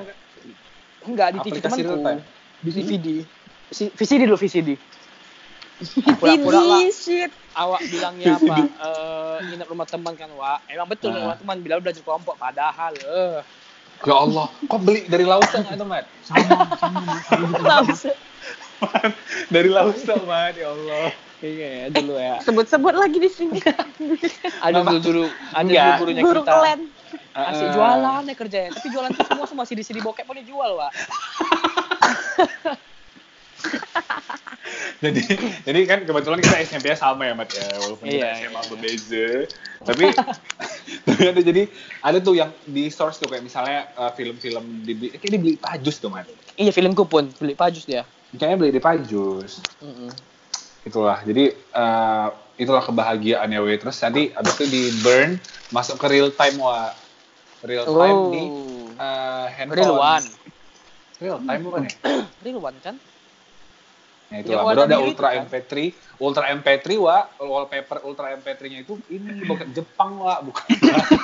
Enggak, 1.02 1.28
di 1.32 1.38
TV 1.42 1.56
temanku. 1.58 2.22
Di 2.60 2.70
DVD. 2.70 3.08
Si- 3.68 3.90
VCD 3.90 4.24
dulu, 4.24 4.36
VCD. 4.36 4.78
Pura-pura 6.16 6.60
lah. 6.60 6.80
Shit. 6.88 7.34
Awak 7.52 7.80
bilangnya 7.84 8.34
apa? 8.36 8.56
Eh, 8.62 9.36
nginep 9.44 9.66
rumah 9.66 9.84
teman 9.84 10.14
kan, 10.14 10.30
Wak. 10.30 10.64
Emang 10.66 10.86
betul 10.86 11.10
Ah. 11.10 11.18
rumah 11.20 11.36
teman 11.36 11.56
bilang 11.60 11.80
belajar 11.80 12.00
kelompok. 12.00 12.34
Padahal, 12.36 12.94
eh. 12.94 13.42
Ya 14.00 14.14
Allah, 14.16 14.46
kok 14.62 14.80
beli 14.80 15.06
dari 15.06 15.24
Lausa 15.24 15.60
nggak 15.60 15.74
itu, 15.74 15.86
Mat? 15.86 16.04
dari 19.48 19.68
Lausa, 19.68 20.14
Mat, 20.20 20.54
ya 20.54 20.68
Allah. 20.68 21.08
Iya, 21.44 21.68
ya, 21.68 21.86
dulu 21.92 22.14
ya. 22.16 22.40
Sebut-sebut 22.40 22.94
lagi 22.94 23.20
di 23.20 23.28
sini. 23.28 23.60
Ada 24.64 24.80
dulu 24.80 24.96
dulu, 24.98 25.24
ada 25.52 25.60
dulu 25.60 25.68
Enggak. 25.68 25.96
gurunya 26.00 26.22
Guru 26.24 26.40
kita. 26.40 26.50
kalian. 26.50 26.80
Asik 27.34 27.68
jualan 27.70 28.22
ya 28.24 28.34
kerjanya, 28.34 28.70
tapi 28.72 28.88
jualan 28.88 29.10
itu 29.10 29.22
semua 29.22 29.44
semua 29.44 29.64
CD-CD 29.66 29.98
bokep 30.00 30.24
pun 30.24 30.34
dijual, 30.34 30.70
Wak. 30.74 30.92
jadi 35.02 35.20
jadi 35.62 35.80
kan 35.84 35.98
kebetulan 36.02 36.38
kita 36.38 36.56
SMP 36.62 36.84
nya 36.86 36.96
sama 36.96 37.24
ya 37.24 37.34
Mat 37.34 37.50
ya 37.50 37.66
walaupun 37.76 38.06
kita 38.06 38.16
Iya, 38.16 38.28
SMA 38.40 38.54
iya. 38.54 38.68
berbeza 38.70 39.26
tapi 39.82 40.04
tapi 41.06 41.22
ada 41.26 41.40
jadi 41.40 41.62
ada 42.00 42.18
tuh 42.18 42.34
yang 42.34 42.50
di 42.64 42.88
source 42.88 43.18
tuh 43.18 43.28
kayak 43.28 43.44
misalnya 43.44 43.92
uh, 43.94 44.08
film-film 44.10 44.80
dibeli 44.80 45.12
kayak 45.12 45.28
dibeli 45.30 45.54
pajus 45.56 45.98
tuh 45.98 46.08
Mat 46.08 46.24
Iya, 46.54 46.70
filmku 46.70 47.04
pun 47.04 47.28
beli 47.34 47.52
pajus 47.52 47.84
dia. 47.84 48.06
kayaknya 48.32 48.56
beli 48.56 48.72
di 48.72 48.80
pajus 48.80 49.60
Mm-mm. 49.78 50.08
Itulah 50.84 51.18
jadi 51.24 51.52
uh, 51.72 52.28
itulah 52.54 52.84
kebahagiaannya 52.84 53.58
terus 53.80 53.98
nanti 53.98 54.30
abis 54.30 54.52
itu 54.60 54.64
di 54.68 54.82
burn 55.02 55.40
masuk 55.72 55.96
ke 55.98 56.06
real 56.06 56.28
time 56.30 56.60
wa 56.60 56.92
real 57.64 57.88
time 57.88 58.16
Oh. 58.16 58.30
di 58.30 58.42
uh, 59.00 59.46
handphone 59.50 59.78
Real 59.80 59.96
one. 59.96 60.26
real 61.18 61.38
time 61.40 61.60
bukan 61.64 61.80
ya 61.88 61.92
Real 62.44 62.60
one 62.60 62.78
kan? 62.84 62.96
Nah, 64.24 64.40
itu 64.40 64.50
lah. 64.50 64.64
Baru 64.66 64.80
ada 64.88 64.98
Ultra 64.98 65.28
kan? 65.36 65.46
MP3. 65.46 65.72
Ultra 66.18 66.44
MP3, 66.50 66.86
wa, 66.98 67.28
wallpaper 67.38 68.02
Ultra 68.02 68.34
MP3-nya 68.34 68.82
itu 68.82 68.98
ini 69.06 69.46
bukan 69.46 69.68
Jepang, 69.70 70.18
wa, 70.18 70.42
bukan. 70.42 70.64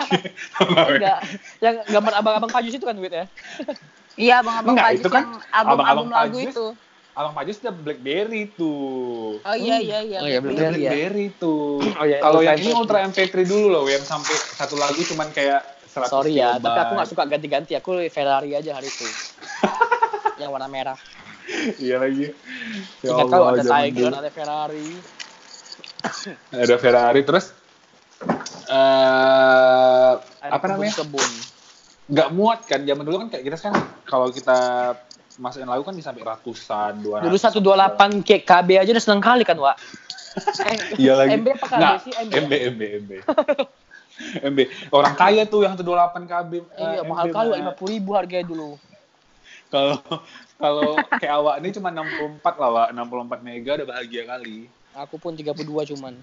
Enggak. 0.94 1.18
Yang 1.58 1.74
gambar 1.90 2.12
abang-abang 2.22 2.50
pajus 2.54 2.76
itu 2.76 2.86
kan, 2.86 2.94
Wit 3.00 3.10
ya? 3.10 3.26
Iya, 4.14 4.34
abang-abang 4.44 4.78
Enggak, 4.78 4.86
Pajus 4.94 5.00
itu 5.00 5.10
kan 5.10 5.24
abang-abang 5.50 6.08
lagu 6.12 6.38
itu. 6.38 6.66
Abang 7.20 7.35
Pajus 7.37 7.61
udah 7.61 7.74
BlackBerry 7.76 8.48
tuh. 8.56 9.37
Oh 9.44 9.56
iya 9.56 9.76
iya 9.76 9.98
iya. 10.00 10.18
Oh 10.24 10.28
iya, 10.28 10.40
Blackberry 10.40 10.80
ya. 10.80 10.90
BlackBerry 10.90 11.26
tuh. 11.37 11.85
Oh 11.85 12.04
iya, 12.09 12.18
Kalau 12.18 12.40
Ultra 12.40 12.48
yang 12.48 12.59
ini 12.59 12.70
MP3. 12.72 12.80
Ultra 12.80 12.98
MP3 13.04 13.35
dulu 13.44 13.66
loh, 13.68 13.85
yang 13.85 14.00
sampai 14.00 14.37
satu 14.56 14.74
lagu 14.80 15.00
cuman 15.04 15.28
kayak 15.30 15.61
100 15.90 16.09
Sorry 16.09 16.33
ya, 16.35 16.56
kilobyte. 16.56 16.64
tapi 16.64 16.78
aku 16.80 16.92
nggak 16.96 17.09
suka 17.12 17.22
ganti-ganti. 17.28 17.72
Aku 17.76 17.90
Ferrari 18.09 18.50
aja 18.56 18.70
hari 18.72 18.88
itu. 18.88 19.04
yang 20.40 20.48
warna 20.48 20.66
merah. 20.66 20.96
Iya 21.76 22.00
lagi. 22.00 22.33
Ya 23.04 23.11
Ingat 23.12 23.26
kalau 23.28 23.46
Allah, 23.52 23.61
ada 23.61 23.72
Tiger, 23.85 24.12
ada 24.14 24.30
Ferrari. 24.33 24.88
Ada 26.48 26.76
Ferrari 26.80 27.20
terus 27.22 27.46
eh 28.70 30.12
Ada 30.40 30.52
apa 30.56 30.64
namanya? 30.68 30.94
Kebun. 30.96 31.30
nggak 32.11 32.28
muat 32.35 32.66
kan 32.66 32.83
zaman 32.83 33.06
dulu 33.06 33.16
kan 33.22 33.28
kayak 33.30 33.44
kita 33.46 33.56
kan 33.70 33.74
kalau 34.02 34.35
kita 34.35 34.59
masukin 35.40 35.64
lagu 35.64 35.81
kan 35.81 35.96
bisa 35.96 36.12
sampai 36.12 36.22
ratusan 36.22 37.00
dua 37.00 37.24
Dulu 37.24 37.33
128 37.35 38.20
KB 38.44 38.68
aja 38.76 38.90
udah 38.90 39.00
seneng 39.00 39.18
kali 39.18 39.40
kan, 39.40 39.57
Wak? 39.57 39.81
Eh, 40.62 40.79
iya 41.00 41.16
lagi 41.16 41.35
MB 41.35 41.46
apa 41.50 41.66
KB 41.66 41.79
Nggak, 41.81 41.94
sih? 41.98 42.12
MB. 42.14 42.33
MB 42.37 42.53
MB 42.53 42.81
MB 43.00 43.11
MB 44.53 44.59
orang 44.92 45.14
kaya 45.16 45.42
tuh 45.42 45.64
yang 45.64 45.74
128 45.74 45.88
KB 46.29 46.50
eh, 46.53 46.62
Iya, 46.76 47.00
MB, 47.03 47.09
mahal 47.09 47.26
kali. 47.31 47.48
Wak. 47.57 47.81
50 47.81 47.88
ribu 47.90 48.11
harganya 48.12 48.46
dulu. 48.46 48.70
kalau 49.70 49.96
kalau 50.55 50.88
kayak 51.16 51.35
awak 51.35 51.55
ini 51.59 51.68
cuma 51.72 51.88
64 51.88 52.44
lah 52.55 52.70
Wak 52.70 52.88
64 52.92 53.40
mega 53.40 53.72
udah 53.74 53.88
bahagia 53.88 54.22
kali 54.24 54.68
Aku 54.92 55.16
pun 55.16 55.33
32 55.33 55.55
cuman. 55.94 56.18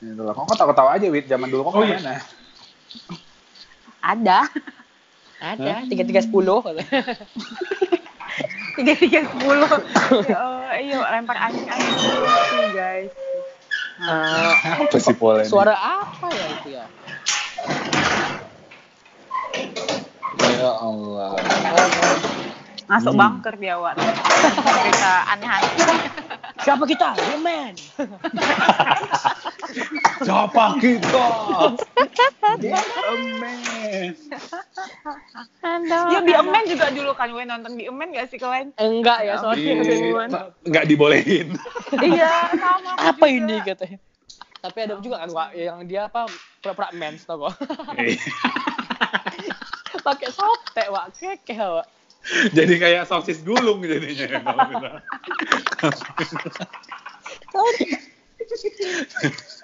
Gitu 0.00 0.16
lah. 0.18 0.32
Kok 0.32 0.48
ketawa-ketawa 0.48 0.96
aja, 0.96 1.06
Wit? 1.06 1.28
Zaman 1.28 1.52
dulu 1.52 1.60
kok 1.62 1.76
Oh, 1.76 1.84
iya. 1.84 2.00
mana? 2.00 2.16
Ada. 4.00 4.38
Ada, 5.40 5.88
tiga 5.88 6.04
tiga 6.04 6.20
sepuluh. 6.20 6.60
Tiga 8.70 8.94
tiga 8.96 9.20
sepuluh. 9.26 9.66
Ayo 10.70 11.02
lempar 11.02 11.36
angin 11.36 11.66
angin 11.66 11.92
guys. 12.72 13.12
Apa 14.00 14.96
sih 14.96 15.12
pola 15.12 15.42
ini? 15.42 15.50
Suara 15.50 15.74
apa 15.74 16.26
ya 16.30 16.46
itu 16.46 16.68
ya? 16.70 16.84
Ya 20.40 20.70
Allah. 20.70 21.34
Masuk 22.86 23.12
Hmm. 23.12 23.20
bunker 23.20 23.54
dia 23.58 23.74
Wak. 23.76 23.98
Cerita 23.98 25.12
aneh-aneh. 25.28 25.74
Siapa 26.60 26.84
kita? 26.84 27.16
The 27.16 27.36
Man. 27.40 27.72
Siapa 30.26 30.64
kita? 30.76 31.26
Amen. 33.10 34.12
Ya 36.12 36.20
Be 36.20 36.32
a 36.36 36.44
Man 36.44 36.64
juga 36.68 36.92
dulu 36.92 37.16
kan 37.16 37.32
gue 37.32 37.44
nonton 37.48 37.80
Be 37.80 37.88
a 37.88 37.92
Man 37.92 38.12
gak 38.12 38.28
sih 38.28 38.36
kalian? 38.36 38.76
Enggak 38.76 39.24
ya, 39.24 39.40
sorry. 39.40 39.72
Nggak 40.68 40.84
dibolehin. 40.84 41.56
iya 42.12 42.52
sama. 42.52 42.92
Apa 43.10 43.24
juga. 43.24 43.36
ini 43.40 43.56
katanya? 43.64 43.98
Tapi 44.60 44.78
ada 44.84 44.94
juga 45.00 45.16
kan 45.24 45.32
Wak, 45.32 45.56
yang 45.56 45.88
dia 45.88 46.04
apa 46.04 46.28
pura-pura 46.60 46.92
mens 46.92 47.24
tau 47.24 47.48
kok. 47.48 47.56
Pakai 50.04 50.28
sotek 50.28 50.92
Wak, 50.92 51.16
kekeh 51.16 51.56
Wak. 51.56 51.88
Jadi 52.56 52.74
kayak 52.76 53.04
sosis 53.06 53.42
gulung 53.42 53.82
jadinya. 53.82 54.26
kalau 54.40 54.64
kita. 54.70 54.90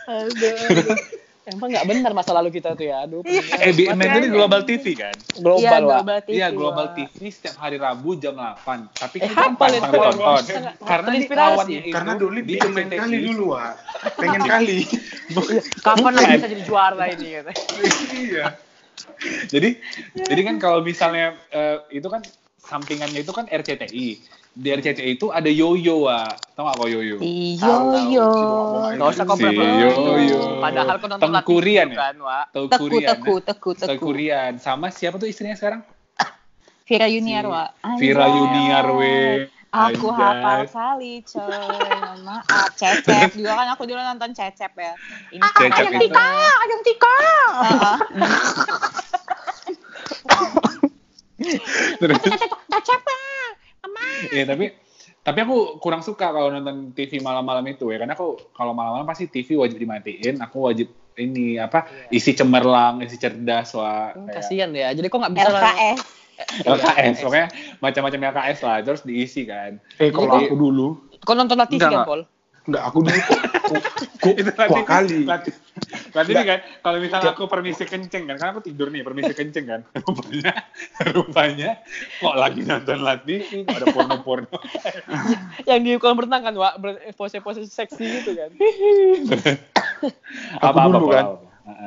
Aduh. 0.07 0.57
aduh. 0.57 0.97
Emang 1.47 1.71
nggak 1.71 1.87
benar 1.87 2.11
masa 2.11 2.35
lalu 2.35 2.59
kita 2.59 2.75
tuh 2.75 2.91
ya. 2.91 3.07
Aduh. 3.07 3.23
eh, 3.23 3.71
BMN 3.71 4.03
itu 4.03 4.19
di 4.19 4.31
Global 4.35 4.67
TV 4.67 4.99
kan? 4.99 5.15
global 5.39 5.63
Iya, 5.63 5.71
Wak. 5.71 5.83
Global 5.87 6.19
TV. 6.19 6.35
Iya, 6.35 6.49
Global. 6.51 6.87
TV 6.91 7.19
setiap 7.31 7.55
hari 7.57 7.77
Rabu 7.79 8.11
jam 8.19 8.35
8. 8.35 8.91
Tapi 8.91 9.17
Eh, 9.17 9.31
kita 9.31 9.35
kan 9.37 9.53
hafal 9.55 9.71
pantang 9.79 9.95
itu. 10.19 10.43
Sangat- 10.43 10.77
Karena 10.83 11.11
di 11.15 11.19
itu 11.23 11.95
Karena 11.95 12.13
dulu 12.19 12.39
di 12.43 12.55
pengen 12.59 12.91
kali 12.91 13.17
dulu, 13.23 13.45
Wak. 13.55 13.75
Pengen 14.19 14.43
kali. 14.43 14.79
Kapan 15.87 16.13
lagi 16.19 16.31
bisa 16.35 16.49
jadi 16.51 16.63
juara 16.67 17.05
ini 17.09 17.27
iya. 17.31 17.43
Jadi 19.47 19.71
jadi 20.19 20.41
kan 20.43 20.57
kalau 20.59 20.83
misalnya 20.83 21.39
eh, 21.55 21.79
itu 21.95 22.11
kan 22.11 22.27
sampingannya 22.67 23.23
itu 23.23 23.33
kan 23.33 23.47
RCTI. 23.47 24.07
Di 24.57 24.69
RCTI 24.73 25.21
itu 25.21 25.29
ada 25.31 25.49
yoyo, 25.53 26.09
Wak. 26.09 26.57
Tahu 26.57 26.65
nggak 26.65 26.77
kok 26.81 26.89
yoyo? 26.89 27.17
Iyo 27.21 27.75
yo. 28.09 28.29
Gak 28.97 29.09
usah 29.13 29.25
pura-pura. 29.29 29.69
Yoyo. 29.85 30.41
Padahal 30.65 30.97
kau 30.97 31.09
nonton 31.13 31.29
Tengkurian 31.29 31.89
ya? 31.93 31.97
kan, 32.11 32.15
Wak. 32.19 32.45
Teku 32.57 32.67
Teku 32.67 32.85
Kurian. 32.89 33.09
teku 33.09 33.35
teku 33.45 33.71
teku. 33.77 33.91
Tekurian. 33.93 34.53
Sama 34.59 34.89
siapa 34.89 35.21
tuh 35.21 35.29
istrinya 35.29 35.55
sekarang? 35.55 35.85
Vira 36.87 37.11
Yuniar 37.11 37.45
wa. 37.51 37.67
Vira 37.99 38.31
Yuniar, 38.31 38.87
we. 38.95 39.51
Aku 39.77 40.09
hafal 40.09 40.65
kali 40.71 41.21
coy. 41.27 41.51
Mohon 41.53 42.21
Maaf. 42.25 42.73
Cecep 42.81 43.37
juga 43.37 43.53
kan 43.61 43.69
aku 43.77 43.85
dulu 43.85 44.01
nonton 44.01 44.33
Cecep 44.33 44.73
ya. 44.73 44.95
Ini 45.35 45.43
kan 45.43 45.69
Cecep 45.69 45.85
Ayam 45.85 45.93
itu. 45.93 46.09
Tika, 46.09 46.29
Ayam 46.65 46.81
Tika. 46.81 47.17
Heeh. 47.61 47.97
Terus. 52.01 52.21
Iya 54.33 54.45
tapi 54.49 54.73
tapi 55.27 55.39
aku 55.43 55.83
kurang 55.83 56.07
suka 56.07 56.31
kalau 56.31 56.55
nonton 56.55 56.95
TV 56.95 57.19
malam-malam 57.19 57.67
itu 57.67 57.91
ya. 57.91 57.99
Karena 57.99 58.15
aku 58.15 58.39
kalau 58.55 58.73
malam-malam 58.73 59.07
pasti 59.07 59.27
TV 59.27 59.59
wajib 59.59 59.79
dimatiin. 59.83 60.39
Aku 60.39 60.71
wajib 60.71 60.91
ini 61.17 61.57
apa 61.57 61.89
isi 62.13 62.37
cemerlang 62.37 63.01
isi 63.01 63.17
cerdas 63.17 63.75
wah 63.75 64.15
Hmm, 64.15 64.31
Kasian 64.31 64.71
ya. 64.77 64.95
Jadi 64.95 65.07
kok 65.11 65.19
nggak 65.19 65.35
bisa 65.35 65.51
LKS. 65.51 65.99
LKS 66.69 67.17
pokoknya 67.25 67.49
macam-macam 67.83 68.21
LKS 68.37 68.59
lah. 68.63 68.77
Terus 68.87 69.01
diisi 69.03 69.43
kan. 69.49 69.83
Eh, 69.99 70.15
kalau 70.15 70.37
aku 70.37 70.55
dulu, 70.55 70.87
Kau 71.27 71.35
nonton 71.35 71.59
Latih 71.59 71.81
Enggak, 71.81 71.91
kan, 71.91 71.97
enggak. 71.97 72.07
Pol? 72.07 72.21
enggak 72.67 72.83
aku 72.83 72.99
dulu 73.03 73.21
itu 74.27 74.51
kuah 74.51 74.83
kali. 74.83 75.23
latih 75.23 75.55
ini 76.27 76.45
kan 76.47 76.59
kalau 76.81 76.99
misalnya 76.99 77.31
aku 77.31 77.45
permisi 77.47 77.85
kenceng 77.85 78.25
kan 78.25 78.37
karena 78.37 78.51
aku 78.51 78.63
tidur 78.63 78.89
nih 78.89 79.01
permisi 79.01 79.31
kenceng 79.31 79.65
kan 79.65 79.81
rupanya 80.03 80.53
rupanya 81.13 81.71
kok 82.17 82.35
lagi 82.35 82.61
nonton 82.63 82.99
latih 83.01 83.39
kok 83.63 83.75
ada 83.75 83.87
porno 83.89 84.17
porno 84.21 84.57
Yang 85.69 85.81
di 85.81 85.91
kolam 85.97 86.19
renang 86.19 86.43
kan, 86.43 86.55
Wak. 86.55 86.75
Ber- 86.79 87.03
Pose-pose 87.13 87.67
seksi 87.67 88.05
gitu 88.21 88.33
kan. 88.33 88.51
apa 90.57 90.79
apa 90.79 90.81
dulu 90.89 91.07
kan. 91.11 91.25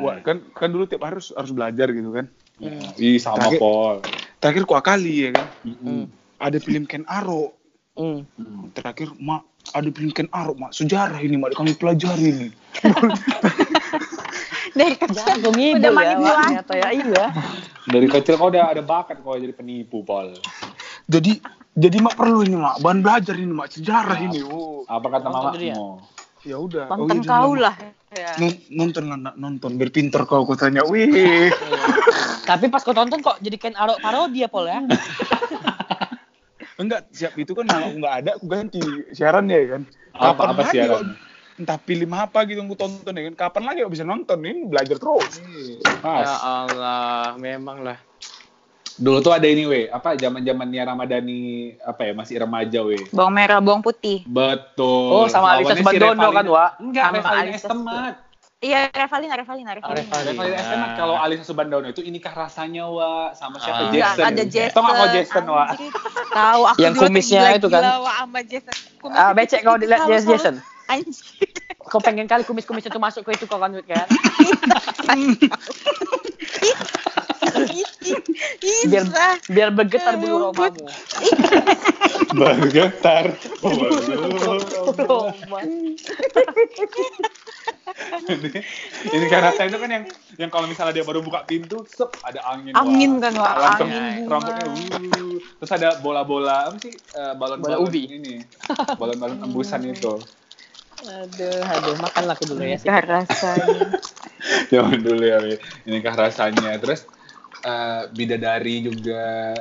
Wah, 0.04 0.16
kan 0.20 0.44
kan 0.52 0.70
dulu 0.70 0.84
tiap 0.84 1.04
harus 1.04 1.32
harus 1.32 1.50
belajar 1.50 1.88
gitu 1.90 2.12
kan. 2.12 2.26
Ih 2.98 3.16
sama 3.18 3.48
Terakhir- 3.48 3.62
Pol 3.62 3.96
Terakhir 4.40 4.64
kuah 4.68 4.84
kali 4.84 5.14
ya 5.24 5.30
kan. 5.34 5.48
Mm-mm. 5.64 6.12
Ada 6.38 6.60
film 6.60 6.84
Ken 6.84 7.08
Aro. 7.08 7.56
Hmm. 7.96 8.24
Terakhir 8.72 9.12
mak 9.18 9.44
ada 9.74 9.90
film 9.94 10.12
Ken 10.14 10.30
Aro 10.34 10.58
mak 10.58 10.74
sejarah 10.74 11.20
ini 11.22 11.38
mak 11.38 11.54
kami 11.54 11.76
pelajari 11.78 12.26
ini. 12.34 12.48
Dari 14.80 14.96
kecil 14.96 15.44
udah 15.44 15.76
ya, 15.76 15.92
manipulasi. 15.92 16.40
Ternyata 16.46 16.74
ya. 16.78 16.90
Iya. 16.94 17.26
Dari 17.90 18.08
kecil 18.08 18.34
kau 18.38 18.48
udah 18.54 18.64
ada 18.72 18.82
bakat 18.86 19.20
kau 19.26 19.36
jadi 19.36 19.54
penipu, 19.54 20.06
Pol. 20.06 20.38
Jadi 21.10 21.42
jadi 21.76 21.98
mak 22.00 22.16
perlu 22.16 22.46
ini 22.46 22.56
mak 22.58 22.80
bahan 22.82 23.00
belajar 23.04 23.36
ini 23.36 23.54
mak 23.54 23.70
sejarah 23.74 24.18
ini. 24.24 24.40
Oh. 24.46 24.86
Apa 24.88 25.20
kata 25.20 25.28
Nonton 25.30 25.52
dulu 25.58 25.66
ya? 25.66 25.76
mamamu? 25.76 25.98
Ya 26.48 26.56
udah. 26.56 26.86
Tonton 26.88 27.20
iya, 27.20 27.28
kau 27.28 27.52
lah. 27.52 27.76
Ya. 28.16 28.32
Non- 28.40 28.64
nonton 28.72 29.04
lah 29.12 29.18
nak 29.20 29.36
nonton 29.36 29.72
berpinter 29.76 30.24
kau 30.24 30.48
katanya. 30.48 30.88
Wih. 30.88 31.52
Tapi 32.50 32.72
pas 32.72 32.82
kau 32.82 32.96
tonton 32.96 33.20
kok 33.20 33.38
jadi 33.44 33.58
Ken 33.60 33.76
Aro 33.76 34.00
parodi 34.00 34.42
ya, 34.42 34.50
Pol 34.50 34.66
ya? 34.66 34.80
Enggak, 36.80 37.12
siap 37.12 37.36
itu 37.36 37.52
kan 37.52 37.68
kalau 37.68 37.92
nggak 37.92 38.14
ada 38.24 38.30
aku 38.40 38.46
ganti 38.48 38.80
siaran 39.12 39.52
ya 39.52 39.76
kan. 39.76 39.82
Apa- 40.16 40.24
Kapan 40.32 40.48
apa 40.48 40.62
lagi 40.64 40.72
siaran? 40.72 40.96
kok- 40.96 41.28
Entah 41.60 41.76
pilih 41.76 42.08
apa 42.08 42.40
gitu 42.48 42.64
aku 42.64 42.76
tonton 42.80 43.12
ya 43.12 43.24
kan. 43.28 43.36
Kapan 43.36 43.64
lagi 43.68 43.80
aku 43.84 43.92
bisa 43.92 44.08
nonton 44.08 44.40
ini 44.40 44.64
belajar 44.64 44.96
terus. 44.96 45.44
Pas. 46.00 46.24
Ya 46.24 46.36
Allah, 46.40 47.36
memang 47.36 47.84
lah. 47.84 48.00
Dulu 48.96 49.20
tuh 49.20 49.36
ada 49.36 49.44
ini, 49.44 49.68
we. 49.68 49.92
Apa 49.92 50.16
zaman-zamannya 50.16 50.88
Ramadhani 50.88 51.40
apa 51.84 52.08
ya, 52.08 52.12
masih 52.16 52.40
remaja, 52.40 52.80
we. 52.80 52.96
Bawang 53.12 53.36
merah, 53.36 53.60
bawang 53.60 53.84
putih. 53.84 54.24
Betul. 54.24 55.12
Oh, 55.12 55.28
sama 55.28 55.56
Alisa 55.56 55.76
si 55.76 55.84
Subandono 55.84 56.16
Revalina. 56.16 56.32
kan, 56.32 56.46
Wak? 56.48 56.72
Enggak, 56.80 57.04
Sama 57.04 57.32
Alisa. 57.36 57.68
Iya, 58.60 58.92
Revalina, 58.92 59.40
Revalina, 59.40 59.72
Revalina. 59.72 60.04
Revalina. 60.04 60.36
Revalina 60.36 60.60
Ah. 60.60 60.64
Estemat. 60.68 60.90
Kalau 61.00 61.16
Alisa 61.16 61.48
Subandono 61.48 61.88
itu 61.88 62.04
inikah 62.04 62.36
rasanya, 62.36 62.92
Wak? 62.92 63.32
Sama 63.32 63.56
siapa? 63.56 63.72
Ah. 63.72 63.88
Enggak, 63.88 64.12
Jason. 64.12 64.28
ada 64.28 64.44
Jason. 64.44 64.76
Tau 64.76 64.84
nggak 64.84 65.16
Jason, 65.16 65.44
Wak? 65.48 65.68
Anjir. 65.72 65.92
Tahu 66.28 66.62
aku 66.68 66.80
Yang 66.84 66.94
kumisnya 67.00 67.56
itu 67.56 67.68
kan? 67.72 67.82
Wak, 68.04 68.16
sama 68.20 68.40
Jason. 68.44 68.76
Kumis 69.00 69.16
Ah, 69.16 69.32
becek 69.32 69.64
kau 69.64 69.80
dilihat 69.80 70.12
Jason. 70.12 70.28
Jason. 70.36 70.56
Anjir. 70.92 71.48
Kau 71.80 72.04
pengen 72.04 72.28
kali 72.28 72.44
kumis-kumis 72.44 72.84
itu 72.84 73.00
masuk 73.00 73.24
ke 73.24 73.40
itu 73.40 73.48
kau 73.48 73.64
kan, 73.64 73.72
kan? 73.80 74.08
Biar 78.90 79.06
biar 79.50 79.70
bergetar 79.74 80.16
bulu 80.18 80.50
romamu. 80.50 80.86
Bergetar. 82.40 83.34
Roma. 85.10 85.60
ini 89.10 89.26
kan 89.28 89.40
rasa 89.50 89.66
itu 89.66 89.78
kan 89.82 89.90
yang 89.90 90.06
yang 90.38 90.50
kalau 90.54 90.70
misalnya 90.70 90.94
dia 90.94 91.06
baru 91.06 91.26
buka 91.26 91.44
pintu, 91.50 91.84
sep 91.90 92.10
ada 92.22 92.40
angin. 92.54 92.74
Angin 92.78 93.18
Wak. 93.18 93.22
kan, 93.22 93.34
Wak. 93.36 93.54
Langsung 93.58 93.90
Angin 93.90 94.30
rambutnya 94.30 94.66
wuh. 94.70 95.38
Terus 95.60 95.72
ada 95.74 95.90
bola-bola 96.00 96.70
apa 96.70 96.78
sih? 96.80 96.94
Eh, 96.94 97.34
balon-balon 97.36 97.78
Bola 97.82 97.88
ubi. 97.90 98.04
ini. 98.08 98.36
Balon-balon 98.96 99.38
embusan 99.50 99.82
itu. 99.90 100.22
Aduh, 101.00 101.64
aduh, 101.64 101.96
makanlah 102.04 102.36
aku 102.36 102.44
dulu 102.46 102.64
ya. 102.64 102.78
sih. 102.78 102.88
Gak 102.92 103.08
rasanya. 103.08 103.96
Zaman 104.72 105.00
dulu 105.00 105.24
ya, 105.24 105.40
inikah 105.88 106.16
rasanya. 106.16 106.76
Terus 106.80 107.08
eh, 107.62 108.02
bidadari 108.12 108.82
juga. 108.82 109.56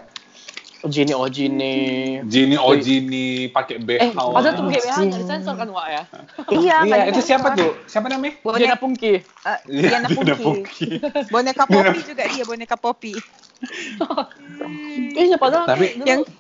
Ojini, 0.79 1.11
Ojini. 1.11 1.77
Jini 2.23 2.55
Ojini 2.55 3.51
pakai 3.51 3.83
BH. 3.83 3.99
Eh, 3.99 4.11
padahal 4.15 4.55
tuh 4.55 4.63
Wak. 4.63 4.79
GBH 4.79 4.97
nggak 5.03 5.21
disensor 5.21 5.55
kan, 5.59 5.69
Wak 5.69 5.87
ya? 5.91 6.03
Iya, 6.55 6.77
Iya, 6.87 6.97
itu 7.11 7.21
siapa 7.21 7.51
tuh? 7.53 7.75
Siapa 7.85 8.07
namanya? 8.07 8.39
Diana 8.39 8.47
Boneka, 8.47 8.77
Pungki. 8.79 9.13
Iya, 9.67 9.89
Diana 9.91 10.07
Diana 10.07 10.35
Pungki. 10.39 10.89
Boneka 11.29 11.65
Poppy 11.67 11.99
juga 12.07 12.23
dia, 12.25 12.45
boneka 12.47 12.77
Poppy. 12.79 13.13
Iya, 15.19 15.35
padahal 15.35 15.67
Tapi- 15.67 15.99
Yang 16.01 16.31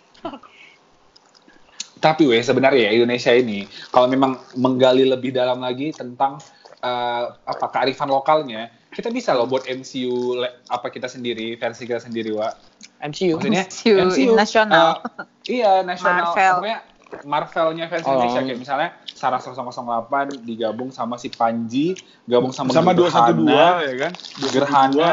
Tapi 1.98 2.30
weh 2.30 2.38
sebenarnya 2.38 2.78
ya 2.78 2.90
Indonesia 2.94 3.34
ini 3.34 3.66
kalau 3.90 4.06
memang 4.06 4.38
menggali 4.54 5.02
lebih 5.02 5.34
dalam 5.34 5.58
lagi 5.58 5.90
tentang 5.90 6.38
eh, 6.78 7.24
apa 7.26 7.66
kearifan 7.68 8.06
lokalnya, 8.06 8.70
kita 8.98 9.14
bisa 9.14 9.30
loh 9.30 9.46
buat 9.46 9.62
MCU 9.62 10.42
apa 10.66 10.90
kita 10.90 11.06
sendiri, 11.06 11.54
versi 11.54 11.86
kita 11.86 12.02
sendiri, 12.02 12.34
Wak. 12.34 12.50
MCU. 12.98 13.38
Maksudnya 13.38 13.64
MCU 14.02 14.34
nasional. 14.34 14.98
eh, 15.46 15.62
iya, 15.62 15.86
nasional. 15.86 16.34
Marvel. 16.34 16.54
Pokoknya 16.58 16.78
Marvelnya 17.24 17.84
versi 17.88 18.04
Oh. 18.04 18.20
Indonesia 18.20 18.42
kayak 18.44 18.58
misalnya 18.58 18.88
Sarah 19.06 19.40
008 19.40 20.44
digabung 20.44 20.90
sama 20.90 21.14
si 21.16 21.30
Panji, 21.30 21.94
gabung 22.28 22.50
sama 22.50 22.74
Sama 22.74 22.92
Gerhana, 22.92 23.32
212 23.32 23.86
ya 23.86 23.94
kan. 23.96 24.12
Gerhana. 24.50 25.10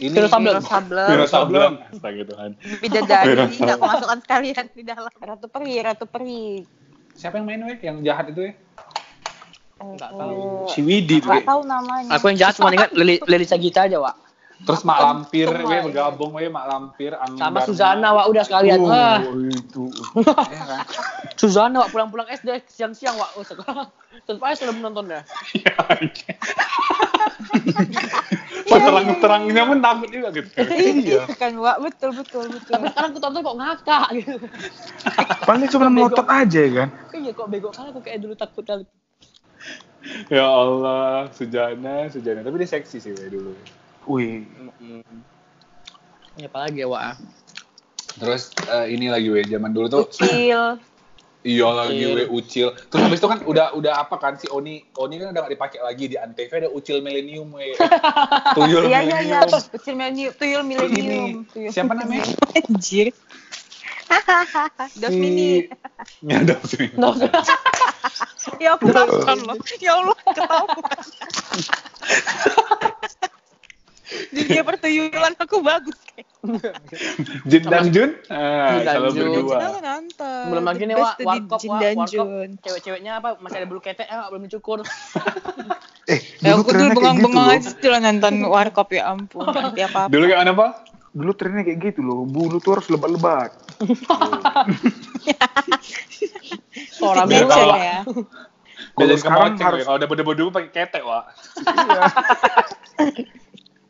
Ini 0.00 0.16
Sableng. 0.26 0.58
Viro 0.58 0.62
Sableng. 0.64 1.08
Viro 1.12 1.26
Sableng. 1.28 1.74
Astaga 1.92 2.22
Tuhan. 2.24 2.50
Bidadari 2.82 3.30
nggak 3.52 3.76
aku 3.78 3.84
masukkan 3.84 4.18
sekalian 4.24 4.64
di 4.72 4.82
dalam. 4.82 5.12
Ratu 5.12 5.46
Peri, 5.46 5.74
Ratu 5.84 6.06
Peri. 6.08 6.64
Siapa 7.14 7.38
yang 7.38 7.46
main 7.46 7.60
weh? 7.62 7.78
Yang 7.78 7.96
jahat 8.02 8.26
itu 8.32 8.40
weh? 8.50 8.54
Nggak 9.80 10.10
tahu. 10.14 10.70
Si 10.70 10.80
Widi 10.80 11.18
tuh. 11.18 11.30
Nggak 11.30 11.46
tahu 11.46 11.60
namanya. 11.66 12.10
Aku 12.14 12.24
yang 12.30 12.38
jahat 12.38 12.54
cuma 12.58 12.70
ingat 12.70 12.90
Lili, 12.94 13.18
Lili 13.26 13.46
Sagita 13.46 13.90
aja, 13.90 13.98
Wak. 13.98 14.16
Terus 14.64 14.86
Mak 14.86 14.98
Lampir, 15.02 15.50
we 15.50 15.76
bergabung 15.90 16.32
we 16.32 16.46
Mak 16.48 16.64
Lampir, 16.70 17.12
Angin 17.18 17.36
Sama 17.36 17.58
Barna. 17.60 17.66
Suzana 17.68 18.08
wak 18.16 18.26
udah 18.32 18.42
sekalian. 18.46 18.78
Wah, 18.80 19.18
Oh, 19.20 19.36
itu. 19.44 19.84
Iya 20.54 20.64
kan? 20.64 20.86
Suzana 21.36 21.84
wak 21.84 21.90
pulang-pulang 21.92 22.30
SD 22.30 22.62
siang-siang 22.70 23.18
wak. 23.18 23.34
Oh, 23.34 23.42
sekarang 23.44 23.90
tetap 24.24 24.40
aja 24.40 24.54
selalu 24.64 24.78
menontonnya. 24.80 25.20
Iya. 25.52 25.74
Pas 28.64 28.80
terang-terangnya 28.80 29.62
pun 29.68 29.78
takut 29.84 30.08
juga 30.08 30.28
gitu. 30.32 30.48
Iya 30.56 31.28
kan, 31.36 31.52
Wak. 31.60 31.76
Betul, 31.84 32.10
betul, 32.16 32.48
betul. 32.48 32.72
Tapi 32.72 32.86
sekarang 32.94 33.10
aku 33.12 33.20
tonton 33.20 33.40
kok 33.44 33.56
ngakak 33.58 34.06
gitu. 34.16 34.36
Paling 35.44 35.68
cuma 35.68 35.86
melotot 35.92 36.26
aja 36.30 36.60
ya 36.62 36.70
kan. 36.72 36.88
Iya 37.12 37.30
kok 37.36 37.46
bego 37.52 37.68
kali 37.68 37.92
aku 37.92 38.00
kayak 38.00 38.18
dulu 38.22 38.34
takut 38.38 38.64
kali. 38.64 38.86
Ya 40.32 40.46
Allah, 40.48 41.28
Sujana, 41.36 42.08
Sujana. 42.08 42.40
Tapi 42.40 42.56
dia 42.64 42.68
seksi 42.68 42.96
sih 43.00 43.12
we 43.12 43.26
dulu. 43.28 43.52
Wih, 44.08 44.44
Ya 46.34 46.50
apalagi 46.50 46.82
ya 46.82 46.88
wak. 46.90 47.20
Terus 48.18 48.50
eh, 48.66 48.86
ini 48.94 49.10
lagi 49.12 49.28
we, 49.30 49.44
zaman 49.44 49.70
dulu 49.74 49.86
tuh 49.90 50.04
Kecil. 50.10 50.80
Iya 51.44 51.68
lagi 51.76 52.00
Ucil. 52.00 52.16
we 52.16 52.24
ucil. 52.32 52.68
Terus 52.72 53.00
habis 53.04 53.20
itu 53.20 53.28
kan 53.28 53.44
udah 53.44 53.76
udah 53.76 54.00
apa 54.00 54.16
kan 54.16 54.40
si 54.40 54.48
Oni 54.48 54.80
Oni 54.96 55.20
kan 55.20 55.36
udah 55.36 55.44
gak 55.44 55.52
dipakai 55.52 55.80
lagi 55.84 56.08
di 56.08 56.16
Antv 56.16 56.48
ada 56.48 56.72
ucil 56.72 57.04
milenium 57.04 57.52
we. 57.52 57.76
Tuyul 58.56 58.88
Iya, 58.88 59.04
iya, 59.04 59.18
iya. 59.20 59.38
milenium. 59.44 59.60
Kecil 59.76 59.92
milenium. 59.92 60.32
Tuyul 60.40 60.62
Ini 60.64 60.68
milenium. 60.72 61.30
Tuyul. 61.52 61.68
siapa 61.68 61.92
namanya? 61.92 62.24
Anjir. 62.56 63.12
Dos 65.00 65.14
mini. 65.16 65.68
Ya 66.24 66.40
ada 66.40 66.56
sih. 66.64 66.88
Ya 68.60 68.70
aku 68.76 68.88
nonton 68.90 69.38
loh. 69.46 69.56
Ya 69.80 69.92
Allah, 69.96 70.16
ketahuan. 70.20 70.68
Dunia 74.30 74.62
pertuyulan 74.62 75.32
aku 75.40 75.58
bagus 75.64 75.96
kayak. 76.12 76.28
Jin 77.48 77.62
dan 77.66 77.88
Jun. 77.88 78.10
Ah, 78.28 78.84
Jun. 79.10 79.32
berdua. 79.32 79.80
Nonton. 79.80 80.44
Belum 80.52 80.64
lagi 80.64 80.82
nih 80.84 80.96
wak, 81.00 81.16
warkop 81.24 81.60
Jin 81.60 81.72
dan. 81.80 81.96
Jun. 82.06 82.48
Cewek-ceweknya 82.60 83.12
apa 83.18 83.40
masih 83.40 83.64
ada 83.64 83.66
bulu 83.66 83.80
ketek 83.80 84.06
ya 84.06 84.28
belum 84.28 84.44
dicukur. 84.46 84.84
eh 86.12 86.20
Ya 86.44 86.52
dulu 86.52 86.68
aku 86.68 86.70
trennya 86.76 86.94
kayak 87.00 87.16
gitu 87.16 87.38
aja 87.40 87.88
lah 87.88 88.00
nonton 88.04 88.34
warkop 88.44 88.88
ya 88.92 89.02
ampun. 89.08 89.48
Nanti 89.48 89.80
apa-apa. 89.82 90.12
Dulu 90.12 90.24
kayak 90.28 90.52
Pak? 90.52 90.72
Dulu 91.14 91.32
trennya 91.32 91.62
kayak 91.64 91.78
gitu 91.80 92.00
loh. 92.04 92.28
Bulu 92.28 92.60
tuh 92.60 92.76
harus 92.78 92.86
lebat-lebat. 92.92 93.50
Tahu. 97.48 97.68
Wak. 97.70 97.78
ya. 97.78 97.98
Kalau 98.94 99.16
sekarang 99.16 99.54
harus 99.56 99.82
kalau 99.82 99.96
udah 99.98 100.08
bodoh-bodoh 100.08 100.50
pakai 100.50 100.70
ketek, 100.70 101.02
Wak. 101.02 101.24
Iya. 101.64 102.02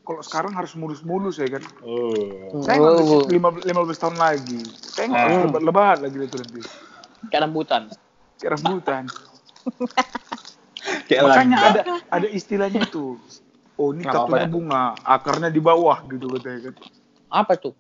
Kalau 0.05 0.21
sekarang 0.21 0.53
harus 0.53 0.77
mulus-mulus 0.77 1.41
ya 1.41 1.49
kan. 1.49 1.65
Oh. 1.81 2.61
Saya 2.61 2.77
Oh. 2.77 3.01
nggak 3.01 3.33
lima 3.33 3.49
lima 3.65 3.81
belas 3.89 3.97
tahun 3.97 4.21
lagi. 4.21 4.61
Saya 4.77 5.09
nggak 5.09 5.23
harus 5.25 5.37
Hmm. 5.41 5.45
lebat-lebat 5.49 5.97
lagi 6.05 6.17
itu 6.21 6.37
nanti. 6.37 6.61
Kayak 7.33 7.41
rambutan. 7.49 7.83
Kayak 8.37 8.51
rambutan. 8.61 9.03
Kayak 11.09 11.23
Makanya 11.25 11.57
ada 11.57 11.81
ada 12.13 12.29
istilahnya 12.29 12.85
itu. 12.85 13.17
Oh 13.75 13.97
ini 13.97 14.05
tatunya 14.05 14.45
apa-apa. 14.45 14.53
bunga, 14.53 14.85
akarnya 15.01 15.49
di 15.49 15.59
bawah 15.59 16.05
gitu 16.05 16.29
katanya 16.37 16.69
kan. 16.69 16.75
Apa 17.33 17.53
tuh? 17.57 17.73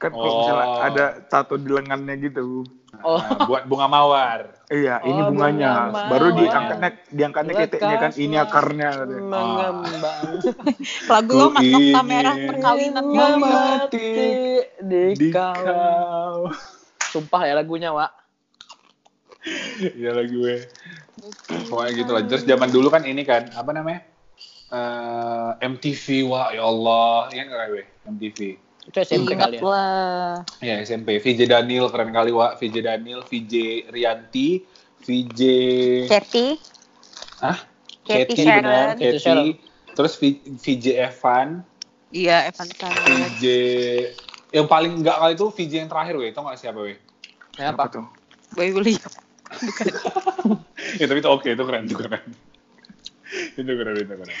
Kan 0.00 0.16
kalau 0.16 0.24
Oh. 0.24 0.36
misalnya 0.40 0.66
ada 0.80 1.04
tato 1.28 1.60
di 1.60 1.68
lengannya 1.68 2.16
gitu. 2.18 2.64
Oh. 3.04 3.20
Nah, 3.20 3.44
buat 3.52 3.68
bunga 3.68 3.84
mawar. 3.84 4.40
Iya, 4.72 5.04
ini 5.04 5.20
Oh, 5.20 5.28
bunganya. 5.28 5.92
bunga 5.92 6.08
Baru 6.08 6.26
diangkatnya 6.32 6.90
diangkatnya 7.12 7.54
keteknya 7.54 7.96
kan. 8.00 8.10
Ini 8.16 8.36
akarnya. 8.40 8.90
Mengembang. 9.04 10.40
Lagu 11.12 11.32
lo 11.36 11.46
mat 11.52 11.62
nokta 11.62 12.00
merah 12.00 12.34
perkawinan 12.34 13.04
Mati 13.36 14.08
di 14.80 15.02
Di 15.20 15.28
kau. 15.28 15.52
kau. 15.52 16.38
Sumpah 17.12 17.42
ya 17.44 17.52
lagunya, 17.52 17.92
Wak. 17.92 18.08
Iya 19.80 20.16
lagi 20.16 20.32
gue. 20.32 20.56
Pokoknya 21.68 21.92
gitu 21.92 22.10
lah. 22.12 22.22
Terus 22.24 22.44
zaman 22.48 22.72
dulu 22.72 22.88
kan 22.88 23.04
ini 23.04 23.20
kan, 23.24 23.52
apa 23.52 23.68
namanya? 23.72 24.00
Eh, 24.70 25.50
MTV, 25.60 26.24
wah 26.24 26.48
ya 26.54 26.64
Allah. 26.64 27.28
Ingat 27.34 27.46
nggak 27.48 27.68
gue? 27.68 27.84
MTV. 28.06 28.38
Itu 28.90 28.98
SMP 29.06 29.38
Ingat 29.38 29.46
kali 29.46 29.56
ya. 29.56 29.62
lah. 29.62 30.42
Ya 30.58 30.74
SMP. 30.82 31.22
VJ 31.22 31.46
Daniel, 31.46 31.86
keren 31.94 32.10
kali, 32.10 32.34
Wak. 32.34 32.58
VJ 32.58 32.82
Daniel, 32.82 33.22
VJ 33.22 33.86
Rianti, 33.86 34.66
VJ... 35.06 35.40
Kathy. 36.10 36.58
Hah? 37.38 37.56
Kathy 38.02 38.34
Kathy, 38.34 38.44
benar. 38.50 38.98
Kathy. 38.98 39.18
Sharon. 39.22 39.46
Terus 39.94 40.12
V- 40.18 40.42
VJ 40.58 40.86
Evan, 40.98 41.62
Iya, 42.10 42.50
Evan 42.50 42.66
Samuel. 42.66 43.30
VJ... 43.30 43.44
Yang 44.50 44.66
paling 44.66 44.92
enggak 44.98 45.16
kali 45.22 45.32
itu 45.38 45.46
VJ 45.54 45.72
yang 45.86 45.90
terakhir, 45.90 46.14
weh. 46.18 46.34
Tau 46.34 46.42
nggak 46.42 46.58
siapa, 46.58 46.78
weh? 46.82 46.98
Ya, 47.54 47.70
apa? 47.70 47.86
tuh? 47.86 48.02
Boy 48.58 48.74
William. 48.74 48.98
ya, 50.98 51.06
tapi 51.06 51.18
itu 51.22 51.30
oke, 51.30 51.46
itu 51.46 51.62
keren, 51.62 51.86
itu 51.86 51.94
keren. 51.94 52.22
itu 53.54 53.72
keren, 53.78 53.94
itu 53.94 54.14
keren. 54.18 54.36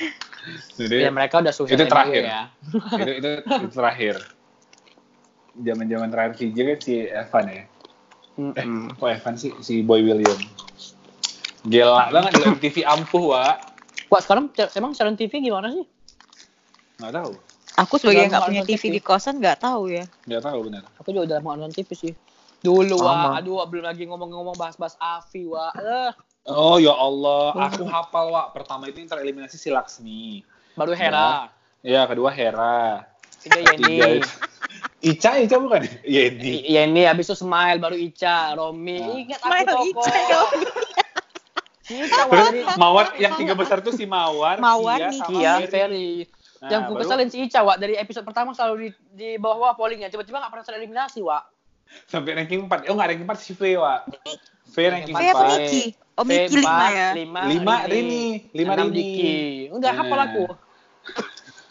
Jadi, 0.74 0.96
Ya 1.06 1.10
mereka 1.14 1.38
udah 1.38 1.54
sukses 1.54 1.78
Itu 1.78 1.86
terakhir. 1.86 2.22
ya. 2.26 2.50
itu, 2.98 3.12
itu, 3.22 3.30
itu 3.46 3.70
terakhir. 3.70 4.16
Zaman-zaman 5.58 6.08
terakhir 6.08 6.34
VJ 6.38 6.58
kan 6.62 6.78
si 6.78 6.94
Evan 7.06 7.44
ya. 7.50 7.64
Eh, 8.56 8.66
kok 8.96 9.08
Evan 9.10 9.34
sih? 9.36 9.52
Si 9.60 9.82
Boy 9.82 10.06
William. 10.06 10.38
Gila 11.66 12.08
banget 12.08 12.40
di 12.40 12.42
MTV 12.46 12.76
ampuh, 12.88 13.36
Wak. 13.36 13.56
Wak, 14.08 14.20
sekarang 14.24 14.48
emang 14.74 14.92
siaran 14.96 15.14
TV 15.14 15.44
gimana 15.44 15.70
sih? 15.70 15.84
Nggak 16.98 17.14
tahu. 17.20 17.32
Aku 17.78 17.94
sebagai 17.96 18.26
yang 18.26 18.32
nggak 18.32 18.44
punya 18.48 18.62
nonton 18.64 18.72
TV 18.74 18.82
TV. 18.88 18.94
di 18.96 19.00
kosan 19.00 19.38
nggak 19.38 19.58
tahu 19.60 19.92
ya. 19.92 20.04
Nggak 20.26 20.42
tahu 20.42 20.58
benar. 20.66 20.82
Aku 20.98 21.08
juga 21.12 21.24
udah 21.30 21.38
mau 21.44 21.54
nonton 21.54 21.76
TV 21.76 21.90
sih. 21.92 22.12
Dulu, 22.60 22.96
Sama. 22.96 23.36
Wak. 23.36 23.44
Aduh, 23.44 23.64
belum 23.68 23.84
lagi 23.84 24.04
ngomong-ngomong 24.08 24.56
bahas-bahas 24.56 24.96
Afi, 24.96 25.44
Wak. 25.44 25.72
Eh, 25.76 26.12
Oh 26.48 26.80
ya 26.80 26.96
Allah, 26.96 27.52
aku 27.68 27.84
hafal 27.84 28.32
Wak. 28.32 28.56
Pertama 28.56 28.88
itu 28.88 29.04
yang 29.04 29.10
tereliminasi 29.12 29.60
si 29.60 29.68
Laksmi. 29.68 30.40
baru 30.72 30.96
Hera. 30.96 31.52
Ya, 31.84 32.08
kedua 32.08 32.32
Hera. 32.32 33.04
Tiga 33.44 33.60
Ketiga 33.60 33.76
Yeni. 33.76 34.24
Ica, 35.00 35.30
Ica 35.38 35.56
bukan? 35.56 35.80
Yeni. 36.02 36.60
I- 36.60 36.76
Yeni, 36.76 37.02
habis 37.02 37.24
itu 37.24 37.34
Smile, 37.34 37.78
baru 37.78 37.96
Ica, 37.96 38.52
Romi. 38.52 38.98
Ah. 38.98 39.16
Ingat 39.16 39.38
Smile, 39.40 39.66
aku 39.66 39.84
Ica, 39.86 40.00
Toko. 40.02 40.12
Romi. 40.30 40.66
Ica, 41.90 42.22
Terus. 42.22 42.76
Mawar 42.76 43.06
yang 43.16 43.34
tiga 43.34 43.54
besar 43.54 43.80
tuh 43.80 43.90
si 43.90 44.04
Mawar, 44.04 44.56
Mawar, 44.56 44.96
Kia, 44.96 45.08
Niki. 45.08 45.20
sama 45.20 45.40
Iya, 45.40 45.52
Ferry. 45.66 46.10
Nah, 46.60 46.68
yang 46.68 46.82
ku 46.84 46.92
baru- 46.92 47.00
kesalin 47.02 47.28
si 47.28 47.38
Ica, 47.40 47.60
Wak. 47.60 47.76
Dari 47.76 47.96
episode 47.96 48.22
pertama 48.22 48.52
selalu 48.52 48.74
di, 48.76 48.88
di 49.10 49.30
bawah 49.36 49.72
pollingnya. 49.72 50.06
Tiba-tiba 50.06 50.38
gak 50.38 50.52
pernah 50.52 50.62
tereliminasi, 50.62 51.18
Wak. 51.20 51.44
sampai 52.06 52.36
ranking 52.36 52.62
4. 52.62 52.86
Oh, 52.86 52.94
nggak 52.94 53.08
ranking 53.10 53.26
4 53.26 53.34
si 53.36 53.52
V, 53.52 53.74
Wak. 53.74 54.00
V 54.64 54.76
ranking 54.78 55.10
Saya 55.12 55.32
apa 55.32 55.42
4. 55.42 55.58
Miki? 55.58 55.82
Oh, 56.12 56.22
Miki 56.22 56.54
lima 56.54 56.86
ya. 56.86 57.08
Lima, 57.10 57.40
Lima 57.48 57.74
Rini, 57.82 58.24
lima 58.52 58.72
enam 58.76 58.86
Rini. 58.86 58.98
Diki. 59.00 59.34
Udah 59.72 59.90
hafal 59.90 60.14
Nah. 60.14 60.26
aku. 60.28 60.44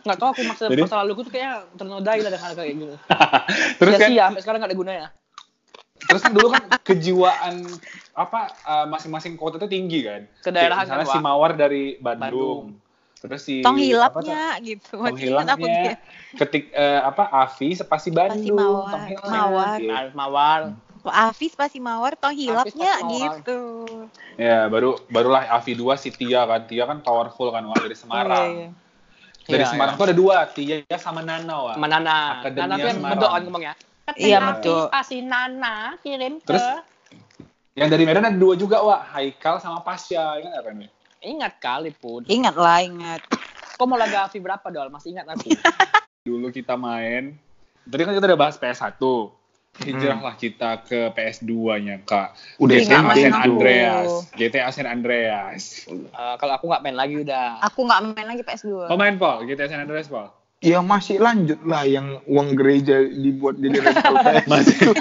Nggak 0.10 0.20
tahu 0.26 0.30
aku 0.34 0.42
masa, 0.50 0.64
Jadi- 0.66 0.82
masa 0.82 0.96
lalu 1.06 1.12
tuh 1.22 1.30
kayak 1.30 1.56
ternodai 1.78 2.20
lah 2.26 2.30
dengan 2.34 2.42
hal 2.42 2.54
kayak 2.58 2.70
gitu. 2.74 2.96
Terus 3.80 3.94
kan, 3.94 4.00
Sia-sia, 4.02 4.26
sampai 4.34 4.42
sekarang 4.42 4.60
gak 4.66 4.72
ada 4.74 4.78
gunanya. 4.78 5.08
terus 6.00 6.26
kan 6.26 6.32
dulu 6.32 6.48
kan 6.50 6.64
kejiwaan 6.82 7.70
apa 8.16 8.50
uh, 8.66 8.86
masing-masing 8.90 9.38
kota 9.38 9.62
itu 9.62 9.68
tinggi 9.70 10.00
kan. 10.08 10.26
Kedaerahan 10.42 10.88
Kayak 10.88 10.98
misalnya 10.98 11.06
kan, 11.06 11.14
si. 11.14 11.20
Mawar 11.22 11.52
dari 11.54 11.84
Bandung. 12.02 12.18
Bandung. 12.18 12.64
Terus 13.20 13.42
si 13.44 13.56
Tong 13.60 13.76
apa 13.76 13.84
tuh? 13.84 13.86
hilapnya 13.86 14.44
gitu. 14.64 14.96
Tong 14.96 15.52
aku 15.54 15.68
dia. 15.68 15.94
Ketik 16.40 16.72
eh, 16.72 17.02
apa 17.04 17.30
Avi 17.30 17.78
pasti 17.84 18.10
Bandung. 18.10 18.58
Mawar. 18.58 18.90
Tong 18.90 19.06
hilangnya. 19.06 19.38
Mawar. 19.38 19.78
Gitu. 19.78 20.16
Mawar. 20.16 20.62
Afis 21.00 21.56
pasti 21.56 21.80
mawar, 21.80 22.20
tong 22.20 22.36
hilapnya 22.36 23.00
pasti 23.00 23.24
gitu. 23.24 23.60
Ya, 24.36 24.68
baru 24.68 25.00
barulah 25.08 25.48
Avi 25.48 25.72
2 25.72 25.96
si 25.96 26.12
Tia 26.12 26.44
kan. 26.44 26.68
Tia 26.68 26.84
kan 26.84 27.00
powerful 27.00 27.56
kan 27.56 27.64
dari 27.80 27.96
Semarang. 27.96 28.50
Iya, 28.52 28.68
iya. 28.68 28.70
Dari 29.50 29.66
Iya, 29.66 29.72
Semarang 29.74 29.94
iya. 29.94 30.00
tuh 30.00 30.06
ada 30.06 30.16
dua, 30.16 30.36
Tia 30.54 30.98
sama 31.02 31.22
Nana 31.26 31.56
Wak. 31.58 31.76
Sama 31.76 31.88
Nana. 31.90 32.18
Akademia 32.38 32.62
Nana 32.62 32.76
tuh 32.78 32.86
yang 32.86 32.98
Semarang. 33.02 33.14
bedok 33.18 33.30
kan 33.30 33.42
ngomongnya. 33.42 33.74
Iya, 33.74 34.38
Ketika 34.38 34.50
betul. 34.54 34.82
Pasti 34.94 35.18
Nana 35.26 35.76
kirim 36.02 36.34
ke... 36.42 36.48
Terus? 36.54 36.66
Yang 37.74 37.90
dari 37.96 38.04
Medan 38.06 38.26
ada 38.30 38.38
dua 38.38 38.54
juga 38.54 38.78
Wak, 38.86 39.02
Haikal 39.18 39.56
sama 39.58 39.82
Pasya. 39.82 40.38
Ingat 40.42 40.62
kan? 40.62 40.76
Wak? 40.78 40.92
Ingat 41.20 41.54
kali 41.60 41.92
pun. 41.92 42.22
Ingat 42.30 42.56
lah, 42.56 42.80
ingat. 42.80 43.22
Kok 43.76 43.86
mau 43.88 43.96
laga 43.96 44.28
Afi 44.28 44.38
berapa 44.38 44.64
dol? 44.70 44.92
Masih 44.92 45.16
ingat 45.16 45.26
aku. 45.28 45.50
Dulu 46.28 46.52
kita 46.52 46.76
main. 46.76 47.34
Tadi 47.88 48.02
kan 48.06 48.14
kita 48.14 48.28
udah 48.30 48.40
bahas 48.40 48.60
PS1. 48.60 49.00
Hijrahlah 49.80 50.36
kita 50.36 50.84
ke 50.84 51.08
PS2-nya, 51.16 52.04
Kak. 52.04 52.36
Udah 52.60 52.76
GTA 52.76 53.16
San. 53.16 53.34
Andreas. 53.38 54.10
GTA 54.36 54.70
San 54.76 54.88
Andreas. 54.90 55.88
Eh, 55.88 56.36
kalau 56.36 56.54
aku 56.60 56.68
nggak 56.68 56.84
main 56.84 56.98
lagi 57.00 57.16
udah. 57.24 57.64
Aku 57.64 57.88
nggak 57.88 58.02
main 58.12 58.28
lagi 58.28 58.44
PS2. 58.44 58.92
Oh 58.92 58.98
main, 59.00 59.16
Paul? 59.16 59.48
GTA 59.48 59.72
San 59.72 59.80
Andreas, 59.80 60.12
Paul? 60.12 60.36
Ya 60.60 60.84
masih 60.84 61.24
lanjut 61.24 61.64
lah 61.64 61.88
yang 61.88 62.20
uang 62.28 62.60
gereja 62.60 63.00
dibuat 63.00 63.56
jadi. 63.64 63.80
Masih. 64.52 64.92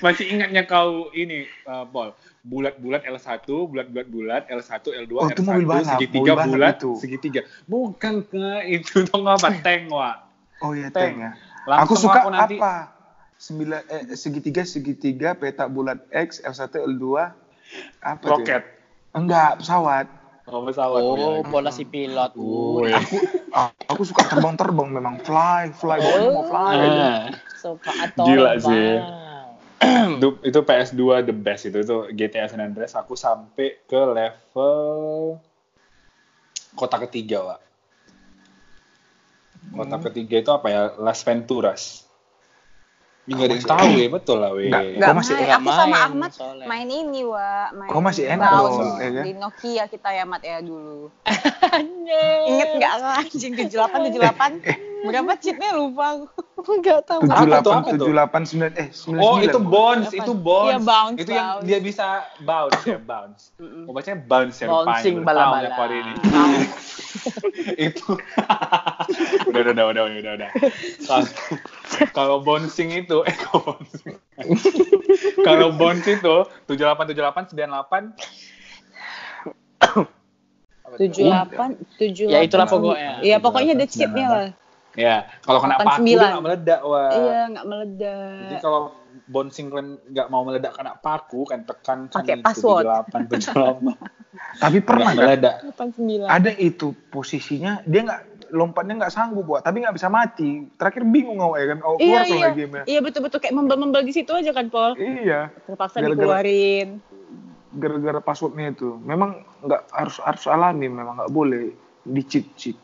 Masih 0.00 0.24
ingatnya 0.32 0.64
kau 0.64 1.12
ini, 1.12 1.44
uh, 1.68 1.84
Paul. 1.84 2.16
Bulat-bulat 2.44 3.04
L1, 3.04 3.44
bulat-bulat 3.44 4.08
bulat, 4.08 4.42
L1, 4.48 4.80
L2, 5.04 5.12
Oh, 5.16 5.28
itu 5.28 5.44
R1, 5.44 5.48
mobil 5.48 5.64
balap, 5.68 5.96
segitiga 5.96 6.32
mobil 6.32 6.48
bulat, 6.56 6.76
itu. 6.80 6.92
segitiga. 6.96 7.40
Bukan 7.68 8.14
ke 8.24 8.44
itu 8.72 9.04
tuh 9.04 9.20
apa? 9.20 9.52
Tank, 9.60 9.92
Wak. 9.92 10.16
Oh 10.64 10.72
iya 10.72 10.88
Tank. 10.88 11.12
tank 11.12 11.16
ya. 11.20 11.30
Langsung 11.64 11.84
aku 11.84 11.94
suka 11.96 12.20
aku 12.24 12.30
nanti- 12.30 12.58
apa? 12.60 12.74
Sembilan 13.34 13.80
eh, 13.90 14.04
segitiga 14.14 14.62
segitiga 14.62 15.34
peta 15.34 15.66
bulat 15.66 16.06
X 16.08 16.40
L1 16.46 16.70
L2 16.86 17.04
apa 18.00 18.24
tuh? 18.24 18.40
Roket. 18.40 18.62
Enggak, 19.10 19.60
pesawat. 19.60 20.06
Oh, 20.44 20.60
pesawat. 20.64 21.00
Oh, 21.02 21.40
bola 21.42 21.72
si 21.72 21.88
pilot. 21.88 22.36
Oh. 22.36 22.84
Ah, 23.54 23.72
aku 23.88 24.04
suka 24.04 24.28
terbang-terbang 24.28 24.92
memang 24.92 25.16
fly, 25.24 25.72
fly, 25.72 25.98
pokoknya 26.02 26.30
mau 26.30 26.44
fly. 26.46 26.74
Ah. 26.78 27.22
Suka 27.56 27.90
atau 27.90 28.24
Gila 28.28 28.52
sih. 28.60 28.88
itu, 30.18 30.28
itu 30.42 30.58
PS2 30.64 31.02
the 31.28 31.34
best 31.34 31.68
itu 31.68 31.78
itu 31.80 31.96
GTA 32.16 32.48
San 32.48 32.62
Andreas 32.62 32.96
aku 32.96 33.16
sampai 33.16 33.84
ke 33.84 34.00
level 34.00 35.38
kota 36.74 36.96
ketiga 37.08 37.44
Wak. 37.44 37.60
Kota 39.70 39.96
Hmm. 39.96 40.04
ketiga 40.04 40.36
itu 40.36 40.50
apa 40.50 40.66
ya 40.66 40.82
Las 40.96 41.22
Venturas 41.22 42.04
ini 43.24 43.32
nggak 43.32 43.48
ada 43.48 43.54
yang 43.56 43.64
tahu 43.66 43.88
ya 43.96 44.08
betul 44.12 44.36
lah 44.36 44.50
weh 44.52 44.68
Nggak. 44.68 45.12
Masih- 45.16 45.32
main. 45.34 45.56
Aku 45.56 45.70
sama 45.70 45.88
main, 45.88 46.04
Ahmad 46.04 46.30
soalnya. 46.30 46.66
main 46.68 46.84
ini, 46.86 47.20
Wak. 47.24 47.68
Main 47.72 47.88
Kau 47.88 48.02
masih 48.04 48.24
enak 48.28 48.50
dong, 48.52 49.00
ya? 49.00 49.22
Di 49.24 49.32
Nokia 49.32 49.84
kita 49.88 50.08
ya, 50.12 50.24
Mat, 50.28 50.44
ya 50.44 50.60
dulu. 50.60 51.08
Ingat 51.80 52.44
Ingat 52.44 52.68
nggak 52.76 52.92
anjing 53.24 53.52
78 53.56 54.12
78? 54.12 54.60
Berapa 55.04 55.32
cheatnya 55.36 55.70
lupa 55.72 56.04
aku. 56.10 56.26
Enggak 56.74 57.04
tahu. 57.04 57.20
Tujuh 57.22 57.34
Apa 57.34 57.44
tuh, 57.44 57.46
delapan 57.46 57.76
apa 57.76 57.84
tuh? 57.84 57.92
tujuh 57.94 58.08
delapan 58.10 58.42
sembilan 58.42 58.72
eh 58.74 58.88
sembilan 58.88 59.20
Oh 59.20 59.28
sembilan. 59.30 59.44
itu 59.44 59.58
bounce, 59.60 60.08
Apa? 60.08 60.16
itu 60.16 60.32
bounce. 60.34 60.64
Iya, 60.64 60.78
bounce, 60.80 61.18
itu 61.20 61.30
yang 61.30 61.46
bounce. 61.46 61.64
dia 61.64 61.78
bisa 61.78 62.06
bounce 62.40 62.82
ya, 62.82 62.98
bounce. 62.98 63.42
Mm-mm. 63.56 63.84
Oh, 63.84 63.92
bacanya 63.92 64.18
bounce 64.22 64.56
ya 64.56 64.66
Bouncing 64.66 65.16
bala-bala. 65.20 65.68
hari 65.70 65.96
ini. 66.00 66.12
itu 67.86 68.08
udah 69.48 69.60
udah 69.62 69.84
udah 69.86 70.02
udah 70.02 70.18
udah 70.18 70.32
udah. 70.34 70.50
Kalau 71.04 71.26
kalau 72.10 72.36
bouncing 72.40 72.90
itu 72.90 73.20
eh 73.22 73.36
kalau 73.36 73.60
bouncing. 73.76 74.16
kalau 75.44 75.68
bounce 75.70 76.08
itu 76.08 76.34
78 76.64 77.12
78 77.12 77.52
98 77.52 78.16
tujuh 80.94 81.26
delapan 81.26 81.68
tujuh 81.98 82.26
Ya, 82.30 82.38
itulah 82.40 82.64
pokoknya. 82.64 83.18
Iya 83.20 83.36
pokoknya 83.38 83.72
ada 83.74 83.86
cheatnya 83.86 84.26
lah. 84.26 84.48
Ya, 84.94 85.26
kalau 85.42 85.58
kena 85.58 85.74
Delapan 85.74 85.90
paku 85.90 86.06
dia 86.06 86.16
nggak 86.30 86.44
meledak, 86.44 86.80
wah. 86.82 87.10
Iya 87.10 87.40
nggak 87.50 87.64
Jadi 87.64 87.70
meledak. 87.70 88.60
kalau 88.62 88.80
bouncing 89.24 89.66
kalian 89.68 89.88
nggak 90.06 90.26
mau 90.26 90.42
meledak 90.42 90.72
kena 90.74 90.92
paku 90.96 91.42
kan 91.44 91.62
tekan 91.62 92.06
kan 92.06 92.22
Pakai 92.22 92.38
itu, 92.38 92.44
password. 92.46 92.84
78 93.10 93.42
78 93.90 93.94
Tapi 94.62 94.78
pernah 94.82 95.10
nggak 95.10 95.18
meledak. 95.18 95.54
Delapan 95.62 95.88
sembilan. 95.90 96.28
Ada 96.30 96.50
itu 96.56 96.86
posisinya 97.10 97.72
dia 97.82 98.00
nggak 98.02 98.20
lompatnya 98.54 98.94
nggak 98.96 99.10
sanggup 99.12 99.44
buat, 99.44 99.62
tapi 99.62 99.82
nggak 99.82 99.94
bisa 99.94 100.06
mati. 100.06 100.70
Terakhir 100.72 101.02
bingung 101.04 101.42
awak 101.42 101.58
ya 101.58 101.66
kan, 101.74 101.78
oh, 101.82 101.98
Iya 101.98 102.06
keluar 102.22 102.22
iya. 102.22 102.44
lagi 102.46 102.60
gamenya. 102.60 102.84
Iya 102.86 103.00
betul 103.02 103.20
betul 103.22 103.38
kayak 103.40 103.54
membel-membel 103.56 104.02
di 104.02 104.14
situ 104.14 104.30
aja 104.30 104.50
kan, 104.50 104.70
Pol. 104.70 104.94
Iya, 104.94 105.50
Terpaksa 105.64 105.98
Gara-gara- 105.98 106.14
dikeluarin. 106.14 106.88
gara-gara 107.74 108.20
passwordnya 108.22 108.70
itu. 108.70 108.94
Memang 108.96 109.42
nggak 109.60 109.90
harus 109.90 110.22
harus 110.22 110.44
alami, 110.46 110.86
memang 110.86 111.18
nggak 111.18 111.32
boleh 111.32 111.74
di 112.00 112.22
cheat 112.22 112.46
cheat. 112.54 112.78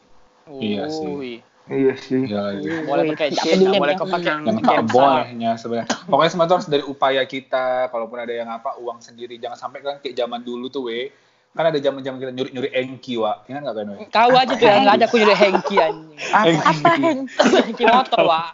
Iya 0.50 0.90
sih. 0.90 1.38
Iya 1.70 1.94
sih. 1.94 2.26
Iya 2.26 2.40
lagi. 2.50 2.66
Boleh 2.82 3.04
pakai 3.14 3.26
Nggak 3.30 3.44
cheat, 3.46 3.54
peduli 3.54 3.70
nggak 3.70 3.78
boleh 3.78 3.94
ya. 3.94 4.00
pakai 4.02 4.20
yang 4.26 4.42
pakai 4.42 4.62
tak 4.66 4.74
yang 4.74 4.88
bolehnya 4.90 5.50
sebenarnya. 5.54 5.86
Pokoknya 6.10 6.30
semua 6.34 6.46
itu 6.50 6.54
harus 6.58 6.68
dari 6.68 6.84
upaya 6.84 7.22
kita. 7.22 7.66
Kalaupun 7.94 8.18
ada 8.18 8.34
yang 8.34 8.50
apa 8.50 8.70
uang 8.82 8.98
sendiri, 8.98 9.38
jangan 9.38 9.54
sampai 9.54 9.78
kan 9.78 10.02
kayak 10.02 10.18
zaman 10.18 10.42
dulu 10.42 10.66
tuh, 10.66 10.90
we. 10.90 11.14
Kan 11.54 11.66
ada 11.66 11.78
zaman-zaman 11.78 12.18
kita 12.18 12.32
nyuri-nyuri 12.34 12.70
engki, 12.74 13.14
wa. 13.22 13.46
Ingat 13.46 13.60
nggak 13.62 13.76
kan, 13.78 13.86
we? 13.86 13.96
Kau 14.10 14.30
aja 14.34 14.52
tuh 14.58 14.66
yang 14.66 14.82
nggak 14.82 14.96
ada 14.98 15.06
aku 15.06 15.16
jadi 15.22 15.34
hengki 15.38 15.76
anjing. 15.78 16.18
Apa? 16.34 16.90
Yang 16.98 17.18
Hengki 17.38 17.84
motor, 17.86 18.18
Wak. 18.26 18.50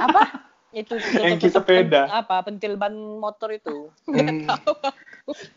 apa? 0.00 0.22
Itu 0.72 0.94
Hengki 0.96 1.48
sepeda. 1.52 2.08
Apa? 2.08 2.48
Pentil 2.48 2.80
ban 2.80 2.96
motor 2.96 3.52
itu. 3.52 3.92
Hmm. 4.08 4.48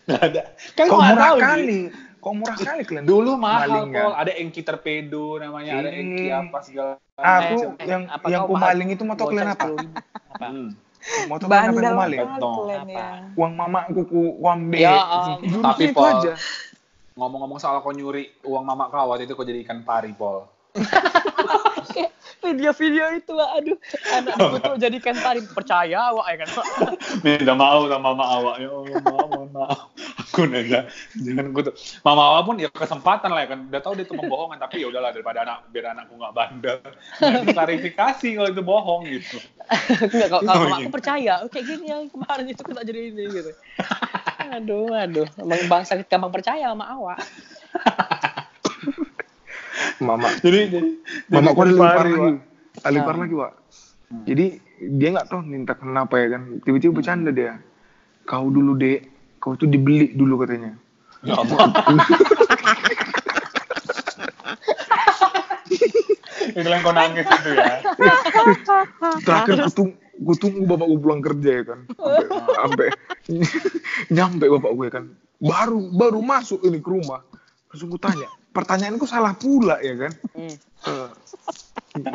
Nggak 0.05 0.21
ada. 0.21 0.41
Kan 0.75 0.85
Kok 0.91 0.95
gua 0.95 0.99
nggak 0.99 1.15
murah 1.15 1.23
tahu, 1.23 1.37
kali? 1.39 1.81
Kok 2.25 2.33
murah 2.33 2.57
kali 2.57 2.81
kalian? 2.81 3.05
Dulu 3.05 3.37
mahal, 3.37 3.69
Malingnya. 3.69 4.01
Pol. 4.01 4.13
Ada 4.17 4.31
engki 4.41 4.61
torpedo 4.65 5.37
namanya, 5.37 5.71
ada 5.77 5.89
Eh. 5.93 6.01
engki 6.01 6.25
apa 6.33 6.57
segala 6.65 6.97
Aku 7.21 7.77
Eh, 7.77 7.85
yang 7.85 8.09
apa 8.09 8.25
yang 8.33 8.49
kau 8.49 8.49
ku 8.49 8.55
maling 8.57 8.89
itu 8.91 9.03
motor 9.05 9.29
kalian 9.29 9.53
apa? 9.53 9.65
Apa? 9.69 10.47
Hmm. 10.49 10.69
Motor 11.29 11.45
kalian 11.47 11.69
apa 11.69 11.81
yang 11.85 11.99
maling? 12.01 12.19
kalian 12.25 12.87
ya. 12.89 13.07
Uang 13.37 13.53
mamaku 13.53 14.01
ku 14.09 14.21
ku 14.41 14.45
ambil. 14.49 14.81
Ya, 14.81 14.97
um, 15.05 15.61
Tapi, 15.69 15.83
itu 15.85 15.93
Pol. 15.93 16.33
Ngomong-ngomong 17.13 17.61
soal 17.61 17.77
kau 17.85 17.93
nyuri 17.93 18.33
uang 18.41 18.65
mama 18.65 18.89
kau, 18.89 19.05
waktu 19.05 19.29
itu 19.29 19.37
kau 19.37 19.45
jadi 19.45 19.61
ikan 19.61 19.85
pari, 19.85 20.09
Pol. 20.17 20.49
Video-video 22.43 23.05
itu. 23.17 23.33
Aduh. 23.33 23.77
Anakku 24.13 24.55
tuh 24.61 24.75
jadikan 24.77 25.15
pari. 25.17 25.41
Percaya, 25.45 26.13
Wak, 26.13 26.25
ya 26.29 26.35
kan? 26.45 26.49
Minta 27.25 27.53
maaf 27.57 27.89
sama 27.89 28.13
mama 28.13 28.25
awak. 28.27 28.55
Ya 28.61 28.69
Allah, 28.69 28.97
maaf, 29.01 29.49
maaf. 29.53 29.79
Aku 30.25 30.45
nanya, 30.51 30.85
jangan 31.15 31.55
gue 31.55 31.63
tuh. 31.71 31.75
Mama 32.03 32.21
awak 32.35 32.41
pun 32.43 32.55
ya 32.59 32.69
kesempatan 32.69 33.31
lah 33.31 33.47
ya 33.47 33.55
kan. 33.55 33.59
Udah 33.71 33.81
tahu 33.81 33.93
dia 33.95 34.05
itu 34.05 34.13
membohongan, 34.13 34.57
tapi 34.59 34.83
ya 34.83 34.91
udahlah 34.91 35.15
daripada 35.15 35.47
anak 35.47 35.63
biar 35.71 35.95
anakku 35.95 36.13
nggak 36.19 36.33
bandel. 36.35 36.77
Nanti 37.23 37.47
klarifikasi 37.55 38.27
kalau 38.35 38.49
itu 38.51 38.61
bohong 38.61 39.01
gitu. 39.07 39.37
Enggak, 40.11 40.27
kalau 40.29 40.43
kalau 40.43 40.65
Oh, 40.65 40.75
aku 40.75 40.81
iya. 40.85 40.93
percaya, 40.93 41.33
oh, 41.41 41.49
kayak 41.49 41.65
gini 41.65 41.85
yang 41.89 42.03
kemarin 42.11 42.45
itu 42.51 42.61
kena 42.61 42.81
jadi 42.83 43.01
ini 43.09 43.23
gitu. 43.31 43.51
Aduh, 44.45 44.91
aduh. 44.93 45.27
Emang 45.41 45.61
bangsa 45.71 45.97
gampang 46.05 46.29
percaya 46.35 46.69
sama 46.69 46.85
awak. 46.85 47.19
Mama 50.01 50.29
Jadi 50.45 50.59
jadi 50.69 50.89
Mama 51.31 51.49
aku 51.51 51.61
parah 51.75 51.97
pari, 52.01 52.11
lagi. 52.11 52.39
Lebih 52.85 53.01
parah 53.03 53.19
lagi, 53.23 53.35
Wak. 53.35 53.53
Jadi 54.27 54.45
dia 54.95 55.07
nggak 55.15 55.27
tahu 55.31 55.41
minta 55.43 55.73
kenapa 55.75 56.19
ya 56.19 56.27
kan. 56.37 56.61
Tiba-tiba 56.63 56.93
bercanda 56.95 57.31
dia. 57.31 57.59
Kau 58.25 58.49
dulu 58.49 58.73
dek, 58.77 59.05
kau 59.37 59.53
tuh 59.55 59.69
dibeli 59.69 60.13
dulu 60.13 60.41
katanya. 60.43 60.73
Ya 61.25 61.37
Allah. 61.41 61.57
itu 66.55 66.67
yang 66.71 66.81
kau 66.81 66.95
nangis 66.95 67.27
itu 67.27 67.51
ya. 67.51 67.83
Terakhir 69.27 69.67
aku 69.67 69.71
tunggu, 69.75 69.95
aku 69.99 70.33
tunggu 70.39 70.61
bapak 70.63 70.85
gue 70.87 70.99
pulang 71.03 71.21
kerja 71.21 71.49
ya 71.51 71.63
kan. 71.67 71.79
Sampai, 71.91 72.25
sampai 72.55 72.87
nyampe 74.15 74.45
bapak 74.47 74.71
gue 74.71 74.87
kan. 74.87 75.05
Baru 75.43 75.91
baru 75.91 76.19
masuk 76.23 76.63
ini 76.63 76.79
ke 76.79 76.89
rumah. 76.89 77.21
Langsung 77.69 77.91
gue 77.91 77.99
tanya, 77.99 78.29
pertanyaanku 78.55 79.03
salah 79.03 79.35
pula 79.35 79.75
ya 79.83 79.99
kan. 79.99 80.11
Hmm. 80.31 80.55
Eh, 80.87 81.09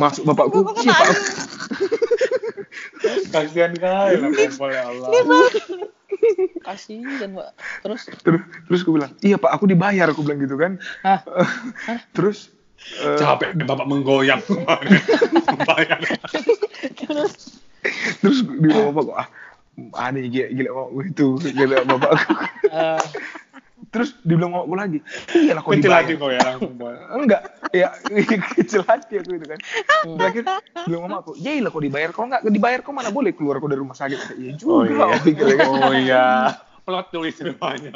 masuk 0.01 0.25
bapakku, 0.33 0.65
siapa? 0.81 1.05
Kasihan 3.33 3.73
kali 3.77 4.15
lah 4.21 4.31
Pol 4.57 4.73
ya 4.73 4.89
Allah. 4.89 5.09
Kasihan, 6.65 7.31
Wak. 7.37 7.53
Terus, 7.85 8.03
Terus 8.25 8.41
terus 8.69 8.81
gue 8.85 8.93
bilang, 8.97 9.13
iya 9.21 9.37
pak, 9.37 9.53
aku 9.53 9.69
dibayar, 9.69 10.09
aku 10.09 10.25
bilang 10.25 10.41
gitu 10.41 10.57
kan. 10.57 10.81
Hah? 11.05 11.21
terus 12.17 12.49
eh, 13.05 13.21
Capek 13.21 13.57
deh 13.57 13.67
bapak 13.69 13.87
menggoyang. 13.89 14.41
Bayar. 15.69 16.01
terus 18.21 18.45
di 18.45 18.69
rumah 18.69 18.93
bapak 19.01 19.17
ah 19.17 19.29
aneh 19.97 20.29
gila 20.29 20.53
gila 20.53 20.71
bapak 20.77 21.09
itu 21.09 21.27
gila 21.57 21.77
bapak 21.89 22.11
aku 22.13 22.33
eh, 22.69 23.01
terus 23.91 24.15
dibilang 24.23 24.55
bapak 24.55 24.67
gue 24.71 24.79
lagi 24.79 24.99
iya 25.35 25.53
lah 25.59 25.63
kau 25.67 25.75
Kecil 25.75 25.91
dibayar 25.91 26.03
hati 26.07 26.13
kau 26.15 26.31
ya 26.31 26.41
enggak 27.11 27.43
ya 27.75 27.89
kecil 28.55 28.83
hati 28.87 29.15
aku 29.19 29.31
itu 29.35 29.47
kan 29.51 29.59
terakhir 30.19 30.43
bilang 30.87 31.03
mama 31.11 31.17
aku 31.27 31.35
ya 31.35 31.59
lah 31.59 31.71
kau 31.75 31.83
dibayar 31.83 32.11
kau 32.15 32.25
enggak 32.31 32.47
dibayar 32.47 32.81
kau 32.87 32.95
mana 32.95 33.11
boleh 33.11 33.35
keluar 33.35 33.59
kau 33.59 33.67
dari 33.67 33.83
rumah 33.83 33.99
sakit 33.99 34.39
iya 34.39 34.55
juga 34.55 34.71
Oh 34.71 34.83
iya. 34.87 35.05
aku 35.11 35.19
pikir 35.27 35.45
ya 35.51 35.57
kan 35.59 35.69
Oh 35.71 35.93
iya. 35.95 36.27
Plot 36.91 37.13
twist 37.13 37.39
rupanya. 37.45 37.93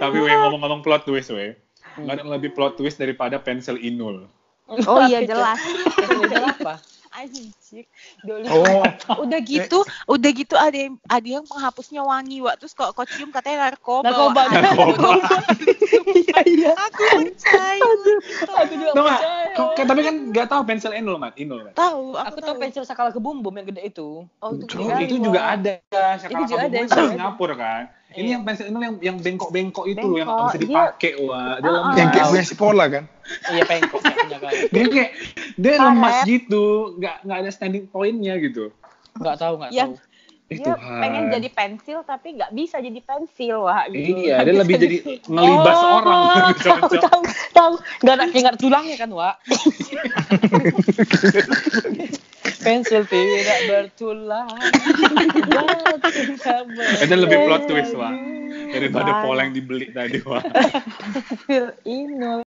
Tapi 0.00 0.16
we 0.16 0.32
ngomong-ngomong 0.32 0.82
plot 0.82 1.06
twist 1.06 1.30
we. 1.30 1.54
Nggak 2.00 2.12
ada 2.18 2.20
yang 2.24 2.32
lebih 2.34 2.50
plot 2.56 2.80
twist 2.80 2.98
daripada 2.98 3.38
pensil 3.38 3.78
inul. 3.78 4.26
Oh 4.66 4.98
iya 5.06 5.22
jelas. 5.22 5.60
itu 5.62 6.34
apa? 6.34 6.80
Anjir. 7.22 7.84
Dulu 8.26 8.46
oh 8.50 8.82
udah 9.22 9.40
gitu, 9.46 9.78
udah 10.10 10.30
gitu 10.34 10.54
ada 10.58 10.74
yang 10.74 10.94
ada 11.06 11.28
yang 11.40 11.44
penghapusnya 11.46 12.02
wangi, 12.02 12.42
Wak. 12.42 12.58
Terus 12.58 12.74
kok 12.74 12.90
kok 12.92 13.06
cium 13.06 13.30
katanya 13.30 13.70
narkoba. 13.70 14.10
Narkoba. 14.10 15.10
Iya, 15.92 16.40
iya. 16.48 16.72
Aku 16.74 17.02
percaya. 17.20 17.90
Aku 18.64 18.74
juga 18.74 18.90
percaya. 18.96 19.84
Tapi 19.86 20.00
kan 20.02 20.14
nggak 20.34 20.46
tahu 20.50 20.62
pensil 20.66 20.92
inul 20.96 21.16
mat, 21.20 21.36
inul 21.38 21.62
mat. 21.62 21.78
Tahu, 21.78 22.16
Aku 22.18 22.38
tahu 22.42 22.56
pensil 22.58 22.82
sakala 22.82 23.14
kebumbum 23.14 23.54
yang 23.54 23.66
gede 23.70 23.92
itu. 23.92 24.26
Oh, 24.42 24.50
itu, 24.56 24.66
juga 24.66 24.98
itu 24.98 25.16
juga 25.20 25.40
ada. 25.54 25.74
Itu 26.18 26.42
juga 26.48 26.66
ada, 26.66 26.76
Sekarang 26.88 27.06
iya. 27.06 27.12
Singapura 27.14 27.54
kan. 27.54 27.82
Ini 28.12 28.22
Iya. 28.22 28.30
yang 28.30 28.42
pensil 28.42 28.66
ini 28.66 28.78
yang 28.78 28.96
yang 29.00 29.16
bengkok-bengkok 29.18 29.84
itu 29.86 30.00
loh 30.00 30.14
yang 30.14 30.26
nggak 30.26 30.28
Bengkok, 30.28 30.44
bisa 30.44 30.58
dia- 30.58 30.68
dipakai 30.68 31.12
wah. 31.18 31.54
Dia 31.54 31.62
Ah, 31.62 31.72
lemas. 31.72 31.94
Yang 31.94 32.10
kayak 32.10 32.28
punya 32.28 32.44
si 32.44 32.54
Pola 32.54 32.86
kan? 32.86 33.04
Iya 33.48 33.64
punya 34.18 34.38
kali. 34.38 34.68
Dia 34.68 34.86
kayak 34.86 35.10
dia 35.54 35.78
lemas 35.78 36.24
gitu, 36.24 36.64
nggak 36.96 37.16
nggak 37.22 37.38
ada 37.38 37.50
standing 37.50 37.86
point-nya 37.86 38.34
gitu. 38.38 38.72
Nggak 39.14 39.36
tahu 39.38 39.54
nggak 39.58 39.72
Yang- 39.72 39.96
tahu. 39.96 40.10
Eh, 40.44 40.54
Dia 40.54 40.64
Tuhan. 40.68 41.00
pengen 41.00 41.32
jadi 41.32 41.48
pensil 41.48 41.98
tapi 42.04 42.28
nggak 42.36 42.52
bisa 42.52 42.76
jadi 42.76 43.00
pensil 43.00 43.56
wah 43.62 43.88
gitu. 43.88 44.20
Iya, 44.20 44.44
dia 44.44 44.54
lebih 44.54 44.76
jadi 44.76 44.96
ngelibas 45.32 45.78
Oh, 45.78 45.96
orang. 45.96 46.22
Tahu 46.28 46.52
Cocok. 46.52 47.00
tahu 47.08 47.22
tahu. 47.54 47.72
Nggak 48.02 48.14
ada 48.14 48.24
ada 48.28 48.56
tulangnya 48.60 48.96
kan 48.96 49.10
Wak. 49.10 49.36
Pensil 52.42 53.06
tidak 53.06 53.58
bertulang. 53.70 54.48
Itu 56.98 57.14
lebih 57.14 57.38
plot 57.46 57.62
twist, 57.66 57.94
Wak. 57.94 58.14
Daripada 58.72 59.22
pola 59.22 59.46
yang 59.46 59.54
dibeli 59.54 59.90
tadi, 59.90 60.18
wah. 60.22 60.42
Pensil 60.42 61.76
inul. 61.84 62.42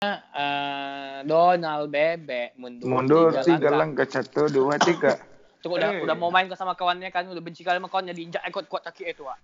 Eh, 0.00 1.16
Donald 1.28 1.92
bebek 1.92 2.56
mundur, 2.56 2.88
Mundur 2.88 3.28
tiga 3.44 3.68
langkah. 3.68 4.06
langkah 4.06 4.06
satu 4.08 4.48
dua 4.48 4.80
tiga. 4.80 5.20
Tuh 5.60 5.76
udah 5.76 6.00
udah 6.00 6.16
mau 6.16 6.32
main 6.32 6.48
sama 6.56 6.72
kawannya 6.72 7.12
kan 7.12 7.28
udah 7.28 7.44
benci 7.44 7.60
kali 7.60 7.76
sama 7.76 7.92
kawannya 7.92 8.16
diinjak 8.16 8.40
ekot 8.48 8.64
kuat 8.64 8.80
kaki 8.80 9.12
itu 9.12 9.28
Wak. 9.28 9.36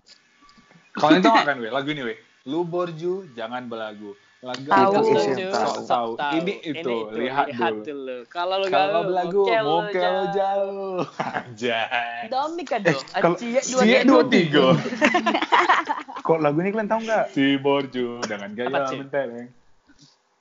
Tahu 0.96 1.20
nggak 1.20 1.44
kan, 1.44 1.61
we? 1.61 1.68
Lagu 1.68 1.92
ini, 1.92 2.02
we. 2.02 2.14
Lu 2.48 2.64
borju, 2.64 3.28
jangan 3.36 3.68
belagu. 3.68 4.16
Lagu 4.45 4.68
Tahu. 4.68 4.93
itu 5.01 5.20
Itu 5.32 5.49
sok 5.49 5.76
tahu. 5.89 6.11
Tahu. 6.20 6.32
Ini 6.45 6.55
itu, 6.61 6.95
lihat, 7.16 7.47
dulu. 7.82 8.16
Kalau 8.28 8.61
lu 8.61 8.68
Kalau 8.68 9.01
belagu, 9.09 9.43
mokel 9.49 9.64
mau 9.64 9.80
lu 9.80 9.93
kalau 9.97 10.24
jauh. 10.37 11.01
Anjay. 11.16 12.28
Domika 12.28 12.76
Eh, 12.76 12.93
dong. 12.93 13.34
Cie 13.41 13.61
dua 13.64 13.82
dua 14.05 14.22
tiga. 14.28 14.66
Kok 16.26 16.39
lagu 16.43 16.59
ini 16.61 16.68
kalian 16.68 16.91
tahu 16.91 17.01
nggak? 17.09 17.24
Si 17.32 17.57
borju 17.57 18.20
dengan 18.28 18.53
gaya 18.53 18.68
mentereng. 18.93 19.49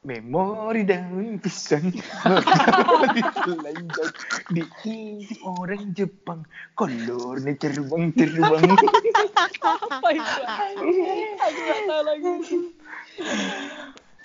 Memori 0.05 0.85
daun 0.85 1.41
pisang 1.41 1.89
telanjang 3.41 4.11
diintip 4.53 5.41
orang 5.41 5.97
Jepang 5.97 6.45
kolornya 6.77 7.57
terbang 7.57 8.13
terbang 8.13 8.69
Apa 9.65 10.09
itu? 10.13 10.41
Aku 10.45 10.89
nggak 11.41 11.79
tahu 11.89 12.01
lagi. 12.05 12.33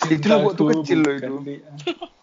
Itu 0.09 0.27
lagu 0.27 0.51
waktu 0.53 0.63
kecil 0.81 0.99
loh 1.05 1.15
itu 1.17 1.35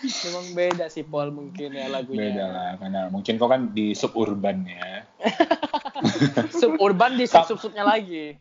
Memang 0.00 0.46
beda 0.56 0.88
sih 0.88 1.04
Paul 1.04 1.28
mungkin 1.28 1.76
ya 1.76 1.84
lagunya. 1.92 2.32
Beda 2.32 2.44
lah, 2.48 2.70
karena 2.80 3.00
mungkin 3.12 3.36
kau 3.36 3.52
kan 3.52 3.68
di 3.76 3.92
suburban 3.92 4.64
ya. 4.64 5.04
Suburban 6.60 7.20
di 7.20 7.28
sub 7.28 7.44
sub 7.44 7.60
subnya 7.60 7.84
lagi. 7.84 8.32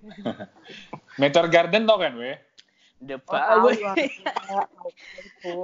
Meteor 1.20 1.52
Garden 1.52 1.84
tau 1.84 2.00
kan, 2.00 2.16
we? 2.16 2.40
The 3.00 3.16
Oh, 3.16 3.32
power, 3.32 3.72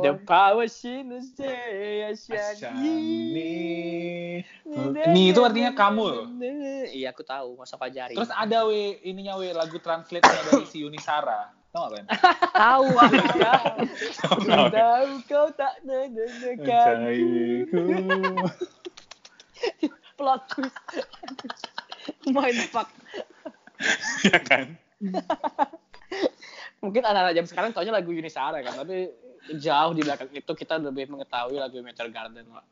the 0.03 0.13
power 0.23 0.67
sinus 0.71 1.35
Asyani. 1.35 2.95
Ini 4.87 5.21
itu 5.35 5.43
artinya 5.43 5.75
kamu 5.75 6.03
loh. 6.03 6.27
Iya 6.91 7.11
aku 7.11 7.27
tahu, 7.27 7.59
masa 7.59 7.75
pajari. 7.75 8.15
Terus 8.15 8.31
ada 8.31 8.63
we 8.71 9.03
ininya 9.03 9.35
we 9.35 9.51
lagu 9.51 9.79
translate 9.83 10.23
dari 10.23 10.63
si 10.63 10.83
Yunisara. 10.83 11.51
Tau 11.75 11.91
gak 11.91 11.91
kan? 11.91 12.05
Tahu 12.55 12.87
aku. 12.95 13.19
Tahu, 14.23 14.71
tahu 14.71 15.11
kau 15.27 15.51
tak 15.59 15.75
mendengarkan 15.83 16.95
plot 20.15 20.41
twist. 20.55 20.71
Mind 22.31 22.63
fuck. 22.71 22.87
ya 24.23 24.39
kan? 24.39 24.79
Mungkin 26.83 27.03
anak-anak 27.03 27.35
jam 27.35 27.43
sekarang 27.43 27.75
taunya 27.75 27.91
lagu 27.91 28.15
Yunisara 28.15 28.63
kan, 28.63 28.79
tapi 28.79 29.11
jauh 29.59 29.91
di 29.91 30.07
belakang 30.07 30.31
itu 30.31 30.51
kita 30.55 30.79
lebih 30.79 31.11
mengetahui 31.11 31.59
lagu 31.59 31.75
Meteor 31.83 32.07
Garden, 32.07 32.47
Pak. 32.47 32.63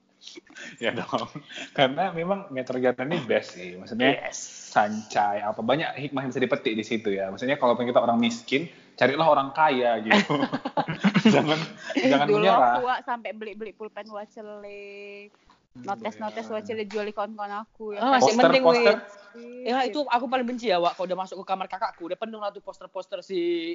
ya 0.79 0.95
dong. 0.95 1.27
Karena 1.75 2.15
memang 2.15 2.47
Meteor 2.55 2.79
Garden 2.79 3.11
ini 3.11 3.19
best 3.27 3.59
sih. 3.59 3.75
Maksudnya 3.75 4.31
sancai 4.31 5.43
apa 5.43 5.59
banyak 5.59 5.99
hikmah 5.99 6.23
yang 6.23 6.31
bisa 6.31 6.39
dipetik 6.39 6.79
di 6.79 6.87
situ 6.87 7.11
ya. 7.11 7.27
Maksudnya 7.27 7.59
kalau 7.59 7.75
kita 7.75 7.99
orang 7.99 8.15
miskin, 8.15 8.71
carilah 8.93 9.27
orang 9.27 9.49
kaya 9.53 9.99
gitu. 10.05 10.35
jangan 11.33 11.59
jangan 11.97 12.27
Dulu 12.29 12.37
menyerah. 12.45 12.73
aku 12.77 12.81
Wak, 12.85 12.99
sampai 13.05 13.31
beli-beli 13.33 13.71
pulpen 13.73 14.07
wacele. 14.09 15.29
Notes-notes 15.73 16.47
wacele 16.53 16.85
jual 16.85 17.09
di 17.09 17.13
kawan-kawan 17.17 17.65
aku. 17.65 17.97
Ah, 17.97 18.21
masih 18.21 18.37
Poster, 18.37 18.45
mending, 18.45 18.63
poster. 18.63 18.95
Wih. 19.33 19.65
Ya 19.65 19.81
itu 19.89 20.05
aku 20.05 20.25
paling 20.29 20.45
benci 20.45 20.69
ya, 20.69 20.77
Wak. 20.77 20.93
Kalau 20.93 21.09
udah 21.09 21.19
masuk 21.25 21.35
ke 21.41 21.45
kamar 21.49 21.65
kakakku, 21.65 22.05
udah 22.05 22.17
penuh 22.17 22.37
lah 22.37 22.53
tuh 22.53 22.61
poster-poster 22.61 23.25
si 23.25 23.73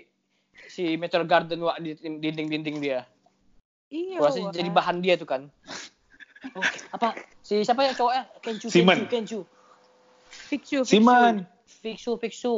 si 0.70 0.94
Meteor 0.94 1.26
Garden 1.26 1.58
Wak 1.66 1.82
di 1.82 1.98
dinding-dinding 1.98 2.78
dia. 2.78 3.02
Iya. 3.90 4.22
Wak. 4.22 4.54
jadi 4.54 4.70
bahan 4.70 5.02
dia 5.02 5.18
tuh 5.18 5.26
kan. 5.26 5.42
Oh, 6.54 6.62
apa? 6.94 7.18
Si 7.42 7.66
siapa 7.66 7.82
ya 7.82 7.98
cowoknya? 7.98 8.30
Kenju, 8.38 8.70
Simen. 8.70 9.10
Kenju, 9.10 9.10
Kenju. 9.10 9.40
Fiksu, 10.30 10.86
fiksu. 10.86 10.90
Siman. 10.94 11.34
Fiksu, 11.66 12.14
Fiksu. 12.14 12.56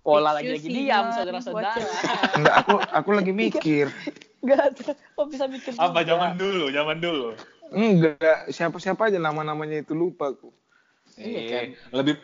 Pola 0.00 0.32
lagi 0.32 0.48
lagi 0.48 0.64
Fiksu, 0.64 0.76
diam, 0.80 1.06
saudara-saudara. 1.12 1.76
Enggak 2.40 2.54
aku 2.64 2.74
aku 2.88 3.10
lagi 3.12 3.32
mikir 3.36 3.86
Enggak, 4.40 4.72
kok 4.88 5.26
bisa 5.28 5.44
mikir 5.44 5.72
Apa 5.76 6.00
juga? 6.00 6.08
zaman 6.16 6.30
dulu, 6.40 6.64
zaman 6.72 6.96
dulu. 6.98 7.28
enggak 7.70 8.50
siapa-siapa 8.50 9.12
aja 9.12 9.22
nama-namanya 9.22 9.86
itu 9.86 9.94
lupa 9.94 10.34
aku 10.34 10.50
Iya 11.20 11.38
Eh, 11.38 11.46
kan? 11.46 11.66
lebih 12.00 12.14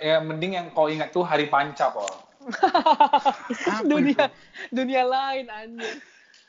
ya 0.00 0.16
mending 0.24 0.52
yang 0.56 0.66
kau 0.72 0.88
ingat 0.88 1.12
tuh 1.12 1.22
hari 1.22 1.46
panca, 1.52 1.92
Pol. 1.92 2.08
Apa 3.68 3.84
dunia 3.84 4.32
dunia 4.72 5.02
lain 5.04 5.46
anjir. 5.50 5.94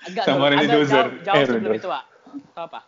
Agak 0.07 0.23
Sama 0.23 0.47
ada 0.53 0.63
Dozer. 0.63 0.87
jauh, 0.87 1.25
jauh 1.25 1.41
Eh, 1.41 1.45
sebelum 1.45 1.73
itu, 1.75 1.87
Pak. 1.89 2.03
Apa? 2.55 2.79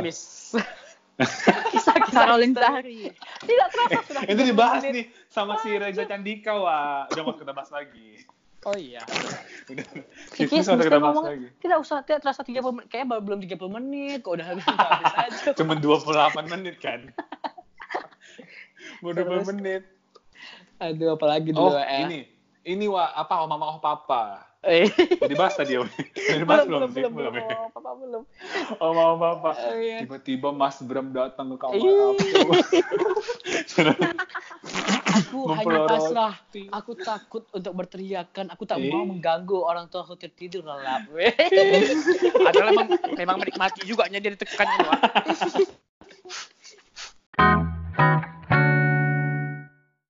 Miss. 0.00 0.54
Kisah-kisah 1.72 2.12
Caroline 2.12 2.52
misteri. 2.52 2.62
Zahri. 2.62 3.00
Tidak 3.42 3.68
terasa 3.72 4.00
sudah. 4.04 4.22
Itu 4.24 4.40
30 4.42 4.50
dibahas 4.52 4.80
menit. 4.82 4.92
nih 4.92 5.04
sama 5.26 5.54
si 5.58 5.70
Reza 5.72 6.04
Candika, 6.04 6.52
Wak. 6.54 7.12
Udah 7.12 7.22
mau 7.24 7.34
kita 7.34 7.52
bahas 7.52 7.70
lagi. 7.70 8.20
Oh 8.62 8.74
iya. 8.74 9.00
Udah. 9.72 9.86
Udah 9.86 10.46
kita 10.76 10.98
bahas 10.98 11.14
ngomong 11.14 11.24
lagi. 11.26 11.48
tidak 11.58 11.78
usah 11.80 12.02
tidak 12.02 12.20
terasa 12.20 12.42
30 12.42 12.60
menit. 12.70 12.86
Kayaknya 12.88 13.08
baru 13.08 13.22
belum 13.22 13.38
30 13.42 13.76
menit 13.76 14.18
kok 14.20 14.32
udah 14.34 14.46
habis 14.46 14.64
habis 14.66 15.14
aja. 15.14 15.50
Cuma 15.58 15.74
28 15.74 16.52
menit 16.52 16.76
kan. 16.78 17.00
Mau 19.00 19.12
20 19.12 19.18
Terus? 19.18 19.46
menit. 19.50 19.82
Aduh 20.76 21.14
apalagi 21.14 21.50
Oh, 21.52 21.72
dulu 21.72 21.78
ya. 21.78 22.04
ini. 22.04 22.28
Ini 22.62 22.84
Wak, 22.90 23.10
apa 23.14 23.34
oh 23.40 23.48
mama 23.48 23.70
oh 23.70 23.78
papa. 23.78 24.45
Eh. 24.64 24.88
Udah 25.20 25.30
dibahas 25.30 25.54
tadi. 25.54 25.76
Udah 25.76 25.90
dibahas 26.40 26.64
belum 26.64 26.80
belum, 26.80 26.90
sih? 26.90 27.02
belum 27.04 27.12
belum 27.12 27.32
ya? 27.36 27.44
belum 27.46 27.70
apa 27.76 27.90
belum. 28.00 28.22
Oh 28.80 28.90
mama 28.96 29.14
papa. 29.20 29.50
Oh, 29.52 29.76
iya. 29.78 30.00
Tiba-tiba 30.02 30.48
Mas 30.50 30.80
Bram 30.82 31.12
datang 31.12 31.52
ke 31.54 31.56
kamar 31.60 31.76
aku. 31.76 32.16
Aku 35.16 35.38
hanya 35.54 35.78
pasrah. 35.86 36.34
Aku 36.72 36.92
takut 36.98 37.44
untuk 37.52 37.72
berteriakan. 37.76 38.50
Aku 38.52 38.64
tak 38.64 38.80
Eh. 38.82 38.90
mau 38.90 39.06
mengganggu 39.06 39.58
orang 39.60 39.86
tua 39.92 40.02
aku 40.02 40.16
tertidur 40.18 40.66
lelap. 40.66 41.06
Adalah 42.48 42.72
memang, 42.72 42.88
memang 43.16 43.36
menikmati 43.40 43.84
juga 43.86 44.08
dia 44.10 44.20
ditekan 44.20 44.66
itu. 44.66 44.86
Wak. 44.86 45.00